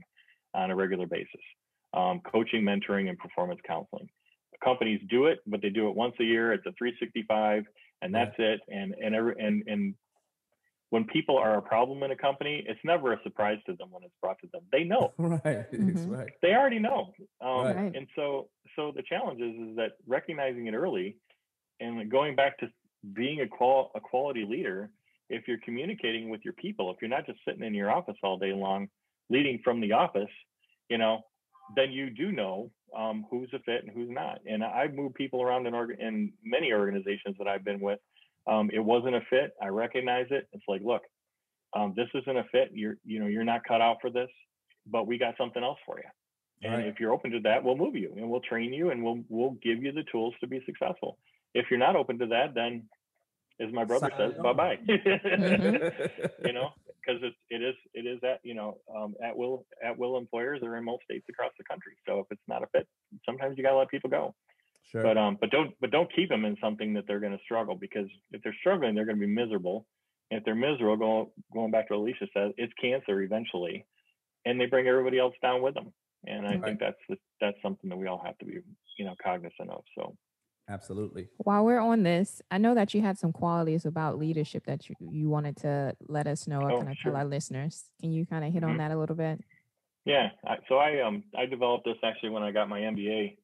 on 0.53 0.71
a 0.71 0.75
regular 0.75 1.05
basis, 1.05 1.41
um, 1.93 2.21
coaching, 2.21 2.63
mentoring, 2.63 3.09
and 3.09 3.17
performance 3.17 3.59
counseling. 3.67 4.07
Companies 4.63 5.01
do 5.09 5.25
it, 5.25 5.39
but 5.45 5.61
they 5.61 5.69
do 5.69 5.89
it 5.89 5.95
once 5.95 6.15
a 6.19 6.23
year. 6.23 6.53
It's 6.53 6.65
a 6.65 6.71
365, 6.77 7.65
and 8.01 8.15
that's 8.15 8.35
it. 8.37 8.61
And 8.69 8.95
and 9.03 9.13
every 9.13 9.35
and 9.37 9.63
and 9.67 9.93
when 10.89 11.03
people 11.05 11.37
are 11.37 11.57
a 11.57 11.61
problem 11.61 12.03
in 12.03 12.11
a 12.11 12.15
company, 12.15 12.63
it's 12.67 12.79
never 12.85 13.13
a 13.13 13.19
surprise 13.23 13.57
to 13.65 13.73
them 13.73 13.89
when 13.91 14.03
it's 14.03 14.13
brought 14.21 14.39
to 14.39 14.47
them. 14.53 14.61
They 14.71 14.83
know. 14.83 15.13
right. 15.17 15.71
Mm-hmm. 15.71 16.09
right. 16.09 16.29
They 16.41 16.53
already 16.53 16.79
know. 16.79 17.13
Um, 17.41 17.65
right. 17.65 17.95
And 17.95 18.07
so 18.15 18.49
so 18.75 18.93
the 18.95 19.03
challenge 19.03 19.41
is 19.41 19.69
is 19.69 19.75
that 19.75 19.93
recognizing 20.07 20.67
it 20.67 20.73
early 20.73 21.17
and 21.79 22.09
going 22.09 22.35
back 22.35 22.57
to 22.59 22.67
being 23.13 23.41
a, 23.41 23.47
qual- 23.47 23.91
a 23.95 23.99
quality 23.99 24.45
leader, 24.49 24.89
if 25.29 25.47
you're 25.47 25.59
communicating 25.63 26.29
with 26.29 26.41
your 26.43 26.53
people, 26.53 26.91
if 26.91 26.97
you're 27.01 27.09
not 27.09 27.25
just 27.25 27.39
sitting 27.45 27.63
in 27.63 27.73
your 27.73 27.91
office 27.91 28.15
all 28.23 28.37
day 28.37 28.53
long, 28.53 28.87
leading 29.29 29.59
from 29.63 29.81
the 29.81 29.91
office, 29.91 30.29
you 30.89 30.97
know, 30.97 31.21
then 31.75 31.91
you 31.91 32.09
do 32.09 32.31
know 32.31 32.71
um, 32.97 33.25
who's 33.29 33.49
a 33.53 33.59
fit 33.59 33.83
and 33.83 33.91
who's 33.93 34.09
not. 34.09 34.39
And 34.49 34.63
I've 34.63 34.93
moved 34.93 35.15
people 35.15 35.41
around 35.41 35.67
in, 35.67 35.73
org- 35.73 35.99
in 35.99 36.31
many 36.43 36.71
organizations 36.71 37.35
that 37.37 37.47
I've 37.47 37.65
been 37.65 37.79
with. 37.79 37.99
Um, 38.47 38.69
it 38.73 38.79
wasn't 38.79 39.15
a 39.15 39.21
fit. 39.29 39.51
I 39.61 39.67
recognize 39.67 40.27
it. 40.29 40.47
It's 40.53 40.63
like, 40.67 40.81
look, 40.83 41.01
um, 41.75 41.93
this 41.95 42.07
isn't 42.13 42.37
a 42.37 42.45
fit. 42.51 42.69
You're, 42.73 42.95
you 43.03 43.19
know, 43.19 43.27
you're 43.27 43.43
not 43.43 43.61
cut 43.67 43.81
out 43.81 43.97
for 44.01 44.09
this, 44.09 44.29
but 44.85 45.05
we 45.05 45.17
got 45.17 45.35
something 45.37 45.63
else 45.63 45.79
for 45.85 45.97
you. 45.97 46.09
And 46.63 46.73
right. 46.73 46.87
if 46.87 46.99
you're 46.99 47.13
open 47.13 47.31
to 47.31 47.39
that, 47.41 47.63
we'll 47.63 47.75
move 47.75 47.95
you 47.95 48.13
and 48.15 48.29
we'll 48.29 48.41
train 48.41 48.73
you 48.73 48.89
and 48.89 49.03
we'll 49.03 49.19
we'll 49.29 49.57
give 49.61 49.83
you 49.83 49.91
the 49.91 50.03
tools 50.11 50.33
to 50.41 50.47
be 50.47 50.59
successful 50.65 51.19
if 51.57 51.65
you're 51.69 51.79
not 51.79 51.95
open 51.95 52.19
to 52.19 52.27
that, 52.27 52.53
then 52.53 52.83
as 53.59 53.73
my 53.73 53.83
brother 53.83 54.11
says, 54.17 54.33
bye 54.41 54.53
bye. 54.53 54.77
you 54.87 56.53
know, 56.53 56.69
because 57.01 57.21
it, 57.23 57.33
it 57.49 57.63
is 57.63 57.75
it 57.93 58.05
is 58.05 58.19
at 58.23 58.39
you 58.43 58.53
know 58.53 58.77
um, 58.95 59.15
at 59.23 59.35
will 59.35 59.65
at 59.83 59.97
will 59.97 60.17
employers 60.17 60.61
are 60.63 60.77
in 60.77 60.85
most 60.85 61.03
states 61.03 61.25
across 61.29 61.51
the 61.57 61.63
country. 61.63 61.93
So 62.07 62.19
if 62.19 62.27
it's 62.29 62.47
not 62.47 62.63
a 62.63 62.67
fit, 62.67 62.87
sometimes 63.25 63.57
you 63.57 63.63
got 63.63 63.71
to 63.71 63.77
let 63.77 63.89
people 63.89 64.09
go. 64.09 64.35
Sure. 64.91 65.03
But 65.03 65.17
um, 65.17 65.37
but 65.39 65.49
don't 65.49 65.71
but 65.81 65.91
don't 65.91 66.13
keep 66.15 66.29
them 66.29 66.45
in 66.45 66.55
something 66.61 66.93
that 66.93 67.05
they're 67.07 67.19
going 67.19 67.37
to 67.37 67.43
struggle 67.43 67.75
because 67.75 68.07
if 68.31 68.41
they're 68.41 68.55
struggling, 68.59 68.95
they're 68.95 69.05
going 69.05 69.19
to 69.19 69.25
be 69.25 69.31
miserable. 69.33 69.85
And 70.31 70.39
if 70.39 70.45
they're 70.45 70.55
miserable, 70.55 70.97
going 70.97 71.27
going 71.53 71.71
back 71.71 71.87
to 71.89 71.95
what 71.95 72.01
Alicia 72.01 72.27
says, 72.33 72.53
it's 72.57 72.73
cancer 72.81 73.21
eventually, 73.21 73.85
and 74.45 74.59
they 74.59 74.65
bring 74.65 74.87
everybody 74.87 75.19
else 75.19 75.33
down 75.41 75.61
with 75.61 75.73
them. 75.73 75.93
And 76.25 76.45
I 76.45 76.51
right. 76.51 76.63
think 76.63 76.79
that's 76.79 77.19
that's 77.41 77.57
something 77.61 77.89
that 77.89 77.97
we 77.97 78.07
all 78.07 78.21
have 78.23 78.37
to 78.39 78.45
be 78.45 78.59
you 78.97 79.05
know 79.05 79.15
cognizant 79.21 79.69
of. 79.69 79.83
So 79.97 80.15
Absolutely. 80.69 81.29
While 81.37 81.63
we're 81.63 81.79
on 81.79 82.03
this, 82.03 82.41
I 82.51 82.57
know 82.57 82.75
that 82.75 82.93
you 82.93 83.01
had 83.01 83.17
some 83.17 83.31
qualities 83.31 83.85
about 83.85 84.19
leadership 84.19 84.65
that 84.65 84.89
you, 84.89 84.95
you 84.99 85.29
wanted 85.29 85.55
to 85.57 85.95
let 86.09 86.27
us 86.27 86.45
know 86.45 86.59
or 86.59 86.71
oh, 86.71 86.77
kind 86.79 86.89
of 86.89 86.97
sure. 86.97 87.13
tell 87.13 87.21
our 87.21 87.25
listeners. 87.25 87.85
Can 88.01 88.11
you 88.11 88.25
kind 88.25 88.43
of 88.43 88.51
hit 88.51 88.63
mm-hmm. 88.63 88.71
on 88.71 88.77
that 88.77 88.91
a 88.91 88.97
little 88.97 89.15
bit? 89.15 89.39
Yeah. 90.03 90.29
I, 90.45 90.55
so 90.67 90.75
I 90.75 91.01
um 91.01 91.23
I 91.37 91.45
developed 91.45 91.85
this 91.85 91.95
actually 92.03 92.29
when 92.29 92.43
I 92.43 92.51
got 92.51 92.67
my 92.67 92.81
MBA 92.81 93.37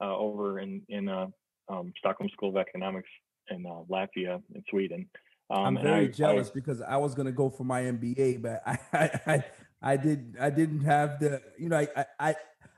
uh, 0.00 0.16
over 0.16 0.60
in 0.60 0.82
in 0.88 1.08
uh, 1.08 1.26
um, 1.68 1.92
Stockholm 1.98 2.28
School 2.30 2.50
of 2.50 2.56
Economics 2.56 3.08
in 3.50 3.66
uh, 3.66 3.82
Latvia 3.90 4.42
in 4.54 4.62
Sweden. 4.70 5.08
Um, 5.50 5.78
I'm 5.78 5.82
very 5.82 6.06
I, 6.06 6.08
jealous 6.08 6.48
I, 6.48 6.52
because 6.54 6.82
I 6.82 6.96
was 6.96 7.14
going 7.14 7.26
to 7.26 7.32
go 7.32 7.48
for 7.48 7.64
my 7.64 7.82
MBA, 7.82 8.42
but 8.42 8.62
I, 8.66 9.20
I 9.26 9.44
I 9.82 9.96
did 9.96 10.36
I 10.40 10.50
didn't 10.50 10.84
have 10.84 11.20
the 11.20 11.42
you 11.58 11.68
know 11.68 11.78
I 11.78 12.06
I 12.18 12.34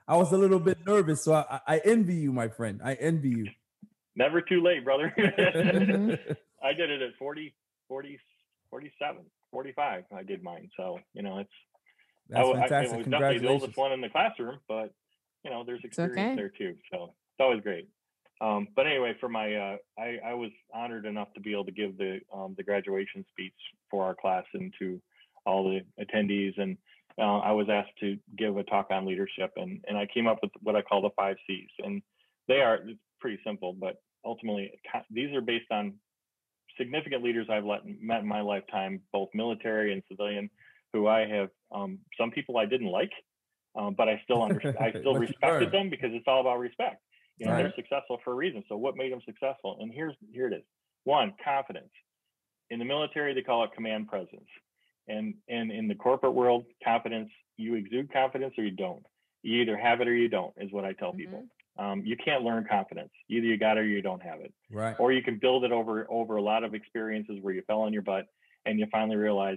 I 0.07 0.17
was 0.17 0.33
a 0.33 0.37
little 0.37 0.61
bit 0.61 0.79
nervous, 0.87 1.25
so 1.25 1.35
I, 1.35 1.61
I 1.67 1.79
envy 1.85 2.17
you, 2.17 2.33
my 2.33 2.49
friend. 2.49 2.81
I 2.85 2.95
envy 2.95 3.31
you 3.31 3.47
never 4.17 4.41
too 4.41 4.63
late, 4.63 4.85
brother. 4.85 5.13
mm-hmm. 5.19 6.33
I 6.63 6.73
did 6.73 6.91
it 6.91 7.03
at 7.03 7.17
40, 7.19 7.55
40, 7.89 8.19
47, 8.71 9.23
45. 9.51 10.05
I 10.15 10.23
did 10.23 10.43
mine. 10.43 10.69
So, 10.77 10.99
you 11.15 11.23
know, 11.23 11.39
it's, 11.39 11.51
That's 12.29 12.49
I, 12.49 12.53
fantastic. 12.53 12.75
I, 12.75 12.95
it 12.95 12.99
was 12.99 13.07
definitely 13.07 13.39
the 13.39 13.49
oldest 13.49 13.77
one 13.77 13.93
in 13.93 14.01
the 14.01 14.09
classroom, 14.09 14.59
but, 14.69 14.93
you 15.45 15.51
know, 15.51 15.65
there's 15.65 15.85
experience 15.85 16.19
okay. 16.19 16.37
there 16.37 16.49
too. 16.49 16.77
So 16.93 17.05
it's 17.05 17.41
always 17.41 17.63
great. 17.63 17.89
Um, 18.41 18.69
but 18.75 18.87
anyway, 18.87 19.15
for 19.21 19.29
my, 19.29 19.55
uh, 19.55 19.77
I, 19.99 20.19
I 20.25 20.35
was 20.35 20.51
honored 20.73 21.05
enough 21.05 21.29
to 21.35 21.41
be 21.41 21.53
able 21.53 21.67
to 21.67 21.73
give 21.73 21.99
the, 21.99 22.21
um, 22.35 22.55
the 22.57 22.63
graduation 22.63 23.25
speech 23.31 23.55
for 23.91 24.05
our 24.05 24.15
class 24.15 24.45
and 24.55 24.73
to 24.79 25.01
all 25.45 25.65
the 25.65 25.81
attendees. 26.03 26.59
And 26.59 26.79
uh, 27.19 27.39
I 27.39 27.53
was 27.53 27.69
asked 27.71 27.99
to 28.01 28.17
give 28.39 28.57
a 28.57 28.63
talk 28.65 28.87
on 28.91 29.07
leadership 29.07 29.53
and, 29.57 29.85
and 29.87 29.99
I 29.99 30.07
came 30.13 30.27
up 30.27 30.39
with 30.43 30.53
what 30.63 30.75
I 30.75 30.83
call 30.83 31.03
the 31.03 31.11
five 31.17 31.37
C's 31.47 31.69
and 31.81 32.03
they 32.49 32.61
are 32.61 32.77
it's 32.77 32.99
pretty 33.21 33.39
simple, 33.45 33.75
but 33.75 33.97
ultimately 34.25 34.73
these 35.11 35.35
are 35.35 35.43
based 35.43 35.71
on 35.71 35.95
significant 36.79 37.23
leaders 37.23 37.47
I've 37.51 37.65
let, 37.65 37.83
met 38.01 38.21
in 38.21 38.27
my 38.27 38.41
lifetime, 38.41 39.01
both 39.13 39.29
military 39.35 39.93
and 39.93 40.03
civilian, 40.09 40.51
who 40.93 41.07
I 41.07 41.27
have. 41.27 41.51
Um, 41.73 41.99
some 42.19 42.31
people 42.31 42.57
I 42.57 42.67
didn't 42.67 42.89
like, 42.89 43.11
um, 43.77 43.95
but 43.95 44.09
I 44.09 44.21
still 44.25 44.43
understand. 44.43 44.77
I 44.81 44.91
still 44.91 45.15
respected 45.15 45.73
them 45.73 45.91
because 45.91 46.11
it's 46.13 46.27
all 46.27 46.41
about 46.41 46.59
respect. 46.59 47.03
You 47.39 47.47
know, 47.47 47.53
Right. 47.53 47.63
they're 47.63 47.73
successful 47.77 48.19
for 48.23 48.33
a 48.33 48.35
reason. 48.35 48.63
So 48.69 48.77
what 48.77 48.97
made 48.97 49.13
them 49.13 49.23
successful? 49.25 49.79
And 49.81 49.93
here's 49.93 50.15
here 50.33 50.47
it 50.49 50.53
is. 50.55 50.63
One, 51.05 51.33
confidence. 51.43 51.91
In 52.69 52.79
the 52.79 52.85
military, 52.85 53.33
they 53.35 53.43
call 53.43 53.65
it 53.65 53.71
command 53.75 54.09
presence. 54.09 54.47
And 55.09 55.35
and 55.49 55.73
in 55.73 55.89
the 55.89 55.95
corporate 55.95 56.35
world, 56.35 56.65
confidence, 56.85 57.31
you 57.57 57.75
exude 57.75 58.13
confidence 58.13 58.55
or 58.59 58.65
you 58.65 58.71
don't. 58.73 59.05
You 59.43 59.63
either 59.63 59.77
have 59.77 60.01
it 60.03 60.09
or 60.09 60.15
you 60.15 60.29
don't, 60.29 60.53
is 60.59 60.71
what 60.71 60.85
I 60.85 60.93
tell 60.93 61.13
people. 61.13 61.47
Um, 61.79 62.03
you 62.05 62.15
can't 62.23 62.43
learn 62.45 62.67
confidence. 62.71 63.11
Either 63.31 63.47
you 63.47 63.57
got 63.57 63.79
it 63.79 63.81
or 63.81 63.85
you 63.85 64.03
don't 64.03 64.23
have 64.23 64.41
it 64.41 64.53
Right. 64.71 64.95
or 64.99 65.13
you 65.13 65.23
can 65.23 65.39
build 65.39 65.65
it 65.65 65.73
over 65.73 66.07
over 66.11 66.37
a 66.37 66.43
lot 66.43 66.63
of 66.63 66.75
experiences 66.75 67.39
where 67.41 67.55
you 67.55 67.63
fell 67.67 67.81
on 67.81 67.93
your 67.95 68.03
butt 68.03 68.27
and 68.67 68.79
you 68.79 68.87
finally 68.93 69.17
realize 69.17 69.57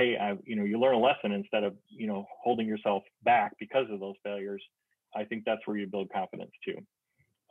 hey 0.00 0.16
i 0.16 0.34
you 0.44 0.56
know 0.56 0.64
you 0.64 0.78
learn 0.80 0.94
a 0.94 0.98
lesson 0.98 1.32
instead 1.32 1.62
of 1.62 1.74
you 1.88 2.06
know 2.06 2.24
holding 2.42 2.66
yourself 2.66 3.02
back 3.22 3.52
because 3.60 3.86
of 3.90 4.00
those 4.00 4.14
failures 4.24 4.62
i 5.14 5.24
think 5.24 5.44
that's 5.44 5.60
where 5.66 5.76
you 5.76 5.86
build 5.86 6.08
confidence 6.12 6.52
too. 6.64 6.78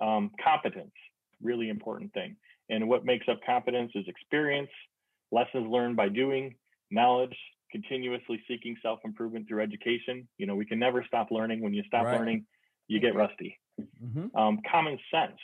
Um, 0.05 0.31
competence 0.43 0.93
really 1.41 1.69
important 1.69 2.13
thing. 2.13 2.35
And 2.69 2.89
what 2.89 3.05
makes 3.05 3.27
up 3.29 3.39
competence 3.45 3.91
is 3.95 4.05
experience 4.07 4.69
lessons 5.31 5.67
learned 5.69 5.95
by 5.95 6.09
doing 6.09 6.55
knowledge 6.91 7.37
continuously 7.71 8.41
seeking 8.47 8.75
self-improvement 8.81 9.47
through 9.47 9.61
education. 9.61 10.27
You 10.37 10.47
know 10.47 10.55
we 10.55 10.65
can 10.65 10.79
never 10.79 11.03
stop 11.07 11.27
learning. 11.31 11.61
When 11.61 11.73
you 11.73 11.83
stop 11.87 12.05
Right. 12.05 12.17
learning 12.17 12.45
you 12.87 12.99
get 12.99 13.15
rusty. 13.15 13.57
Mhm. 14.03 14.35
um, 14.35 14.59
common 14.69 14.97
sense 15.13 15.39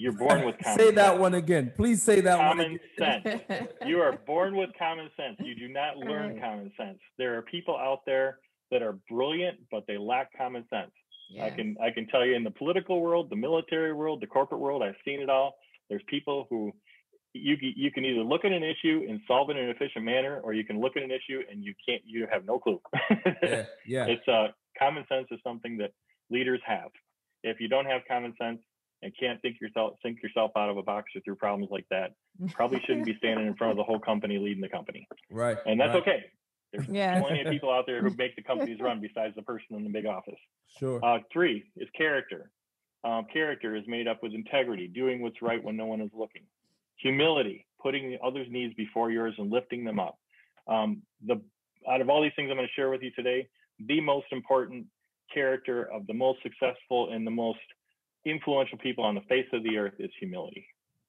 you're 0.00 0.12
born 0.12 0.44
with 0.46 0.56
common 0.62 0.78
Say 0.78 0.84
sense 0.86 0.96
that 0.96 1.18
one 1.18 1.34
again. 1.34 1.72
Please 1.76 2.02
say 2.02 2.20
that 2.22 2.38
one 2.38 2.56
common 2.56 2.80
sense. 2.98 3.42
You 3.86 3.98
are 4.00 4.12
born 4.26 4.56
with 4.56 4.70
common 4.78 5.10
sense. 5.16 5.36
You 5.40 5.54
do 5.54 5.68
not 5.68 5.96
learn 6.10 6.32
Right. 6.32 6.40
common 6.42 6.72
sense. 6.76 6.98
There 7.18 7.36
are 7.36 7.42
people 7.42 7.76
out 7.76 8.00
there 8.06 8.38
that 8.70 8.82
are 8.82 8.96
brilliant, 9.10 9.58
but 9.70 9.84
they 9.86 9.98
lack 9.98 10.36
common 10.36 10.64
sense. 10.70 10.90
I 11.40 11.50
can 11.50 11.76
I 11.80 11.90
can 11.90 12.06
tell 12.08 12.24
you 12.26 12.34
in 12.34 12.42
the 12.42 12.50
political 12.50 13.00
world, 13.00 13.30
the 13.30 13.36
military 13.36 13.92
world, 13.92 14.20
the 14.20 14.26
corporate 14.26 14.60
world, 14.60 14.82
I've 14.82 14.96
seen 15.04 15.20
it 15.20 15.30
all. 15.30 15.54
There's 15.88 16.02
people 16.08 16.46
who 16.50 16.72
you 17.34 17.56
you 17.60 17.92
can 17.92 18.04
either 18.04 18.22
look 18.22 18.44
at 18.44 18.50
an 18.52 18.64
issue 18.64 19.06
and 19.08 19.20
solve 19.28 19.50
it 19.50 19.56
in 19.56 19.64
an 19.64 19.70
efficient 19.70 20.04
manner, 20.04 20.40
or 20.42 20.54
you 20.54 20.64
can 20.64 20.80
look 20.80 20.96
at 20.96 21.02
an 21.04 21.10
issue 21.12 21.40
and 21.48 21.62
you 21.62 21.72
can't 21.86 22.02
you 22.04 22.26
have 22.32 22.44
no 22.46 22.58
clue. 22.58 22.80
Yeah, 23.42 23.64
yeah. 23.86 24.06
It's 24.14 24.26
uh 24.26 24.48
common 24.78 25.04
sense 25.08 25.28
is 25.30 25.38
something 25.44 25.76
that 25.78 25.92
leaders 26.30 26.60
have. 26.66 26.90
If 27.44 27.60
you 27.60 27.68
don't 27.68 27.86
have 27.86 28.02
common 28.08 28.34
sense 28.40 28.58
and 29.02 29.12
can't 29.18 29.40
think 29.42 29.60
yourself 29.60 29.94
think 30.02 30.22
yourself 30.22 30.50
out 30.56 30.68
of 30.68 30.76
a 30.76 30.82
box 30.82 31.10
or 31.14 31.20
through 31.22 31.36
problems 31.36 31.70
like 31.70 31.86
that, 31.90 32.12
probably 32.52 32.80
shouldn't 32.80 33.06
be 33.06 33.14
standing 33.16 33.46
in 33.46 33.54
front 33.54 33.70
of 33.72 33.76
the 33.76 33.82
whole 33.84 33.98
company 33.98 34.38
leading 34.38 34.60
the 34.60 34.68
company. 34.68 35.06
Right. 35.30 35.56
And 35.66 35.80
that's 35.80 35.94
right. 35.94 36.02
okay. 36.02 36.24
There's 36.72 36.86
Yeah. 36.88 37.20
plenty 37.20 37.40
of 37.40 37.50
people 37.50 37.70
out 37.72 37.84
there 37.86 38.00
who 38.02 38.10
make 38.16 38.36
the 38.36 38.42
companies 38.42 38.78
run 38.80 39.00
besides 39.00 39.34
the 39.34 39.42
person 39.42 39.76
in 39.76 39.84
the 39.84 39.90
big 39.90 40.06
office. 40.06 40.38
Sure. 40.78 41.04
Uh, 41.04 41.18
three 41.32 41.64
is 41.76 41.88
character. 41.96 42.50
Um, 43.02 43.26
character 43.32 43.74
is 43.74 43.82
made 43.88 44.06
up 44.06 44.22
with 44.22 44.34
integrity, 44.34 44.86
doing 44.86 45.22
what's 45.22 45.40
right 45.42 45.62
when 45.62 45.76
no 45.76 45.86
one 45.86 46.00
is 46.02 46.10
looking. 46.12 46.42
Humility, 46.98 47.66
putting 47.82 48.10
the 48.10 48.18
others' 48.22 48.46
needs 48.50 48.74
before 48.74 49.10
yours 49.10 49.34
and 49.38 49.50
lifting 49.50 49.84
them 49.84 49.98
up. 49.98 50.18
Um, 50.68 51.02
the 51.26 51.40
out 51.90 52.02
of 52.02 52.10
all 52.10 52.22
these 52.22 52.32
things 52.36 52.50
I'm 52.50 52.56
going 52.58 52.68
to 52.68 52.72
share 52.74 52.90
with 52.90 53.02
you 53.02 53.10
today, 53.12 53.48
the 53.86 54.00
most 54.02 54.26
important 54.32 54.86
character 55.32 55.90
of 55.90 56.06
the 56.06 56.12
most 56.12 56.40
successful 56.42 57.10
and 57.12 57.26
the 57.26 57.30
most 57.30 57.58
influential 58.24 58.78
people 58.78 59.04
on 59.04 59.14
the 59.14 59.20
face 59.22 59.46
of 59.52 59.62
the 59.62 59.76
earth 59.76 59.94
is 59.98 60.10
humility. 60.18 60.66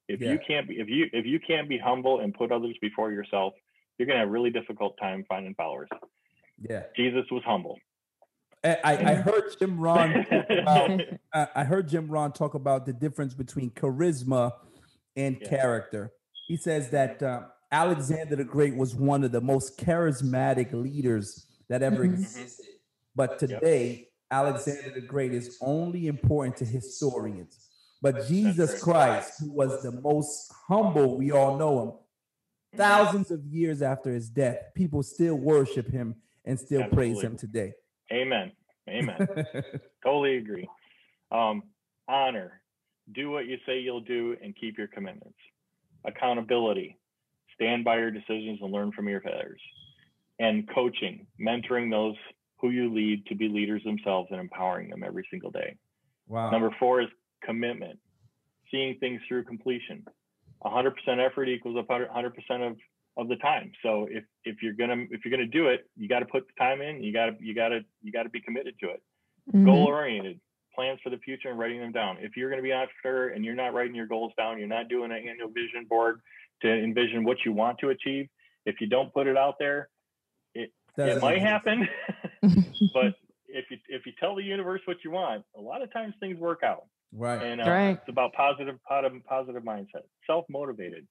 If 0.08 0.22
Yeah. 0.22 0.32
you 0.34 0.40
can't 0.46 0.68
be 0.68 0.76
if 0.80 0.88
you 0.90 1.08
if 1.14 1.26
you 1.26 1.40
can't 1.40 1.68
be 1.70 1.78
humble 1.78 2.20
and 2.22 2.34
put 2.34 2.52
others 2.52 2.76
before 2.82 3.12
yourself, 3.12 3.54
you're 3.98 4.06
going 4.08 4.16
to 4.18 4.20
have 4.22 4.30
a 4.30 4.32
really 4.32 4.50
difficult 4.50 4.98
time 5.00 5.26
finding 5.30 5.54
followers. 5.56 5.90
yeah. 6.60 6.84
Jesus 6.96 7.26
was 7.32 7.44
humble. 7.46 7.78
I, 8.64 8.78
I 8.84 9.12
I 9.12 9.16
heard 9.16 9.44
Jim 9.60 9.80
Rohn 9.80 10.26
about 10.50 10.92
I 11.34 11.48
I 11.56 11.64
heard 11.64 11.88
Jim 11.88 12.08
Rohn 12.10 12.32
talk 12.32 12.54
about 12.54 12.86
the 12.86 12.94
difference 12.94 13.34
between 13.34 13.72
charisma 13.72 14.52
and 15.16 15.38
Yeah. 15.42 15.50
character. 15.50 16.14
He 16.48 16.58
says 16.58 16.90
that 16.92 17.22
uh, 17.24 17.44
Alexander 17.72 18.36
the 18.36 18.44
Great 18.44 18.76
was 18.76 18.96
one 18.96 19.24
of 19.24 19.32
the 19.32 19.42
most 19.42 19.80
charismatic 19.80 20.74
leaders 20.74 21.48
that 21.70 21.82
ever 21.82 22.04
Mhm. 22.06 22.14
existed. 22.14 22.66
But 23.16 23.40
today, 23.40 24.10
Alexander 24.32 24.92
the 24.96 25.02
Great 25.02 25.34
is 25.34 25.58
only 25.62 26.08
important 26.08 26.58
to 26.58 26.66
historians. 26.66 27.68
But 28.02 28.28
Jesus. 28.28 28.82
Christ, 28.82 29.40
who 29.40 29.52
was 29.52 29.84
the 29.84 29.92
most 29.92 30.52
humble, 30.68 31.18
we 31.18 31.32
all 31.32 31.58
know 31.58 31.84
him, 31.84 31.92
thousands 32.76 33.30
of 33.30 33.46
years 33.46 33.82
after 33.82 34.12
his 34.12 34.30
death, 34.30 34.58
people 34.76 35.04
still 35.04 35.36
worship 35.36 35.92
him 35.92 36.16
and 36.46 36.60
still 36.60 36.88
praise 36.90 37.22
him 37.22 37.38
today. 37.38 37.74
Amen. 38.12 38.52
Amen. 38.90 39.28
totally 40.04 40.38
agree. 40.38 40.68
Um, 41.32 41.64
honor. 42.08 42.62
Do 43.14 43.30
what 43.30 43.46
you 43.46 43.58
say 43.66 43.80
you'll 43.80 44.02
do 44.02 44.38
and 44.44 44.56
keep 44.56 44.78
your 44.78 44.88
commitments. 44.88 45.38
Accountability. 46.06 46.98
Stand 47.56 47.84
by 47.84 47.98
your 47.98 48.10
decisions 48.10 48.60
and 48.62 48.72
learn 48.72 48.92
from 48.92 49.08
your 49.08 49.22
failures. 49.22 49.62
And 50.40 50.68
coaching, 50.74 51.28
mentoring 51.40 51.92
those 51.92 52.16
who 52.62 52.70
you 52.70 52.94
lead 52.94 53.26
to 53.26 53.36
be 53.36 53.50
leaders 53.50 53.84
themselves 53.84 54.30
and 54.32 54.40
empowering 54.40 54.90
them 54.90 55.04
every 55.04 55.28
single 55.32 55.50
day. 55.52 55.76
wow. 56.28 56.52
Number 56.52 56.74
four 56.80 57.02
is 57.02 57.10
commitment, 57.44 58.00
seeing 58.70 58.98
things 59.00 59.20
through 59.28 59.44
completion. 59.46 60.06
100% 60.64 60.94
effort 61.18 61.50
equals 61.50 61.76
100% 61.76 62.68
of, 62.68 62.78
of 63.18 63.28
the 63.28 63.36
time. 63.38 63.72
So 63.82 64.08
if, 64.12 64.24
if 64.46 64.62
you're 64.62 64.74
gonna 64.74 65.06
if 65.10 65.26
you're 65.26 65.32
gonna 65.32 65.48
do 65.48 65.70
it, 65.70 65.90
you 65.98 66.08
got 66.08 66.20
to 66.20 66.26
put 66.26 66.46
the 66.46 66.54
time 66.64 66.82
in. 66.82 67.04
You 67.04 67.12
got 67.12 67.26
to 67.26 67.36
you 67.40 67.56
got 67.56 67.70
to 67.70 67.80
you 68.04 68.12
got 68.12 68.24
to 68.24 68.30
be 68.30 68.40
committed 68.40 68.76
to 68.82 68.90
it. 68.92 69.02
Mhm. 69.52 69.66
Goal 69.66 69.88
oriented, 69.88 70.40
plans 70.76 71.00
for 71.04 71.10
the 71.10 71.18
future 71.18 71.50
and 71.50 71.58
writing 71.58 71.80
them 71.80 71.92
down. 71.92 72.18
If 72.22 72.38
you're 72.38 72.50
going 72.50 72.60
to 72.60 72.64
be 72.64 72.72
an 72.72 72.78
entrepreneur 72.78 73.30
and 73.30 73.44
you're 73.44 73.56
not 73.56 73.74
writing 73.74 73.96
your 73.96 74.06
goals 74.08 74.34
down, 74.38 74.60
you're 74.60 74.68
not 74.68 74.88
doing 74.88 75.12
an 75.12 75.18
annual 75.18 75.50
vision 75.50 75.86
board 75.90 76.22
to 76.62 76.72
envision 76.72 77.24
what 77.24 77.38
you 77.44 77.54
want 77.54 77.80
to 77.80 77.90
achieve. 77.90 78.30
If 78.66 78.80
you 78.80 78.88
don't 78.88 79.12
put 79.12 79.26
it 79.26 79.36
out 79.36 79.56
there, 79.60 79.90
it 80.54 80.72
Doesn't 80.96 81.22
might 81.22 81.42
happen. 81.42 81.90
but 82.94 83.16
if 83.48 83.66
you 83.70 83.78
if 83.90 84.06
you 84.06 84.14
tell 84.20 84.36
the 84.36 84.44
universe 84.44 84.82
what 84.86 84.98
you 85.04 85.12
want, 85.12 85.44
a 85.58 85.62
lot 85.62 85.82
of 85.82 85.92
times 85.92 86.14
things 86.20 86.40
work 86.40 86.62
out. 86.64 86.86
Right. 87.14 87.42
And 87.42 87.62
uh, 87.62 87.70
Right. 87.70 87.90
it's 87.98 88.10
about 88.10 88.34
positive, 88.34 88.76
positive, 88.88 89.24
positive 89.26 89.64
mindset. 89.64 90.04
Self 90.26 90.46
motivated. 90.50 91.08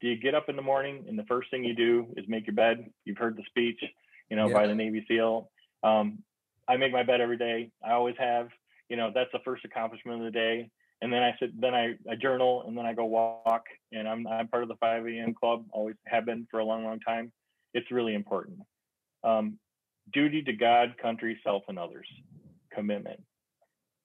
Do 0.00 0.08
you 0.08 0.16
get 0.16 0.34
up 0.34 0.48
in 0.48 0.56
the 0.56 0.62
morning 0.62 1.04
and 1.08 1.18
the 1.18 1.24
first 1.24 1.50
thing 1.50 1.64
you 1.64 1.74
do 1.74 2.06
is 2.16 2.24
make 2.28 2.46
your 2.46 2.54
bed? 2.54 2.90
You've 3.04 3.16
heard 3.16 3.36
the 3.36 3.44
speech, 3.48 3.82
you 4.28 4.36
know, 4.36 4.48
by 4.50 4.66
the 4.66 4.74
Navy 4.74 5.04
SEAL. 5.08 5.50
Um, 5.82 6.18
I 6.68 6.76
make 6.76 6.92
my 6.92 7.02
bed 7.02 7.20
every 7.20 7.38
day. 7.38 7.70
I 7.86 7.92
always 7.92 8.16
have. 8.18 8.48
You 8.88 8.96
know, 8.96 9.10
that's 9.14 9.30
the 9.32 9.38
first 9.44 9.64
accomplishment 9.64 10.18
of 10.18 10.24
the 10.24 10.30
day. 10.30 10.70
And 11.02 11.12
then 11.12 11.22
I 11.22 11.34
sit, 11.38 11.58
then 11.60 11.74
I, 11.74 11.94
I 12.10 12.14
journal, 12.20 12.64
and 12.66 12.76
then 12.76 12.86
I 12.86 12.92
go 12.92 13.04
walk. 13.04 13.64
And 13.92 14.08
I'm 14.08 14.26
I'm 14.26 14.48
part 14.48 14.62
of 14.62 14.68
the 14.68 14.76
5 14.76 15.06
a.m. 15.06 15.34
club. 15.34 15.64
Always 15.70 15.96
have 16.06 16.26
been 16.26 16.46
for 16.50 16.60
a 16.60 16.64
long, 16.64 16.84
long 16.84 17.00
time. 17.00 17.32
It's 17.72 17.90
really 17.90 18.14
important. 18.14 18.58
Um, 19.24 19.58
duty 20.12 20.42
to 20.42 20.52
God, 20.52 20.94
country, 21.00 21.38
self, 21.44 21.62
and 21.68 21.78
others. 21.78 22.06
Commitment 22.72 23.20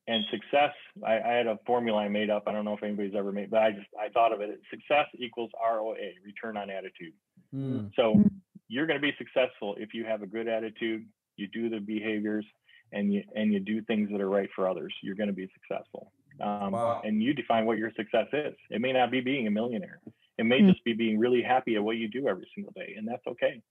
and 0.08 0.24
success 0.32 0.72
I, 1.06 1.20
I 1.20 1.32
had 1.34 1.46
a 1.48 1.60
formula 1.66 2.00
i 2.02 2.08
made 2.10 2.30
up 2.32 2.44
i 2.48 2.52
don't 2.52 2.66
know 2.66 2.74
if 2.76 2.82
anybody's 2.82 3.14
ever 3.16 3.32
made 3.32 3.52
but 3.52 3.62
i 3.62 3.72
just 3.72 3.86
i 4.00 4.10
thought 4.10 4.34
of 4.34 4.42
it 4.42 4.60
success 4.72 5.06
equals 5.20 5.52
roa 5.64 5.94
return 6.26 6.58
on 6.58 6.70
attitude 6.70 7.14
Hmm. 7.54 7.88
so 7.96 8.24
you're 8.68 8.88
going 8.88 9.00
to 9.00 9.02
be 9.02 9.14
successful 9.18 9.76
if 9.78 9.94
you 9.94 10.06
have 10.06 10.22
a 10.24 10.26
good 10.28 10.48
attitude 10.48 11.06
you 11.36 11.48
do 11.50 11.70
the 11.70 11.80
behaviors 11.80 12.46
and 12.94 13.14
you 13.14 13.24
and 13.36 13.54
you 13.54 13.60
do 13.60 13.82
things 13.84 14.10
that 14.12 14.22
are 14.22 14.30
right 14.30 14.50
for 14.56 14.68
others 14.68 14.94
you're 15.04 15.16
going 15.16 15.28
to 15.30 15.34
be 15.36 15.48
successful 15.54 16.12
um, 16.42 16.72
Wow. 16.72 17.02
and 17.04 17.22
you 17.22 17.34
define 17.36 17.66
what 17.68 17.78
your 17.78 17.92
success 17.96 18.28
is 18.34 18.56
it 18.72 18.82
may 18.82 18.94
not 18.94 19.12
be 19.12 19.22
being 19.22 19.46
a 19.46 19.52
millionaire 19.52 20.00
it 20.40 20.46
may 20.46 20.62
Mm. 20.62 20.70
just 20.72 20.84
be 20.84 20.94
being 20.94 21.20
really 21.20 21.44
happy 21.44 21.76
at 21.76 21.84
what 21.84 21.98
you 21.98 22.08
do 22.08 22.28
every 22.28 22.50
single 22.56 22.74
day 22.76 22.96
and 22.98 23.08
that's 23.08 23.26
okay 23.28 23.62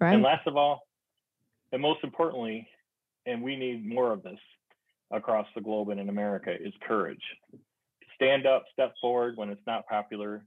Right. 0.00 0.14
and 0.14 0.22
last 0.22 0.46
of 0.46 0.56
all, 0.56 0.87
and 1.72 1.82
most 1.82 2.00
importantly, 2.02 2.68
and 3.26 3.42
we 3.42 3.56
need 3.56 3.86
more 3.86 4.12
of 4.12 4.22
this 4.22 4.38
across 5.12 5.46
the 5.54 5.60
globe 5.60 5.90
and 5.90 6.00
in 6.00 6.08
America, 6.08 6.50
is 6.52 6.72
courage. 6.86 7.22
Stand 8.14 8.46
up, 8.46 8.64
step 8.72 8.94
forward 9.00 9.36
when 9.36 9.48
it's 9.48 9.66
not 9.66 9.86
popular 9.86 10.44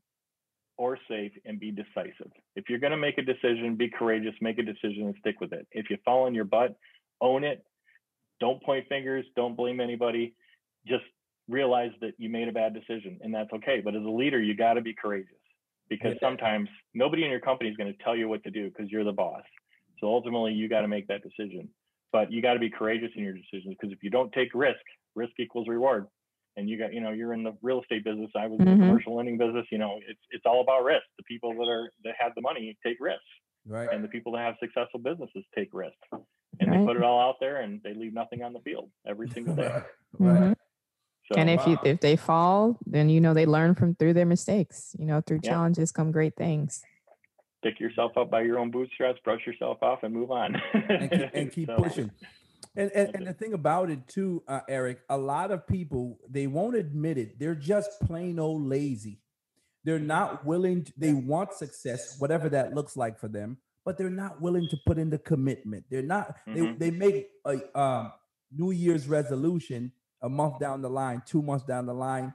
or 0.78 0.98
safe, 1.08 1.32
and 1.46 1.60
be 1.60 1.72
decisive. 1.72 2.32
If 2.56 2.70
you're 2.70 2.80
going 2.80 2.92
to 2.92 2.98
make 2.98 3.18
a 3.18 3.22
decision, 3.22 3.76
be 3.76 3.90
courageous, 3.90 4.34
make 4.42 4.58
a 4.58 4.64
decision 4.64 5.06
and 5.06 5.16
stick 5.20 5.40
with 5.40 5.54
it. 5.54 5.68
If 5.72 5.90
you 5.90 5.98
fall 6.04 6.24
on 6.24 6.34
your 6.34 6.46
butt, 6.46 6.76
own 7.22 7.44
it. 7.44 7.64
Don't 8.40 8.62
point 8.64 8.88
fingers, 8.90 9.26
don't 9.36 9.56
blame 9.56 9.80
anybody. 9.80 10.34
Just 10.88 11.04
realize 11.48 11.92
that 12.02 12.14
you 12.18 12.30
made 12.30 12.48
a 12.48 12.52
bad 12.52 12.74
decision 12.74 13.20
and 13.22 13.34
that's 13.34 13.52
okay. 13.54 13.82
But 13.84 13.96
as 13.96 14.04
a 14.04 14.10
leader, 14.10 14.42
you 14.42 14.56
got 14.56 14.74
to 14.74 14.82
be 14.82 14.94
courageous 14.94 15.36
because 15.90 16.16
sometimes 16.20 16.70
nobody 16.94 17.24
in 17.24 17.30
your 17.30 17.40
company 17.40 17.70
is 17.70 17.78
going 17.78 17.92
to 17.92 18.04
tell 18.04 18.16
you 18.16 18.28
what 18.28 18.44
to 18.44 18.52
do 18.52 18.70
because 18.70 18.90
you're 18.90 19.04
the 19.04 19.12
boss. 19.12 19.44
So 20.02 20.08
ultimately, 20.08 20.54
you 20.54 20.68
got 20.68 20.82
to 20.82 20.88
make 20.88 21.08
that 21.08 21.22
decision. 21.24 21.70
But 22.12 22.32
you 22.32 22.42
got 22.42 22.56
to 22.56 22.60
be 22.60 22.70
courageous 22.70 23.12
in 23.16 23.24
your 23.24 23.34
decisions 23.34 23.76
because 23.80 23.94
if 23.94 24.04
you 24.04 24.10
don't 24.10 24.34
take 24.34 24.54
risk, 24.54 24.82
risk 25.16 25.32
equals 25.40 25.68
reward. 25.70 26.08
And 26.58 26.70
you 26.70 26.78
got, 26.78 26.94
you 26.94 27.00
know, 27.00 27.12
you're 27.12 27.32
in 27.34 27.44
the 27.44 27.54
real 27.62 27.82
estate 27.82 28.04
business. 28.04 28.30
I 28.36 28.48
was 28.48 28.60
in 28.60 28.66
the 28.66 28.76
Mhm. 28.76 28.88
commercial 28.88 29.16
lending 29.16 29.38
business. 29.38 29.66
You 29.72 29.78
know, 29.78 30.00
it's 30.06 30.20
it's 30.32 30.46
all 30.46 30.60
about 30.62 30.84
risk. 30.84 31.04
The 31.18 31.24
people 31.24 31.54
that 31.54 31.70
are 31.70 31.90
that 32.04 32.16
have 32.20 32.36
the 32.36 32.42
money 32.42 32.78
take 32.86 32.98
risks, 33.00 33.24
Right. 33.66 33.90
and 33.94 34.04
the 34.04 34.10
people 34.10 34.34
that 34.34 34.40
have 34.40 34.56
successful 34.60 35.00
businesses 35.00 35.46
take 35.56 35.70
risks. 35.74 35.98
And 36.60 36.72
they 36.74 36.86
put 36.86 36.98
it 36.98 37.04
all 37.04 37.20
out 37.22 37.36
there, 37.40 37.62
and 37.62 37.82
they 37.84 37.94
leave 37.94 38.14
nothing 38.14 38.44
on 38.44 38.52
the 38.54 38.60
field 38.60 38.92
every 39.08 39.30
single 39.34 39.56
day. 39.56 39.72
right. 40.20 40.42
Mhm. 40.42 40.56
So, 41.32 41.40
and 41.40 41.50
if 41.50 41.66
you 41.66 41.78
if 41.86 42.02
they 42.02 42.18
fall, 42.18 42.78
then 42.86 43.10
you 43.10 43.22
know 43.22 43.34
they 43.34 43.46
learn 43.46 43.74
from 43.76 43.96
through 43.96 44.14
their 44.14 44.26
mistakes. 44.26 44.94
You 45.00 45.06
know, 45.06 45.22
through 45.22 45.40
Yeah. 45.42 45.52
challenges 45.52 45.92
come 45.94 46.12
great 46.12 46.36
things. 46.36 46.84
Pick 47.64 47.80
yourself 47.80 48.18
up 48.18 48.30
by 48.32 48.42
your 48.42 48.60
own 48.60 48.72
bootstraps, 48.72 49.20
brush 49.24 49.42
yourself 49.46 49.78
off, 49.82 50.04
and 50.04 50.14
move 50.14 50.32
on. 50.32 50.56
and 50.74 51.10
keep, 51.12 51.30
and 51.34 51.52
keep 51.54 51.68
So, 51.70 51.76
pushing. 51.78 52.12
And, 52.76 52.90
and, 52.96 53.16
and 53.16 53.28
the 53.28 53.34
thing 53.34 53.54
about 53.54 53.90
it 53.90 54.08
too, 54.08 54.44
uh, 54.48 54.62
Eric, 54.70 55.00
a 55.10 55.18
lot 55.18 55.52
of 55.52 55.68
people 55.68 56.20
they 56.30 56.48
won't 56.48 56.76
admit 56.76 57.18
it. 57.18 57.38
They're 57.40 57.56
just 57.56 57.90
plain 58.02 58.40
old 58.40 58.62
lazy. 58.64 59.20
They're 59.84 60.00
not 60.00 60.46
willing. 60.46 60.84
To, 60.86 60.94
they 60.98 61.12
want 61.14 61.54
success, 61.54 62.16
whatever 62.20 62.48
that 62.50 62.74
looks 62.74 62.96
like 62.96 63.20
for 63.20 63.28
them, 63.28 63.58
but 63.84 63.98
they're 63.98 64.10
not 64.12 64.40
willing 64.40 64.68
to 64.70 64.78
put 64.86 64.98
in 65.00 65.10
the 65.10 65.18
commitment. 65.18 65.86
They're 65.90 66.04
not. 66.04 66.38
Mhm. 66.48 66.78
They 66.80 66.90
they 66.90 66.98
make 66.98 67.28
a 67.46 67.80
um, 67.80 68.12
New 68.56 68.72
Year's 68.72 69.08
resolution 69.08 69.92
a 70.22 70.30
month 70.30 70.60
down 70.60 70.82
the 70.84 70.90
line, 70.90 71.24
two 71.26 71.42
months 71.42 71.66
down 71.66 71.88
the 71.88 71.96
line. 71.96 72.32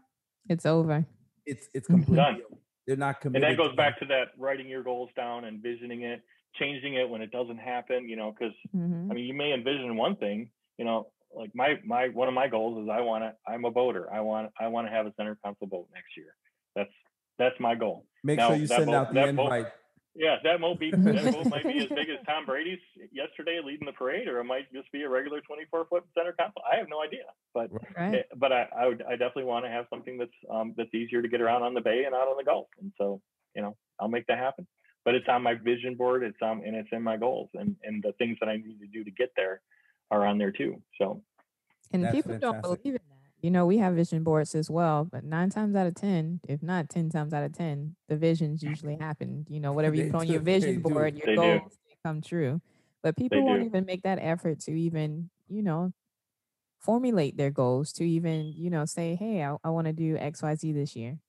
It's 0.48 0.66
over. 0.66 1.06
It's 1.46 1.68
it's 1.72 1.88
Mhm. 1.88 1.92
completely. 2.04 2.42
Done. 2.86 2.92
over. 2.92 2.96
They're 2.96 2.96
not 2.96 3.14
and 3.16 3.22
committed. 3.34 3.50
that 3.50 3.56
goes 3.56 3.70
to 3.70 3.76
back 3.76 3.98
to 4.00 4.06
that 4.06 4.28
writing 4.38 4.68
your 4.68 4.82
goals 4.82 5.10
down 5.16 5.44
and 5.44 5.62
visioning 5.62 6.02
it, 6.02 6.22
changing 6.58 6.94
it 6.94 7.08
when 7.08 7.22
it 7.22 7.30
doesn't 7.30 7.58
happen. 7.58 8.08
You 8.08 8.16
know, 8.16 8.32
because 8.32 8.54
Mhm. 8.74 9.10
I 9.10 9.14
mean, 9.14 9.24
you 9.24 9.34
may 9.34 9.52
envision 9.52 9.96
one 9.96 10.16
thing. 10.16 10.50
You 10.78 10.84
know, 10.84 11.08
like 11.34 11.54
my 11.54 11.80
my 11.84 12.08
one 12.08 12.28
of 12.28 12.34
my 12.34 12.48
goals 12.48 12.82
is 12.82 12.88
I 12.88 13.00
want 13.00 13.24
to. 13.24 13.34
I'm 13.50 13.64
a 13.64 13.70
boater. 13.70 14.12
I 14.12 14.20
want 14.20 14.52
I 14.60 14.68
want 14.68 14.86
to 14.86 14.90
have 14.92 15.06
a 15.06 15.12
center 15.16 15.36
console 15.44 15.68
boat 15.68 15.88
next 15.94 16.16
year. 16.16 16.34
That's 16.74 16.92
that's 17.38 17.58
my 17.60 17.74
goal. 17.74 18.06
Make 18.24 18.38
Now, 18.38 18.48
sure 18.48 18.56
you 18.56 18.66
send 18.66 18.86
boat- 18.86 18.94
out 18.94 19.08
the 19.08 19.14
that 19.14 19.36
boat- 19.36 19.44
invite. 19.52 19.72
Yeah, 20.16 20.36
that 20.44 20.60
boat 20.60 20.80
be 20.80 20.90
that 20.90 21.24
boat 21.32 21.46
might 21.46 21.64
be 21.64 21.78
as 21.78 21.88
big 21.88 22.08
as 22.08 22.24
Tom 22.26 22.46
Brady's 22.46 22.78
yesterday 23.12 23.60
leading 23.62 23.86
the 23.86 23.92
parade, 23.92 24.28
or 24.28 24.40
it 24.40 24.44
might 24.44 24.72
just 24.72 24.90
be 24.90 25.02
a 25.02 25.08
regular 25.08 25.40
24 25.42 25.86
foot 25.90 26.04
center 26.16 26.32
console. 26.32 26.62
I 26.70 26.76
have 26.76 26.88
no 26.88 27.02
idea, 27.02 27.24
but 27.52 27.70
Right. 27.96 28.14
Eh, 28.14 28.22
but 28.36 28.52
I, 28.52 28.68
I 28.76 28.86
would 28.86 29.02
I 29.02 29.12
definitely 29.12 29.44
want 29.44 29.64
to 29.64 29.70
have 29.70 29.86
something 29.90 30.18
that's 30.18 30.30
um 30.50 30.74
that's 30.76 30.92
easier 30.94 31.22
to 31.22 31.28
get 31.28 31.40
around 31.40 31.62
on 31.62 31.74
the 31.74 31.80
bay 31.80 32.04
and 32.04 32.14
out 32.14 32.28
on 32.28 32.36
the 32.36 32.44
Gulf. 32.44 32.68
And 32.80 32.92
so, 32.98 33.20
you 33.54 33.62
know, 33.62 33.76
I'll 34.00 34.08
make 34.08 34.26
that 34.26 34.38
happen. 34.38 34.66
But 35.04 35.14
it's 35.14 35.28
on 35.28 35.42
my 35.42 35.54
vision 35.54 35.94
board, 35.94 36.22
it's 36.22 36.38
on 36.42 36.62
and 36.64 36.74
it's 36.74 36.88
in 36.92 37.02
my 37.02 37.16
goals 37.16 37.50
and 37.54 37.76
and 37.84 38.02
the 38.02 38.12
things 38.12 38.38
that 38.40 38.48
I 38.48 38.56
need 38.56 38.78
to 38.80 38.86
do 38.86 39.04
to 39.04 39.10
get 39.10 39.32
there 39.36 39.60
are 40.10 40.26
on 40.26 40.38
there 40.38 40.52
too. 40.52 40.82
So 40.98 41.22
And 41.92 42.04
That's 42.04 42.14
people 42.14 42.38
don't 42.38 42.62
believe 42.62 42.80
in 42.86 42.92
that. 42.94 43.15
You 43.46 43.52
know, 43.52 43.64
we 43.64 43.78
have 43.78 43.94
vision 43.94 44.24
boards 44.24 44.56
as 44.56 44.68
well, 44.68 45.04
but 45.04 45.22
nine 45.22 45.50
times 45.50 45.76
out 45.76 45.86
of 45.86 45.94
10, 45.94 46.40
if 46.48 46.64
not 46.64 46.88
10 46.88 47.10
times 47.10 47.32
out 47.32 47.44
of 47.44 47.52
10, 47.52 47.94
the 48.08 48.16
visions 48.16 48.60
usually 48.60 48.96
happen. 48.96 49.46
You 49.48 49.60
know, 49.60 49.72
whatever 49.72 49.94
you 49.94 50.04
put 50.04 50.18
on 50.18 50.28
your 50.28 50.40
do, 50.40 50.46
they 50.60 50.76
vision 50.76 50.80
do. 50.82 50.82
board, 50.82 51.16
your 51.16 51.28
They 51.28 51.36
goals 51.36 51.78
they 51.84 51.96
come 52.04 52.20
true. 52.22 52.60
But 53.04 53.16
people 53.16 53.44
won't 53.44 53.62
do. 53.62 53.64
even 53.64 53.84
make 53.84 54.02
that 54.02 54.18
effort 54.20 54.58
to 54.62 54.72
even, 54.72 55.30
you 55.48 55.62
know, 55.62 55.92
formulate 56.80 57.36
their 57.36 57.50
goals 57.50 57.92
to 57.94 58.04
even, 58.04 58.52
you 58.56 58.70
know, 58.70 58.84
say, 58.86 59.16
hey, 59.16 59.44
I, 59.44 59.56
I 59.64 59.70
want 59.70 59.86
to 59.88 59.94
do 59.94 60.16
XYZ 60.18 60.72
this 60.72 60.96
year. 60.96 61.20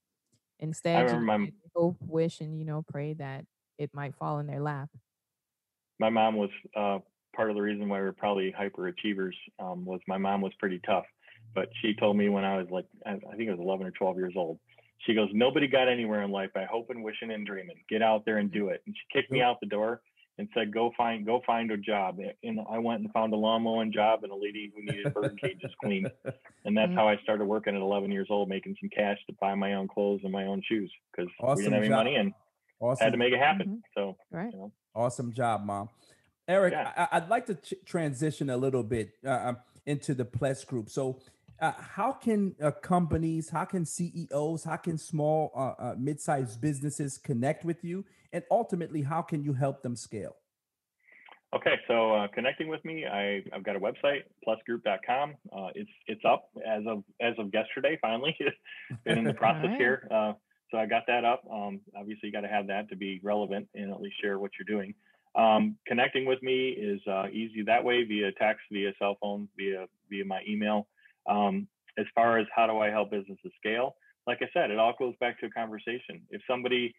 Instead, 0.60 1.12
you 1.12 1.20
my- 1.20 1.38
they 1.46 1.70
hope, 1.76 1.98
wish, 2.02 2.42
and, 2.42 2.58
you 2.60 2.66
know, 2.66 2.84
pray 2.84 3.14
that 3.16 3.46
it 3.78 3.94
might 3.94 4.16
fall 4.16 4.40
in 4.40 4.48
their 4.48 4.62
lap. 4.62 4.90
my 6.00 6.10
mom 6.10 6.36
was 6.36 6.50
uh, 6.76 7.00
part 7.36 7.50
of 7.50 7.56
the 7.56 7.62
reason 7.62 7.90
why 7.90 8.00
we're 8.00 8.12
probably 8.14 8.54
hyperachievers 8.58 9.34
um, 9.60 9.86
was 9.86 10.00
my 10.08 10.18
mom 10.18 10.42
was 10.42 10.54
pretty 10.60 10.80
tough. 10.86 11.06
But 11.56 11.70
she 11.82 11.94
told 11.96 12.18
me 12.18 12.30
when 12.30 12.44
I 12.44 12.58
was 12.58 12.68
like, 12.70 12.86
I 13.06 13.14
think 13.36 13.50
I 13.50 13.54
was 13.54 13.60
11 13.60 13.86
or 13.88 13.92
12 13.92 14.18
years 14.18 14.34
old, 14.36 14.60
she 15.06 15.14
goes, 15.14 15.30
Nobody 15.34 15.68
got 15.68 15.88
anywhere 15.88 16.22
in 16.24 16.32
life 16.32 16.50
by 16.54 16.66
hoping, 16.66 17.04
wishing, 17.04 17.32
and 17.32 17.46
dreaming. 17.46 17.78
Get 17.90 18.02
out 18.02 18.26
there 18.26 18.38
and 18.38 18.52
do 18.52 18.70
it. 18.70 18.82
And 18.86 18.96
she 18.96 19.18
kicked 19.20 19.32
me 19.32 19.42
out 19.42 19.60
the 19.60 19.68
door 19.68 20.02
and 20.38 20.48
said, 20.54 20.72
Go 20.74 20.92
find, 20.98 21.26
go 21.26 21.42
find 21.48 21.72
a 21.72 21.78
job. 21.78 22.20
And 22.44 22.60
I 22.70 22.78
went 22.80 23.02
and 23.02 23.12
found 23.12 23.34
a 23.34 23.36
lawn 23.36 23.64
mowing 23.64 23.92
job 23.92 24.24
and 24.24 24.32
a 24.32 24.36
lady 24.36 24.72
who 24.76 24.84
needed 24.84 25.14
bird 25.14 25.40
cages 25.42 25.72
cleaned. 25.84 26.12
And 26.66 26.76
that's 26.78 26.92
Mhm. 26.92 26.96
how 26.96 27.08
I 27.08 27.18
started 27.24 27.46
working 27.46 27.76
at 27.76 27.82
11 27.82 28.12
years 28.12 28.28
old, 28.30 28.50
making 28.50 28.76
some 28.80 28.90
cash 28.90 29.18
to 29.28 29.34
buy 29.40 29.56
my 29.56 29.74
own 29.76 29.88
clothes 29.88 30.22
and 30.24 30.32
my 30.32 30.46
own 30.46 30.62
shoes 30.68 30.92
because 31.12 31.32
we 31.40 31.48
Awesome 31.48 31.64
didn't 31.64 31.74
have 31.74 31.82
any 31.84 31.90
job. 31.90 31.98
money 31.98 32.16
and 32.16 32.34
Awesome. 32.80 33.04
had 33.06 33.12
to 33.14 33.18
make 33.18 33.34
it 33.34 33.40
happen. 33.40 33.68
Mhm. 33.68 33.82
So, 33.96 34.18
Right. 34.32 34.52
you 34.52 34.60
know, 34.60 34.72
Awesome 34.94 35.32
job, 35.34 35.64
mom. 35.64 35.90
Eric, 36.48 36.74
Yeah. 36.74 36.92
I, 37.12 37.18
I'd 37.18 37.30
like 37.30 37.46
to 37.48 37.56
ch- 37.56 37.74
transition 37.86 38.50
a 38.50 38.58
little 38.58 38.84
bit 38.84 39.12
uh, 39.26 39.50
um, 39.50 39.58
into 39.86 40.14
the 40.14 40.26
Pless 40.26 40.64
Group. 40.66 40.90
So, 40.90 41.20
uh, 41.60 41.72
how 41.78 42.12
can 42.12 42.56
uh, 42.62 42.72
companies, 42.72 43.50
how 43.50 43.66
can 43.66 43.86
CEOs, 43.86 44.64
how 44.64 44.78
can 44.78 44.98
small, 44.98 45.52
uh, 45.56 45.82
uh, 45.82 45.96
mid-sized 45.98 46.62
businesses 46.62 47.18
connect 47.18 47.66
with 47.66 47.84
you, 47.84 48.06
and 48.32 48.44
ultimately, 48.52 49.02
how 49.02 49.22
can 49.22 49.44
you 49.44 49.54
help 49.54 49.82
them 49.82 49.96
scale? 49.96 50.36
Okay, 51.56 51.76
so 51.88 52.14
uh, 52.14 52.28
connecting 52.28 52.68
with 52.68 52.84
me, 52.84 53.06
I, 53.06 53.42
I've 53.54 53.64
got 53.64 53.76
a 53.76 53.80
website, 53.80 54.24
plessgroup.com. 54.46 55.36
Uh, 55.52 55.70
it's 55.76 55.90
it's 56.08 56.22
up 56.26 56.50
as 56.66 56.84
of 56.86 57.04
as 57.22 57.36
of 57.40 57.50
yesterday. 57.54 57.98
Finally, 58.02 58.38
been 59.06 59.20
in 59.20 59.24
the 59.24 59.34
process 59.46 59.64
Alright. 59.64 59.80
here, 59.80 60.08
uh, 60.12 60.34
so 60.70 60.78
I 60.78 60.86
got 60.86 61.04
that 61.08 61.24
up. 61.24 61.44
Um, 61.52 61.80
obviously, 61.98 62.28
you 62.28 62.34
got 62.34 62.42
to 62.42 62.50
have 62.50 62.68
that 62.68 62.90
to 62.90 62.98
be 62.98 63.22
relevant 63.24 63.70
and 63.74 63.92
at 63.92 64.02
least 64.02 64.16
share 64.22 64.40
what 64.40 64.52
you're 64.60 64.78
doing. 64.78 64.94
Um, 65.36 65.78
connecting 65.88 66.26
with 66.26 66.44
me 66.44 66.70
is 66.70 67.00
uh, 67.08 67.28
easy 67.32 67.64
that 67.66 67.84
way 67.84 68.04
via 68.04 68.32
text, 68.34 68.64
via 68.72 68.92
cell 69.00 69.18
phone, 69.22 69.48
via 69.58 69.86
via 70.10 70.26
my 70.26 70.42
email. 70.48 70.88
Um, 71.28 71.68
as 71.98 72.06
far 72.14 72.38
as 72.38 72.48
how 72.56 72.68
do 72.68 72.78
I 72.80 72.90
help 72.90 73.12
businesses 73.12 73.52
scale, 73.58 73.96
like 74.28 74.40
I 74.42 74.50
said, 74.54 74.72
it 74.72 74.78
all 74.80 74.94
goes 74.98 75.16
back 75.20 75.40
to 75.40 75.48
a 75.48 75.50
conversation. 75.50 76.28
If 76.30 76.42
somebody 76.50 76.94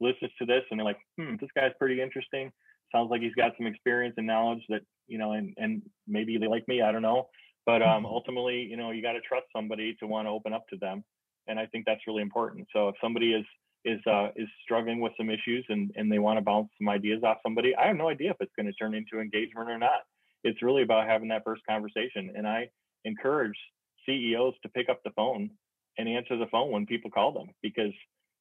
listens 0.00 0.30
to 0.38 0.46
this 0.46 0.62
and 0.70 0.78
they're 0.78 0.84
like, 0.84 1.00
"Hmm, 1.18 1.36
this 1.40 1.50
guy's 1.54 1.72
pretty 1.78 2.00
interesting," 2.00 2.52
sounds 2.92 3.10
like 3.10 3.20
he's 3.22 3.34
got 3.34 3.56
some 3.56 3.66
experience 3.66 4.14
and 4.16 4.26
knowledge 4.26 4.64
that 4.68 4.82
you 5.06 5.18
know 5.18 5.32
and 5.32 5.54
and 5.56 5.82
maybe 6.06 6.38
they 6.38 6.46
like 6.48 6.66
me 6.68 6.82
i 6.82 6.92
don't 6.92 7.02
know. 7.02 7.28
But 7.66 7.82
um 7.82 8.06
ultimately 8.06 8.62
you 8.62 8.76
know 8.76 8.90
you 8.90 9.02
got 9.02 9.12
to 9.12 9.20
trust 9.20 9.46
somebody 9.54 9.94
to 10.00 10.06
want 10.06 10.26
to 10.26 10.30
open 10.30 10.52
up 10.52 10.66
to 10.68 10.76
them 10.76 11.04
and 11.46 11.58
i 11.58 11.66
think 11.66 11.84
that's 11.86 12.06
really 12.06 12.22
important. 12.22 12.66
So 12.72 12.88
if 12.88 12.96
somebody 13.00 13.34
is 13.34 13.46
is 13.84 14.00
uh 14.06 14.28
is 14.36 14.48
struggling 14.62 15.00
with 15.00 15.12
some 15.16 15.30
issues 15.30 15.64
and 15.68 15.92
and 15.96 16.10
they 16.10 16.18
want 16.18 16.38
to 16.38 16.42
bounce 16.42 16.70
some 16.78 16.88
ideas 16.88 17.22
off 17.24 17.38
somebody 17.42 17.74
i 17.76 17.86
have 17.86 17.96
no 17.96 18.08
idea 18.08 18.30
if 18.30 18.36
it's 18.40 18.52
going 18.56 18.66
to 18.66 18.72
turn 18.72 18.94
into 18.94 19.20
engagement 19.20 19.70
or 19.70 19.78
not. 19.78 20.00
It's 20.44 20.62
really 20.62 20.82
about 20.82 21.08
having 21.08 21.28
that 21.28 21.44
first 21.44 21.62
conversation 21.68 22.32
and 22.36 22.46
i 22.46 22.68
encourage 23.08 23.58
ceos 24.06 24.54
to 24.62 24.70
pick 24.70 24.88
up 24.88 25.02
the 25.04 25.10
phone 25.12 25.50
and 25.98 26.08
answer 26.08 26.38
the 26.38 26.46
phone 26.46 26.70
when 26.72 26.86
people 26.86 27.10
call 27.10 27.32
them 27.32 27.48
because 27.62 27.92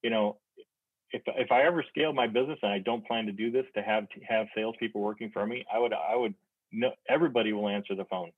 you 0.04 0.12
know 0.12 0.40
if 1.12 1.24
if 1.28 1.52
I 1.52 1.64
ever 1.64 1.84
scale 1.90 2.14
my 2.14 2.28
business 2.28 2.60
and 2.62 2.72
I 2.72 2.80
don't 2.80 3.06
plan 3.08 3.28
to 3.28 3.32
do 3.32 3.52
this 3.52 3.66
to 3.76 3.82
have 3.82 4.10
to 4.10 4.22
have 4.28 4.48
salespeople 4.56 5.02
working 5.02 5.32
for 5.32 5.46
me, 5.48 5.66
I 5.74 5.80
would 5.80 5.94
I 5.94 6.16
would 6.16 6.36
no 6.72 6.92
everybody 7.10 7.54
will 7.54 7.70
answer 7.70 7.96
the 7.96 8.06
phone 8.06 8.32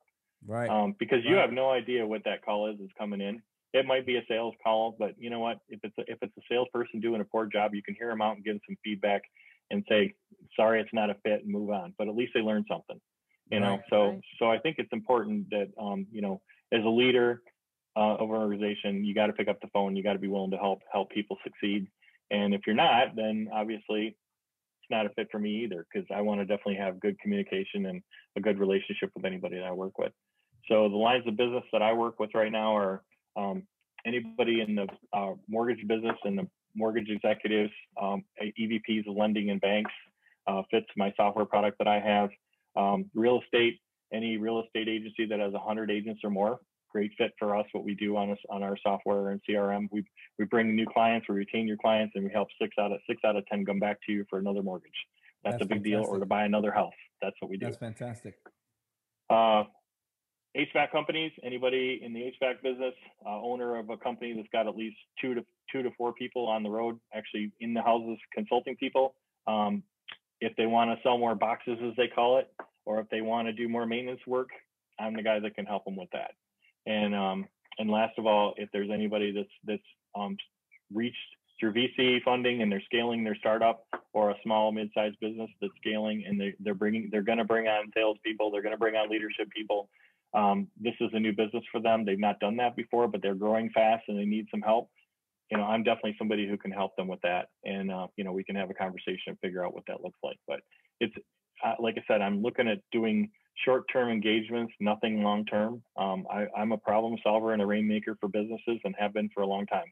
Right. 0.46 0.70
um, 0.70 0.96
because 1.00 1.20
you 1.26 1.36
Right. 1.36 1.42
have 1.42 1.52
no 1.52 1.72
idea 1.72 2.06
what 2.06 2.24
that 2.26 2.44
call 2.46 2.70
is 2.72 2.80
is 2.80 2.92
coming 2.98 3.22
in. 3.22 3.42
It 3.74 3.86
might 3.86 4.06
be 4.06 4.18
a 4.18 4.26
sales 4.28 4.56
call, 4.64 4.96
but 4.98 5.16
you 5.20 5.30
know 5.30 5.40
what? 5.40 5.60
If 5.70 5.80
it's 5.84 5.98
a, 6.00 6.02
if 6.12 6.20
it's 6.22 6.38
a 6.38 6.42
salesperson 6.50 7.00
doing 7.02 7.22
a 7.22 7.26
poor 7.26 7.46
job, 7.48 7.76
you 7.76 7.84
can 7.84 7.96
hear 7.96 8.10
them 8.10 8.22
out 8.22 8.36
and 8.36 8.44
give 8.44 8.56
them 8.56 8.62
some 8.68 8.78
feedback 8.84 9.24
and 9.72 9.86
say, 9.90 10.16
"Sorry, 10.56 10.82
it's 10.82 10.94
not 10.94 11.12
a 11.12 11.16
fit," 11.16 11.44
and 11.44 11.52
move 11.52 11.70
on. 11.70 11.94
But 11.98 12.08
at 12.08 12.16
least 12.16 12.34
they 12.34 12.42
learned 12.42 12.66
something, 12.70 13.00
you 13.50 13.60
know. 13.60 13.72
Right. 13.72 13.82
So 13.90 14.10
Right. 14.10 14.22
so 14.40 14.52
I 14.52 14.60
think 14.60 14.78
it's 14.80 14.94
important 14.94 15.50
that 15.52 15.70
um, 15.80 16.08
you 16.12 16.22
know, 16.22 16.42
as 16.72 16.84
a 16.84 16.90
leader 16.90 17.42
uh, 17.96 18.16
of 18.16 18.30
an 18.30 18.36
organization, 18.36 19.04
you 19.04 19.14
got 19.14 19.28
to 19.28 19.34
pick 19.34 19.48
up 19.48 19.60
the 19.62 19.68
phone. 19.74 19.96
You 19.96 20.04
got 20.04 20.14
to 20.14 20.20
be 20.20 20.28
willing 20.28 20.52
to 20.52 20.58
help 20.58 20.82
help 20.92 21.10
people 21.12 21.38
succeed. 21.44 21.88
And 22.32 22.54
if 22.54 22.62
you're 22.68 22.76
not, 22.76 23.16
then 23.16 23.50
obviously 23.52 24.08
it's 24.08 24.92
not 24.92 25.06
a 25.06 25.10
fit 25.10 25.28
for 25.32 25.40
me 25.40 25.64
either 25.64 25.86
because 25.92 26.08
I 26.14 26.22
want 26.22 26.42
to 26.42 26.46
definitely 26.46 26.76
have 26.76 27.00
good 27.00 27.20
communication 27.20 27.88
and 27.88 28.02
a 28.36 28.42
good 28.42 28.60
relationship 28.60 29.12
with 29.16 29.26
anybody 29.26 29.58
that 29.58 29.66
I 29.66 29.72
work 29.72 29.98
with. 29.98 30.12
So 30.68 30.88
the 30.88 30.96
lines 30.96 31.26
of 31.28 31.36
business 31.36 31.64
that 31.74 31.82
I 31.82 31.94
work 31.94 32.20
with 32.20 32.30
right 32.36 32.52
now 32.52 32.76
are 32.76 33.04
um, 33.36 33.64
anybody 34.06 34.62
in 34.62 34.76
the 34.76 34.88
uh, 35.14 35.34
mortgage 35.48 35.86
business 35.88 36.16
and 36.24 36.38
the 36.38 36.48
mortgage 36.76 37.10
executives, 37.10 37.72
um, 38.02 38.24
EVPs 38.42 39.08
of 39.08 39.16
lending 39.16 39.50
and 39.50 39.60
banks 39.60 39.92
uh, 40.48 40.62
fits 40.70 40.88
my 40.96 41.14
software 41.18 41.46
product 41.46 41.78
that 41.80 41.88
I 41.88 42.00
have. 42.00 42.30
Um, 42.76 43.10
real 43.14 43.42
estate, 43.42 43.80
any 44.14 44.38
real 44.38 44.62
estate 44.64 44.88
agency 44.88 45.26
that 45.26 45.40
has 45.40 45.54
100 45.54 45.92
agents 45.92 46.22
or 46.24 46.30
more, 46.30 46.60
great 46.92 47.12
fit 47.18 47.32
for 47.40 47.56
us. 47.56 47.66
What 47.72 47.84
we 47.84 47.96
do 47.96 48.18
on 48.18 48.32
us 48.32 48.38
on 48.50 48.64
our 48.64 48.78
software 48.84 49.30
and 49.30 49.42
CRM, 49.48 49.88
we 49.92 50.04
we 50.38 50.46
bring 50.46 50.76
new 50.76 50.86
clients, 50.86 51.28
we 51.30 51.36
retain 51.36 51.68
your 51.68 51.78
clients, 51.78 52.14
and 52.16 52.26
we 52.26 52.32
help 52.32 52.48
six 52.62 52.76
out 52.80 52.92
of 52.92 53.00
six 53.08 53.22
out 53.26 53.36
of 53.36 53.46
ten 53.48 53.66
come 53.66 53.80
back 53.80 53.98
to 54.06 54.12
you 54.12 54.26
for 54.30 54.40
another 54.40 54.62
mortgage. 54.62 54.92
That's, 55.44 55.56
That's 55.56 55.64
a 55.64 55.68
big 55.68 55.84
deal, 55.84 56.04
or 56.04 56.20
to 56.20 56.26
buy 56.26 56.44
another 56.44 56.72
house. 56.72 56.94
That's 57.22 57.36
what 57.40 57.50
we 57.50 57.58
do. 57.58 57.66
That's 57.68 57.78
fantastic. 57.78 58.36
Uh, 59.30 59.64
HVAC 60.58 60.92
companies, 60.92 61.32
anybody 61.44 62.02
in 62.04 62.12
the 62.12 62.22
HVAC 62.42 62.62
business, 62.64 62.94
uh, 63.26 63.42
owner 63.42 63.78
of 63.78 63.90
a 63.90 63.98
company 63.98 64.34
that's 64.34 64.48
got 64.52 64.68
at 64.68 64.76
least 64.76 64.98
two 65.22 65.36
to 65.36 65.46
two 65.72 65.84
to 65.84 65.92
four 65.98 66.14
people 66.14 66.48
on 66.48 66.64
the 66.64 66.70
road, 66.70 67.00
actually 67.14 67.52
in 67.60 67.74
the 67.74 67.82
houses 67.82 68.18
consulting 68.34 68.76
people. 68.76 69.14
Um, 69.48 69.84
if 70.42 70.56
they 70.56 70.66
want 70.66 70.92
to 70.92 71.02
sell 71.04 71.18
more 71.18 71.36
boxes, 71.36 71.78
as 71.84 71.96
they 71.98 72.08
call 72.08 72.38
it, 72.40 72.52
or 72.86 73.00
if 73.00 73.10
they 73.10 73.22
want 73.22 73.48
to 73.48 73.54
do 73.54 73.68
more 73.70 73.86
maintenance 73.86 74.22
work, 74.26 74.50
I'm 75.00 75.16
the 75.16 75.24
guy 75.24 75.40
that 75.40 75.56
can 75.56 75.66
help 75.66 75.86
them 75.86 75.96
with 75.96 76.10
that. 76.12 76.32
And 76.86 77.14
um, 77.16 77.48
and 77.78 77.90
last 77.90 78.18
of 78.18 78.26
all, 78.26 78.54
if 78.58 78.70
there's 78.72 78.90
anybody 78.92 79.32
that's 79.32 79.50
that's 79.66 79.90
um, 80.16 80.38
reached 80.94 81.18
through 81.60 81.74
VC 81.74 82.24
funding 82.24 82.62
and 82.62 82.72
they're 82.72 82.84
scaling 82.86 83.24
their 83.24 83.36
startup 83.36 83.86
or 84.14 84.32
a 84.32 84.36
small 84.44 84.72
mid-sized 84.72 85.20
business 85.20 85.50
that's 85.62 85.74
scaling 85.82 86.24
and 86.26 86.40
they, 86.40 86.56
they're 86.62 86.74
bringing 86.74 87.10
they're 87.12 87.22
going 87.22 87.38
to 87.38 87.44
bring 87.44 87.68
on 87.68 87.92
salespeople, 87.94 88.52
they're 88.52 88.62
going 88.62 88.74
to 88.74 88.80
bring 88.80 88.96
on 88.96 89.10
leadership 89.10 89.50
people. 89.56 89.90
um, 90.34 90.68
this 90.80 90.94
is 91.02 91.10
a 91.14 91.20
new 91.20 91.34
business 91.34 91.64
for 91.72 91.82
them. 91.82 92.06
They've 92.06 92.20
not 92.20 92.40
done 92.40 92.58
that 92.58 92.76
before, 92.76 93.08
but 93.08 93.22
they're 93.22 93.36
growing 93.36 93.70
fast 93.72 94.04
and 94.08 94.18
they 94.18 94.26
need 94.26 94.48
some 94.52 94.62
help. 94.62 94.90
You 95.52 95.58
know, 95.58 95.64
I'm 95.64 95.84
definitely 95.84 96.16
somebody 96.18 96.48
who 96.48 96.58
can 96.58 96.72
help 96.72 96.96
them 96.96 97.08
with 97.08 97.22
that, 97.22 97.48
and 97.64 97.92
uh, 97.92 98.08
you 98.16 98.24
know, 98.24 98.32
we 98.32 98.44
can 98.44 98.56
have 98.56 98.70
a 98.70 98.74
conversation 98.74 99.28
and 99.28 99.40
figure 99.40 99.66
out 99.66 99.74
what 99.74 99.84
that 99.88 100.02
looks 100.04 100.20
like. 100.24 100.38
But 100.48 100.60
it's 101.00 101.16
uh, 101.64 101.74
like 101.80 101.96
I 101.98 102.04
said, 102.08 102.22
I'm 102.22 102.42
looking 102.42 102.68
at 102.68 102.80
doing 102.92 103.30
short-term 103.66 104.10
engagements, 104.10 104.74
nothing 104.80 105.22
long-term. 105.22 105.82
Um, 105.98 106.26
I, 106.32 106.46
I'm 106.58 106.72
a 106.72 106.78
problem 106.78 107.18
solver 107.24 107.52
and 107.52 107.62
a 107.62 107.66
rainmaker 107.66 108.16
for 108.20 108.30
businesses, 108.30 108.80
and 108.84 108.96
have 108.98 109.14
been 109.14 109.30
for 109.34 109.42
a 109.42 109.48
long 109.48 109.66
time. 109.66 109.92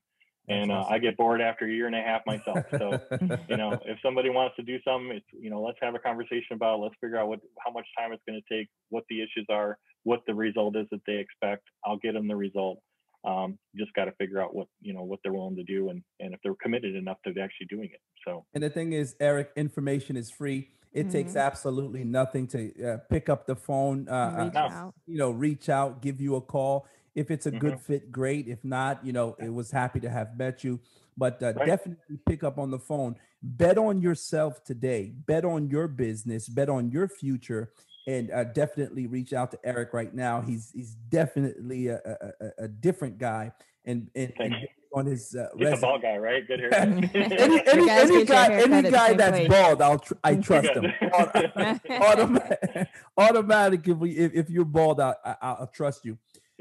And 0.50 0.72
uh, 0.72 0.76
awesome. 0.76 0.94
I 0.94 1.00
get 1.00 1.18
bored 1.18 1.42
after 1.42 1.66
a 1.66 1.72
year 1.72 1.88
and 1.88 1.96
a 1.96 2.02
half 2.02 2.22
myself. 2.26 2.64
So 2.72 3.02
you 3.50 3.58
know, 3.58 3.78
if 3.86 3.98
somebody 4.02 4.30
wants 4.30 4.56
to 4.56 4.64
do 4.64 4.78
something, 4.86 5.18
it's 5.18 5.26
you 5.34 5.50
know, 5.50 5.62
let's 5.62 5.78
have 5.82 5.96
a 5.96 6.00
conversation 6.00 6.54
about. 6.54 6.76
It. 6.76 6.84
Let's 6.84 6.96
figure 7.02 7.18
out 7.18 7.28
what 7.28 7.40
how 7.66 7.72
much 7.72 7.86
time 7.98 8.14
it's 8.14 8.24
going 8.28 8.42
to 8.42 8.56
take, 8.56 8.70
what 8.90 9.04
the 9.10 9.22
issues 9.22 9.46
are, 9.50 9.78
what 10.04 10.22
the 10.26 10.34
result 10.34 10.78
is 10.78 10.88
that 10.92 11.02
they 11.06 11.18
expect. 11.18 11.64
I'll 11.86 11.98
get 11.98 12.14
them 12.14 12.28
the 12.28 12.36
result. 12.36 12.80
Um, 13.24 13.58
just 13.76 13.94
got 13.94 14.06
to 14.06 14.12
figure 14.14 14.42
out 14.42 14.56
what 14.56 14.68
you 14.80 14.94
know 14.94 15.04
what 15.04 15.20
they're 15.24 15.34
willing 15.34 15.56
to 15.58 15.64
do 15.64 15.90
and 15.90 16.02
and 16.20 16.34
if 16.34 16.40
they're 16.44 16.56
committed 16.62 16.96
enough 16.96 17.18
to 17.26 17.30
actually 17.42 17.68
doing 17.68 17.90
it. 17.92 18.00
So 18.26 18.46
And 18.54 18.64
the 18.64 18.70
thing 18.70 18.94
is, 18.94 19.16
Eric, 19.20 19.52
information 19.56 20.16
is 20.16 20.30
free. 20.30 20.70
It 20.94 21.10
takes 21.10 21.34
Mhm. 21.34 21.42
absolutely 21.42 22.04
nothing 22.04 22.48
to 22.48 22.84
uh, 22.84 22.98
pick 23.10 23.28
up 23.30 23.46
the 23.46 23.56
phone, 23.56 24.08
uh, 24.08 24.46
Reach 24.46 24.56
uh, 24.56 24.68
out. 24.70 24.96
you 25.06 25.18
know, 25.18 25.32
reach 25.32 25.70
out, 25.70 26.02
give 26.02 26.22
you 26.22 26.36
a 26.36 26.42
call. 26.42 26.88
If 27.16 27.32
it's 27.32 27.46
a 27.48 27.52
good 27.52 27.76
Mhm. 27.76 27.82
fit, 27.82 28.12
great. 28.12 28.48
If 28.48 28.64
not, 28.64 29.04
you 29.06 29.12
know, 29.12 29.36
it 29.40 29.50
was 29.50 29.72
happy 29.72 30.00
to 30.02 30.10
have 30.10 30.38
met 30.38 30.64
you. 30.64 30.80
But 31.18 31.42
uh, 31.42 31.54
Right. 31.54 31.66
definitely 31.66 32.18
pick 32.28 32.44
up 32.44 32.58
on 32.60 32.70
the 32.72 32.80
phone. 32.80 33.16
Bet 33.42 33.78
on 33.78 34.02
yourself 34.02 34.64
today. 34.64 35.12
Bet 35.26 35.44
on 35.44 35.70
your 35.70 35.88
business. 35.88 36.48
Bet 36.48 36.70
on 36.70 36.92
your 36.92 37.08
future. 37.08 37.74
And 38.08 38.32
uh, 38.32 38.46
definitely 38.46 39.06
reach 39.06 39.34
out 39.34 39.52
to 39.52 39.60
Eric 39.66 39.94
right 39.94 40.14
now. 40.16 40.40
He's 40.42 40.72
he's 40.74 40.96
definitely 41.10 41.88
a, 41.90 42.00
a, 42.06 42.46
a- 42.46 42.64
a 42.64 42.68
different 42.70 43.18
guy. 43.20 43.52
And 43.86 44.10
and, 44.16 44.34
and 44.40 44.56
on 44.94 45.06
his 45.06 45.36
uh, 45.36 45.48
He's 45.58 45.68
a 45.68 45.72
resume, 45.72 45.82
bald 45.82 46.02
guy, 46.02 46.18
right? 46.18 46.48
Good 46.48 46.62
any, 46.74 47.08
haircut. 47.14 47.40
any, 47.42 47.86
guys 47.86 48.10
any 48.10 48.24
guy, 48.26 48.54
any 48.54 48.90
guy 48.90 49.14
that's 49.14 49.38
place. 49.38 49.50
bald, 49.50 49.82
I'll 49.82 50.00
tr- 50.00 50.14
I 50.24 50.36
trust 50.48 50.70
him. 50.70 50.84
Good. 50.84 51.12
Auto- 51.14 51.52
automatic, 51.92 52.88
automatic. 53.18 53.88
If 53.88 53.98
if, 54.02 54.34
if 54.34 54.50
you're 54.50 54.66
bald, 54.66 55.00
I, 55.02 55.14
I, 55.26 55.36
I'll 55.42 55.68
trust 55.74 56.06
you. 56.06 56.18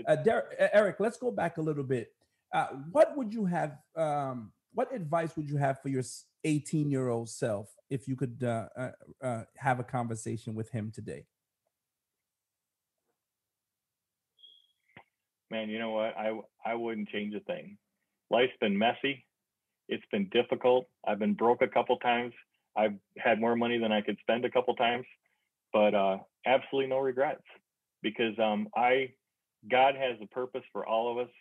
Uh, 0.06 0.16
Der- 0.16 0.48
uh, 0.60 0.66
Eric, 0.72 0.96
let's 0.98 1.16
go 1.16 1.30
back 1.30 1.58
a 1.58 1.62
little 1.62 1.84
bit. 1.84 2.08
Uh, 2.52 2.66
what 2.90 3.16
would 3.16 3.32
you 3.32 3.44
have? 3.44 3.78
Um, 3.96 4.52
what 4.74 4.92
advice 4.94 5.36
would 5.36 5.48
you 5.48 5.56
have 5.56 5.80
for 5.80 5.88
your 5.88 6.02
18 6.44 6.90
year 6.90 7.08
old 7.08 7.28
self 7.30 7.70
if 7.88 8.06
you 8.08 8.14
could 8.16 8.42
uh, 8.44 8.66
uh, 8.76 8.90
uh, 9.22 9.42
have 9.56 9.78
a 9.80 9.84
conversation 9.84 10.54
with 10.54 10.70
him 10.70 10.90
today? 10.94 11.24
Man, 15.50 15.68
you 15.68 15.78
know 15.78 15.90
what? 15.90 16.16
I 16.16 16.38
I 16.64 16.74
wouldn't 16.74 17.08
change 17.08 17.34
a 17.34 17.40
thing. 17.40 17.78
Life's 18.30 18.52
been 18.60 18.76
messy. 18.76 19.24
It's 19.88 20.04
been 20.10 20.28
difficult. 20.30 20.86
I've 21.06 21.18
been 21.18 21.34
broke 21.34 21.62
a 21.62 21.68
couple 21.68 21.96
times. 21.98 22.32
I've 22.76 22.94
had 23.18 23.40
more 23.40 23.56
money 23.56 23.78
than 23.78 23.92
I 23.92 24.00
could 24.00 24.18
spend 24.20 24.44
a 24.44 24.50
couple 24.50 24.74
times, 24.74 25.06
but 25.72 25.94
uh, 25.94 26.18
absolutely 26.44 26.90
no 26.90 26.98
regrets 26.98 27.44
because 28.02 28.38
um, 28.38 28.68
I 28.76 29.12
God 29.70 29.94
has 29.94 30.16
a 30.22 30.26
purpose 30.26 30.62
for 30.72 30.86
all 30.86 31.12
of 31.12 31.26
us, 31.26 31.32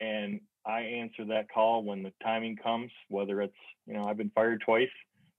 and 0.00 0.40
I 0.66 0.80
answer 0.80 1.24
that 1.26 1.46
call 1.52 1.84
when 1.84 2.02
the 2.02 2.12
timing 2.22 2.56
comes. 2.56 2.90
Whether 3.08 3.42
it's 3.42 3.54
you 3.86 3.94
know 3.94 4.08
I've 4.08 4.18
been 4.18 4.32
fired 4.34 4.62
twice 4.64 4.88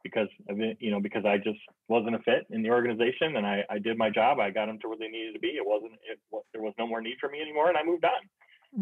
because 0.06 0.30
of 0.49 0.62
it, 0.62 0.78
you 0.80 0.91
know 0.91 1.01
because 1.01 1.26
I 1.26 1.38
just 1.38 1.60
wasn't 1.89 2.16
a 2.16 2.20
fit 2.20 2.45
in 2.51 2.62
the 2.62 2.70
organization, 2.70 3.36
and 3.38 3.45
I, 3.45 3.66
I 3.70 3.80
did 3.80 3.97
my 3.97 4.12
job. 4.12 4.39
I 4.39 4.51
got 4.51 4.68
them 4.68 4.80
to 4.82 4.88
where 4.89 4.97
they 4.97 5.08
needed 5.08 5.34
to 5.34 5.39
be. 5.39 5.58
It 5.58 5.66
wasn't 5.66 5.93
it 6.10 6.20
there 6.53 6.62
was 6.62 6.76
no 6.78 6.88
more 6.88 7.01
need 7.01 7.18
for 7.20 7.30
me 7.30 7.41
anymore, 7.41 7.70
and 7.70 7.78
I 7.78 7.84
moved 7.84 8.06
on. 8.06 8.30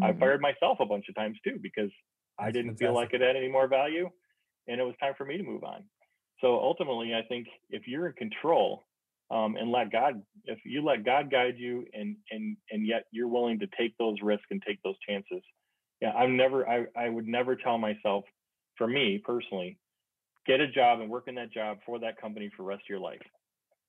I 0.02 0.12
Mhm. 0.12 0.20
fired 0.20 0.40
myself 0.40 0.78
a 0.80 0.86
bunch 0.86 1.08
of 1.08 1.14
times 1.14 1.38
too 1.44 1.58
because 1.62 1.90
I 2.38 2.50
didn't 2.50 2.76
feel 2.76 2.94
like 2.94 3.14
it 3.14 3.20
had 3.22 3.36
any 3.36 3.48
more 3.48 3.68
value 3.68 4.10
and 4.66 4.80
it 4.80 4.84
was 4.84 4.94
time 5.00 5.14
for 5.16 5.24
me 5.24 5.36
to 5.38 5.42
move 5.42 5.64
on. 5.64 5.84
So 6.40 6.58
ultimately, 6.58 7.14
I 7.14 7.22
think 7.28 7.46
if 7.70 7.86
you're 7.86 8.08
in 8.08 8.14
control 8.14 8.84
um, 9.30 9.56
and 9.56 9.70
let 9.70 9.90
God, 9.90 10.22
if 10.44 10.58
you 10.64 10.82
let 10.84 11.04
God 11.04 11.30
guide 11.30 11.58
you 11.58 11.86
and, 11.92 12.16
and, 12.30 12.56
and 12.70 12.86
yet 12.86 13.04
you're 13.12 13.28
willing 13.28 13.58
to 13.60 13.68
take 13.78 13.96
those 13.98 14.16
risks 14.22 14.46
and 14.50 14.62
take 14.66 14.82
those 14.82 14.98
chances. 15.08 15.42
Yeah. 16.00 16.12
I'm 16.12 16.36
never, 16.36 16.68
I, 16.68 16.86
I 16.96 17.08
would 17.08 17.26
never 17.26 17.56
tell 17.56 17.78
myself 17.78 18.24
for 18.76 18.86
me 18.86 19.22
personally, 19.24 19.78
get 20.46 20.60
a 20.60 20.68
job 20.68 21.00
and 21.00 21.10
work 21.10 21.24
in 21.28 21.34
that 21.36 21.52
job 21.52 21.78
for 21.86 21.98
that 22.00 22.20
company 22.20 22.50
for 22.56 22.62
the 22.62 22.68
rest 22.68 22.82
of 22.82 22.88
your 22.88 23.00
life. 23.00 23.20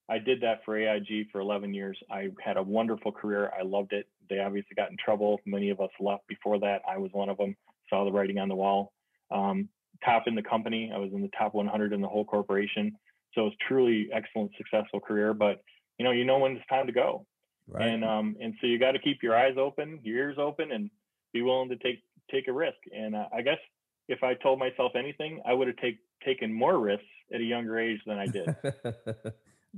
I 0.07 0.19
did 0.19 0.41
that 0.41 0.61
for 0.63 0.77
AIG 0.77 1.27
for 1.31 1.41
11 1.41 1.73
years. 1.73 1.97
I 2.11 2.29
had 2.43 2.57
a 2.57 2.63
wonderful 2.63 3.11
career. 3.11 3.51
I 3.57 3.63
loved 3.63 3.91
it. 3.91 4.07
They 4.29 4.39
obviously 4.39 4.75
got 4.75 4.91
in 4.91 4.97
trouble. 5.03 5.39
Many 5.45 5.71
of 5.71 5.79
us 5.81 5.89
left 5.99 6.27
before 6.27 6.59
that. 6.59 6.81
I 6.87 6.97
was 6.97 7.09
one 7.13 7.29
of 7.29 7.37
them. 7.37 7.55
Saw 7.89 8.05
the 8.05 8.11
writing 8.11 8.37
on 8.37 8.47
the 8.47 8.55
wall. 8.55 8.93
Um, 9.31 9.67
top 10.03 10.23
in 10.27 10.35
the 10.35 10.43
company. 10.43 10.91
I 10.93 10.97
was 10.99 11.11
in 11.11 11.21
the 11.21 11.31
top 11.37 11.55
100 11.55 11.91
in 11.91 12.01
the 12.01 12.07
whole 12.07 12.25
corporation. 12.25 12.95
So 13.33 13.47
it's 13.47 13.55
truly 13.67 14.09
excellent, 14.13 14.51
successful 14.57 14.99
career. 14.99 15.33
But 15.33 15.61
you 15.97 16.05
know, 16.05 16.11
you 16.11 16.25
know 16.25 16.37
when 16.37 16.53
it's 16.57 16.67
time 16.67 16.87
to 16.87 16.93
go, 16.93 17.25
Right. 17.67 17.87
and 17.87 18.05
um, 18.05 18.35
and 18.39 18.53
so 18.61 18.67
you 18.67 18.77
got 18.77 18.91
to 18.91 18.99
keep 18.99 19.23
your 19.23 19.35
eyes 19.35 19.55
open, 19.57 19.99
your 20.03 20.17
ears 20.17 20.37
open, 20.37 20.71
and 20.71 20.91
be 21.33 21.41
willing 21.41 21.69
to 21.69 21.77
take 21.77 22.03
take 22.29 22.47
a 22.47 22.53
risk. 22.53 22.77
And 22.95 23.15
uh, 23.15 23.25
I 23.35 23.41
guess 23.41 23.57
if 24.07 24.23
I 24.23 24.33
told 24.35 24.59
myself 24.59 24.93
anything, 24.95 25.41
I 25.45 25.53
would 25.53 25.67
have 25.67 25.77
take 25.77 25.99
taken 26.23 26.53
more 26.53 26.79
risks 26.79 27.05
at 27.33 27.39
a 27.41 27.43
younger 27.43 27.77
age 27.79 27.99
than 28.05 28.17
I 28.17 28.27
did. 28.27 28.47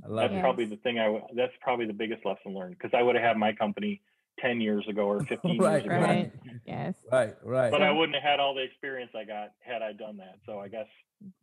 I 0.04 0.06
love 0.06 0.30
that's 0.30 0.34
it. 0.34 0.40
probably 0.40 0.64
the 0.66 0.76
thing 0.76 0.98
I 0.98 1.06
w- 1.06 1.24
that's 1.34 1.52
probably 1.60 1.86
the 1.86 1.92
biggest 1.92 2.24
lesson 2.24 2.54
learned 2.54 2.76
because 2.78 2.96
I 2.96 3.02
would 3.02 3.16
have 3.16 3.24
had 3.24 3.36
my 3.36 3.52
company 3.52 4.00
10 4.40 4.60
years 4.60 4.86
ago 4.88 5.02
or 5.02 5.20
15 5.24 5.58
right, 5.58 5.72
years 5.72 5.84
ago. 5.86 6.00
Right. 6.00 6.32
Yes. 6.64 6.94
right, 7.10 7.34
right. 7.42 7.70
But 7.70 7.82
I 7.82 7.90
wouldn't 7.90 8.14
have 8.14 8.22
had 8.22 8.38
all 8.40 8.54
the 8.54 8.62
experience 8.62 9.10
I 9.16 9.24
got 9.24 9.52
had 9.60 9.82
I 9.82 9.92
done 9.92 10.18
that. 10.18 10.36
So 10.46 10.60
I 10.60 10.68
guess 10.68 10.86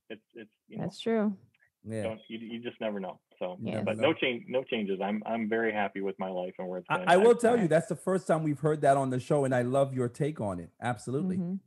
it's 0.09 0.21
it's 0.33 0.49
you 0.67 0.77
know 0.77 0.83
That's 0.83 0.99
true. 0.99 1.35
yeah. 1.83 2.03
don't 2.03 2.19
you, 2.29 2.39
you 2.39 2.59
just 2.63 2.79
never 2.79 2.99
know. 2.99 3.19
So 3.39 3.57
Yes. 3.61 3.83
but 3.83 3.97
no 3.97 4.13
change 4.13 4.45
no 4.47 4.63
changes. 4.63 5.01
I'm 5.03 5.21
I'm 5.25 5.49
very 5.49 5.73
happy 5.73 5.99
with 6.01 6.17
my 6.17 6.29
life 6.29 6.53
and 6.57 6.67
where 6.69 6.79
it's 6.79 6.87
I, 6.89 6.99
been. 6.99 7.09
I 7.09 7.17
will 7.17 7.35
tell 7.35 7.57
you 7.59 7.67
that's 7.67 7.87
the 7.87 7.95
first 7.97 8.25
time 8.27 8.43
we've 8.43 8.59
heard 8.59 8.81
that 8.81 8.95
on 8.95 9.09
the 9.09 9.19
show, 9.19 9.43
and 9.43 9.53
I 9.53 9.63
love 9.63 9.93
your 9.93 10.07
take 10.07 10.39
on 10.39 10.59
it. 10.59 10.69
Absolutely. 10.81 11.37
Mhm. 11.37 11.59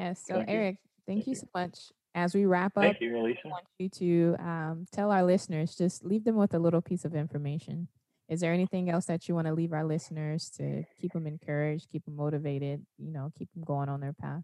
Yes. 0.00 0.22
So 0.26 0.34
Thank 0.34 0.48
you. 0.48 0.54
Eric, 0.54 0.76
thank, 1.06 1.18
Thank 1.18 1.26
you 1.26 1.32
you. 1.32 1.36
so 1.36 1.46
much. 1.54 1.78
As 2.14 2.34
we 2.34 2.44
wrap 2.44 2.76
up, 2.76 2.82
Thank 2.82 3.00
you, 3.00 3.16
Alicia. 3.16 3.40
I 3.44 3.48
want 3.48 3.66
you 3.78 3.88
to 3.88 4.36
um, 4.40 4.86
tell 4.90 5.12
our 5.12 5.22
listeners, 5.22 5.76
just 5.76 6.04
leave 6.04 6.24
them 6.24 6.34
with 6.34 6.54
a 6.54 6.58
little 6.58 6.80
piece 6.80 7.04
of 7.04 7.14
information. 7.14 7.86
Is 8.28 8.40
there 8.40 8.52
anything 8.52 8.90
else 8.90 9.06
that 9.06 9.28
you 9.28 9.34
want 9.34 9.46
to 9.46 9.52
leave 9.52 9.72
our 9.72 9.84
listeners 9.84 10.50
to 10.56 10.84
keep 11.00 11.12
them 11.12 11.26
encouraged, 11.26 11.88
keep 11.90 12.04
them 12.04 12.16
motivated, 12.16 12.84
you 12.98 13.12
know, 13.12 13.30
keep 13.38 13.52
them 13.52 13.62
going 13.62 13.88
on 13.88 14.00
their 14.00 14.12
path? 14.12 14.42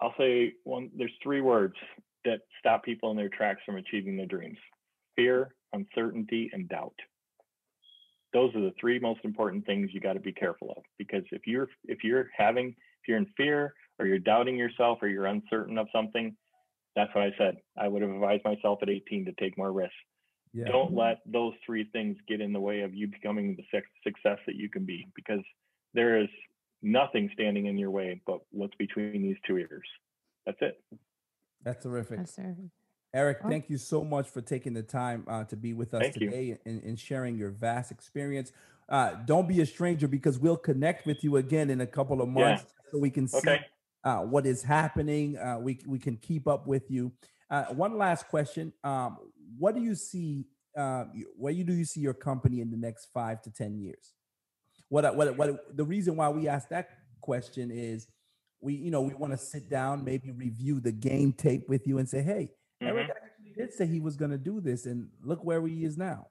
I'll 0.00 0.14
say 0.18 0.52
one 0.64 0.90
there's 0.96 1.12
three 1.22 1.40
words 1.40 1.74
that 2.26 2.40
stop 2.58 2.84
people 2.84 3.10
in 3.10 3.16
their 3.16 3.30
tracks 3.30 3.60
from 3.64 3.76
achieving 3.76 4.16
their 4.16 4.26
dreams. 4.26 4.58
Fear, 5.14 5.54
uncertainty, 5.72 6.50
and 6.52 6.68
doubt. 6.68 6.94
Those 8.34 8.54
are 8.54 8.60
the 8.60 8.74
three 8.78 8.98
most 8.98 9.20
important 9.24 9.64
things 9.64 9.90
you 9.92 10.00
got 10.00 10.14
to 10.14 10.20
be 10.20 10.32
careful 10.32 10.74
of 10.76 10.82
because 10.98 11.22
if 11.32 11.46
you're 11.46 11.68
if 11.84 12.04
you're 12.04 12.28
having 12.36 12.68
if 12.68 13.08
you're 13.08 13.16
in 13.16 13.26
fear 13.36 13.72
or 13.98 14.06
you're 14.06 14.18
doubting 14.18 14.56
yourself 14.56 14.98
or 15.02 15.08
you're 15.08 15.26
uncertain 15.26 15.78
of 15.78 15.88
something, 15.92 16.36
that's 16.94 17.14
what 17.14 17.24
I 17.24 17.30
said. 17.38 17.56
I 17.78 17.88
would 17.88 18.02
have 18.02 18.10
advised 18.10 18.44
myself 18.44 18.78
at 18.82 18.88
18 18.88 19.26
to 19.26 19.32
take 19.32 19.56
more 19.58 19.72
risks. 19.72 19.94
Yeah. 20.52 20.68
Don't 20.68 20.94
let 20.94 21.18
those 21.26 21.52
three 21.64 21.88
things 21.92 22.16
get 22.28 22.40
in 22.40 22.52
the 22.52 22.60
way 22.60 22.80
of 22.80 22.94
you 22.94 23.08
becoming 23.08 23.56
the 23.56 23.82
success 24.04 24.38
that 24.46 24.56
you 24.56 24.70
can 24.70 24.84
be 24.86 25.06
because 25.14 25.40
there 25.92 26.18
is 26.20 26.28
nothing 26.82 27.28
standing 27.34 27.66
in 27.66 27.76
your 27.78 27.90
way 27.90 28.20
but 28.26 28.40
what's 28.50 28.74
between 28.76 29.22
these 29.22 29.36
two 29.46 29.58
ears. 29.58 29.86
That's 30.46 30.58
it. 30.60 30.82
That's 31.62 31.82
terrific. 31.82 32.18
Yes, 32.20 32.34
sir. 32.36 32.56
Eric, 33.12 33.38
Well- 33.42 33.50
thank 33.50 33.68
you 33.68 33.76
so 33.78 34.04
much 34.04 34.28
for 34.28 34.40
taking 34.40 34.72
the 34.72 34.82
time 34.82 35.24
uh, 35.28 35.44
to 35.44 35.56
be 35.56 35.72
with 35.74 35.92
us 35.94 36.02
Thank 36.02 36.14
today 36.14 36.58
and, 36.64 36.82
and 36.82 36.98
sharing 36.98 37.36
your 37.36 37.50
vast 37.50 37.90
experience. 37.90 38.52
Uh, 38.88 39.14
don't 39.26 39.48
be 39.48 39.60
a 39.60 39.66
stranger 39.66 40.06
because 40.06 40.38
we'll 40.38 40.56
connect 40.56 41.06
with 41.06 41.24
you 41.24 41.36
again 41.36 41.70
in 41.70 41.80
a 41.80 41.86
couple 41.86 42.22
of 42.22 42.28
Yeah. 42.28 42.34
months 42.34 42.66
so 42.92 42.98
we 42.98 43.10
can 43.10 43.26
see 43.26 43.38
Okay. 43.38 43.60
Uh, 44.04 44.18
what 44.20 44.46
is 44.46 44.62
happening. 44.62 45.36
Uh, 45.38 45.58
we 45.60 45.78
we 45.86 45.98
can 45.98 46.16
keep 46.16 46.46
up 46.46 46.66
with 46.66 46.90
you. 46.90 47.12
Uh, 47.50 47.64
one 47.66 47.96
last 47.98 48.28
question: 48.28 48.72
um, 48.84 49.18
What 49.58 49.74
do 49.74 49.82
you 49.82 49.94
see? 49.94 50.46
Uh, 50.76 51.04
where 51.36 51.52
you 51.52 51.64
do 51.64 51.72
you 51.72 51.84
see 51.84 52.00
your 52.00 52.14
company 52.14 52.60
in 52.60 52.70
the 52.70 52.76
next 52.76 53.08
five 53.14 53.40
to 53.42 53.50
ten 53.50 53.78
years? 53.78 54.12
What 54.88 55.16
what 55.16 55.36
what 55.36 55.76
the 55.76 55.84
reason 55.84 56.16
why 56.16 56.28
we 56.28 56.48
ask 56.48 56.68
that 56.68 56.88
question 57.20 57.70
is 57.70 58.06
we 58.60 58.74
you 58.74 58.90
know 58.90 59.00
we 59.00 59.14
want 59.14 59.32
to 59.32 59.38
sit 59.38 59.68
down, 59.70 60.04
maybe 60.04 60.30
review 60.30 60.80
the 60.80 60.92
game 60.92 61.32
tape 61.32 61.68
with 61.68 61.86
you 61.86 61.98
and 61.98 62.08
say, 62.08 62.22
hey, 62.22 62.50
Eric 62.82 63.06
Mhm. 63.06 63.10
actually 63.10 63.52
did 63.56 63.72
say 63.72 63.86
he 63.86 64.00
was 64.00 64.16
going 64.16 64.30
to 64.30 64.38
do 64.38 64.60
this, 64.60 64.86
and 64.86 65.08
look 65.22 65.42
where 65.44 65.66
he 65.66 65.84
is 65.84 65.96
now. 65.96 66.28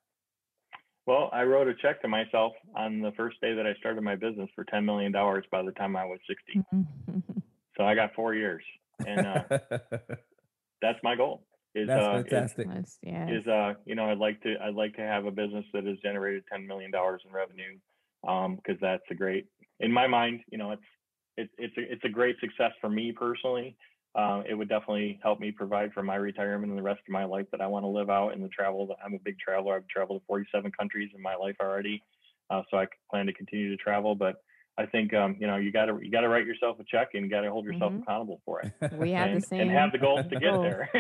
Well, 1.07 1.29
I 1.31 1.43
wrote 1.43 1.67
a 1.67 1.75
check 1.75 2.01
to 2.01 2.07
myself 2.07 2.53
on 2.75 2.99
the 2.99 3.11
first 3.11 3.39
day 3.39 3.53
that 3.53 3.67
I 3.67 3.75
started 3.75 4.01
my 4.03 4.15
business 4.15 4.49
for 4.55 4.65
$10 4.65 4.83
million 4.85 5.11
by 5.11 5.61
the 5.61 5.71
time 5.73 5.95
I 5.95 6.03
was 6.03 6.19
60. 6.27 6.63
So 7.77 7.83
I 7.83 7.95
got 7.95 8.13
four 8.15 8.33
years. 8.33 8.63
And 9.05 9.25
uh, 9.25 9.43
that's 10.81 10.99
my 11.03 11.15
goal. 11.15 11.45
Is, 11.73 11.87
That's 11.87 12.05
uh, 12.05 12.17
is- 12.19 12.23
fantastic. 12.23 12.67
Yes, 12.73 12.97
yes. 13.03 13.29
is 13.31 13.47
uh 13.47 13.73
you 13.85 13.95
know 13.95 14.05
I'd 14.09 14.17
like 14.17 14.41
to 14.43 14.55
I'd 14.63 14.75
like 14.75 14.95
to 14.95 15.01
have 15.01 15.25
a 15.25 15.31
business 15.31 15.65
that 15.73 15.83
has 15.85 15.97
generated 16.01 16.43
ten 16.49 16.65
million 16.65 16.89
dollars 16.89 17.21
in 17.27 17.33
revenue. 17.33 17.77
because 18.21 18.79
that's 18.81 19.03
a 19.11 19.13
great, 19.13 19.47
in 19.81 19.91
my 19.91 20.07
mind, 20.07 20.39
you 20.49 20.57
know, 20.57 20.71
it's 20.71 20.81
it's 21.35 21.51
it's 21.57 21.77
a, 21.77 21.91
it's 21.91 22.03
a 22.05 22.09
great 22.09 22.37
success 22.39 22.71
for 22.79 22.89
me 22.89 23.11
personally. 23.11 23.75
Uh, 24.15 24.43
it 24.47 24.53
would 24.53 24.69
definitely 24.69 25.19
help 25.21 25.41
me 25.41 25.51
provide 25.51 25.91
for 25.91 26.01
my 26.01 26.15
retirement 26.15 26.69
and 26.69 26.79
the 26.79 26.83
rest 26.83 27.01
of 27.05 27.11
my 27.11 27.25
life 27.25 27.45
that 27.51 27.59
I 27.59 27.67
want 27.67 27.83
to 27.83 27.89
live 27.89 28.09
out 28.09 28.29
in 28.29 28.41
the 28.41 28.47
travel. 28.47 28.95
I'm 29.03 29.13
a 29.13 29.19
big 29.19 29.37
traveler. 29.37 29.75
I've 29.75 29.87
traveled 29.89 30.21
to 30.21 30.25
47 30.27 30.71
countries 30.71 31.11
in 31.13 31.21
my 31.21 31.35
life 31.35 31.57
already, 31.59 32.01
uh, 32.49 32.61
so 32.71 32.77
I 32.77 32.87
plan 33.11 33.25
to 33.25 33.33
continue 33.33 33.75
to 33.75 33.83
travel. 33.83 34.15
But 34.15 34.35
I 34.77 34.85
think 34.85 35.13
um, 35.13 35.37
you 35.39 35.47
know 35.47 35.55
you 35.55 35.71
got 35.71 35.85
to 35.85 35.97
you 36.01 36.11
got 36.11 36.21
to 36.21 36.27
write 36.29 36.45
yourself 36.45 36.77
a 36.79 36.83
check 36.83 37.09
and 37.13 37.23
you 37.23 37.29
got 37.29 37.41
to 37.41 37.49
hold 37.51 37.63
yourself 37.65 37.93
Mhm. 37.93 38.01
accountable 38.03 38.41
for 38.45 38.59
it. 38.61 38.73
We 38.99 39.11
have 39.11 39.29
and, 39.29 39.41
the 39.41 39.45
same. 39.45 39.61
and 39.61 39.71
have 39.71 39.91
the 39.93 39.97
goals 39.97 40.23
to 40.27 40.39
get 40.39 40.51
goals. 40.51 40.63
there. 40.63 40.89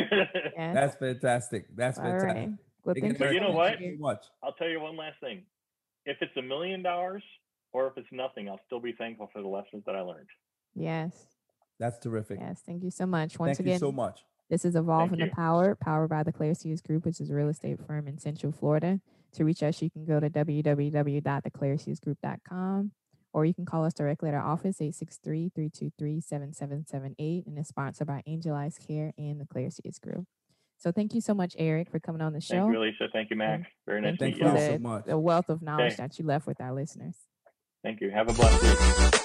Yes. 0.57 0.73
That's 0.73 0.95
fantastic. 0.95 1.65
That's 1.75 1.97
All 1.99 2.05
fantastic. 2.05 2.35
right. 2.37 2.49
Well, 2.85 2.95
Again, 2.95 3.11
you. 3.11 3.17
But 3.17 3.33
you 3.33 3.39
know 3.41 3.47
much, 3.47 3.55
what? 3.55 3.67
Thank 3.71 3.81
you 3.81 3.87
Eric. 3.87 3.97
so 3.99 4.03
much. 4.03 4.23
I'll 4.43 4.53
tell 4.53 4.69
you 4.69 4.79
one 4.79 4.95
last 4.95 5.19
thing. 5.19 5.43
If 6.05 6.17
it's 6.21 6.35
a 6.37 6.41
million 6.41 6.81
dollars 6.83 7.23
or 7.73 7.87
if 7.87 7.97
it's 7.97 8.07
nothing, 8.11 8.47
I'll 8.47 8.61
still 8.65 8.79
be 8.79 8.93
thankful 8.93 9.29
for 9.33 9.41
the 9.41 9.47
lessons 9.47 9.83
that 9.85 9.95
I 9.95 10.01
learned. 10.01 10.27
Yes. 10.75 11.27
That's 11.79 11.97
terrific. 11.99 12.39
Yes. 12.39 12.61
Thank 12.65 12.83
you 12.83 12.91
so 12.91 13.05
much. 13.05 13.37
Once 13.37 13.57
Thank 13.57 13.67
again, 13.67 13.73
you 13.73 13.79
so 13.79 13.91
much. 13.91 14.23
This 14.49 14.63
is 14.63 14.75
Evolve 14.75 15.11
and 15.11 15.19
you. 15.19 15.25
Empowered, 15.25 15.79
powered 15.81 16.09
by 16.09 16.21
the 16.23 16.31
Claire 16.31 16.53
Sears 16.53 16.79
Group, 16.81 17.03
which 17.05 17.19
is 17.19 17.29
a 17.31 17.33
real 17.33 17.49
estate 17.49 17.79
firm 17.85 18.07
in 18.07 18.17
Central 18.19 18.51
Florida. 18.53 19.01
To 19.33 19.43
reach 19.43 19.61
us, 19.63 19.81
you 19.81 19.89
can 19.89 20.05
go 20.05 20.19
to 20.21 20.29
www.theclairesearsgroup.com 20.29 22.91
or 23.35 23.43
you 23.43 23.53
can 23.53 23.65
call 23.65 23.83
us 23.83 23.93
directly 23.93 24.29
at 24.29 24.35
our 24.35 24.41
office, 24.41 24.77
863-323-7778, 24.79 27.45
and 27.45 27.59
it's 27.59 27.67
sponsored 27.67 28.07
by 28.07 28.23
Angel 28.25 28.55
Eyes 28.55 28.79
Care 28.87 29.11
and 29.17 29.41
the 29.41 29.45
Claire 29.45 29.69
Sears 29.69 29.99
Group. 29.99 30.23
So 30.77 30.93
thank 30.93 31.13
you 31.13 31.19
so 31.19 31.33
much, 31.33 31.53
Eric, 31.57 31.91
for 31.91 31.99
coming 31.99 32.21
on 32.21 32.31
the 32.31 32.39
show. 32.39 32.61
Thank 32.61 32.71
you, 32.73 32.79
Alicia. 32.79 33.09
Thank 33.11 33.29
you, 33.31 33.35
Max. 33.35 33.63
Very 33.85 33.99
nice 33.99 34.15
Thank 34.17 34.35
to 34.35 34.35
Thank 34.35 34.37
you 34.37 34.43
meet 34.45 34.51
for 34.51 34.57
you 34.57 34.63
you. 34.71 34.77
so 34.77 34.81
much. 34.81 35.03
the 35.05 35.19
wealth 35.19 35.49
of 35.49 35.61
knowledge 35.61 35.93
Okay. 35.93 36.03
that 36.03 36.17
you 36.17 36.23
left 36.25 36.47
with 36.47 36.61
our 36.61 36.71
listeners. 36.73 37.15
Thank 37.83 37.99
you. 37.99 38.09
Have 38.09 38.29
a 38.29 38.33
blessed 38.33 39.11
week. 39.11 39.21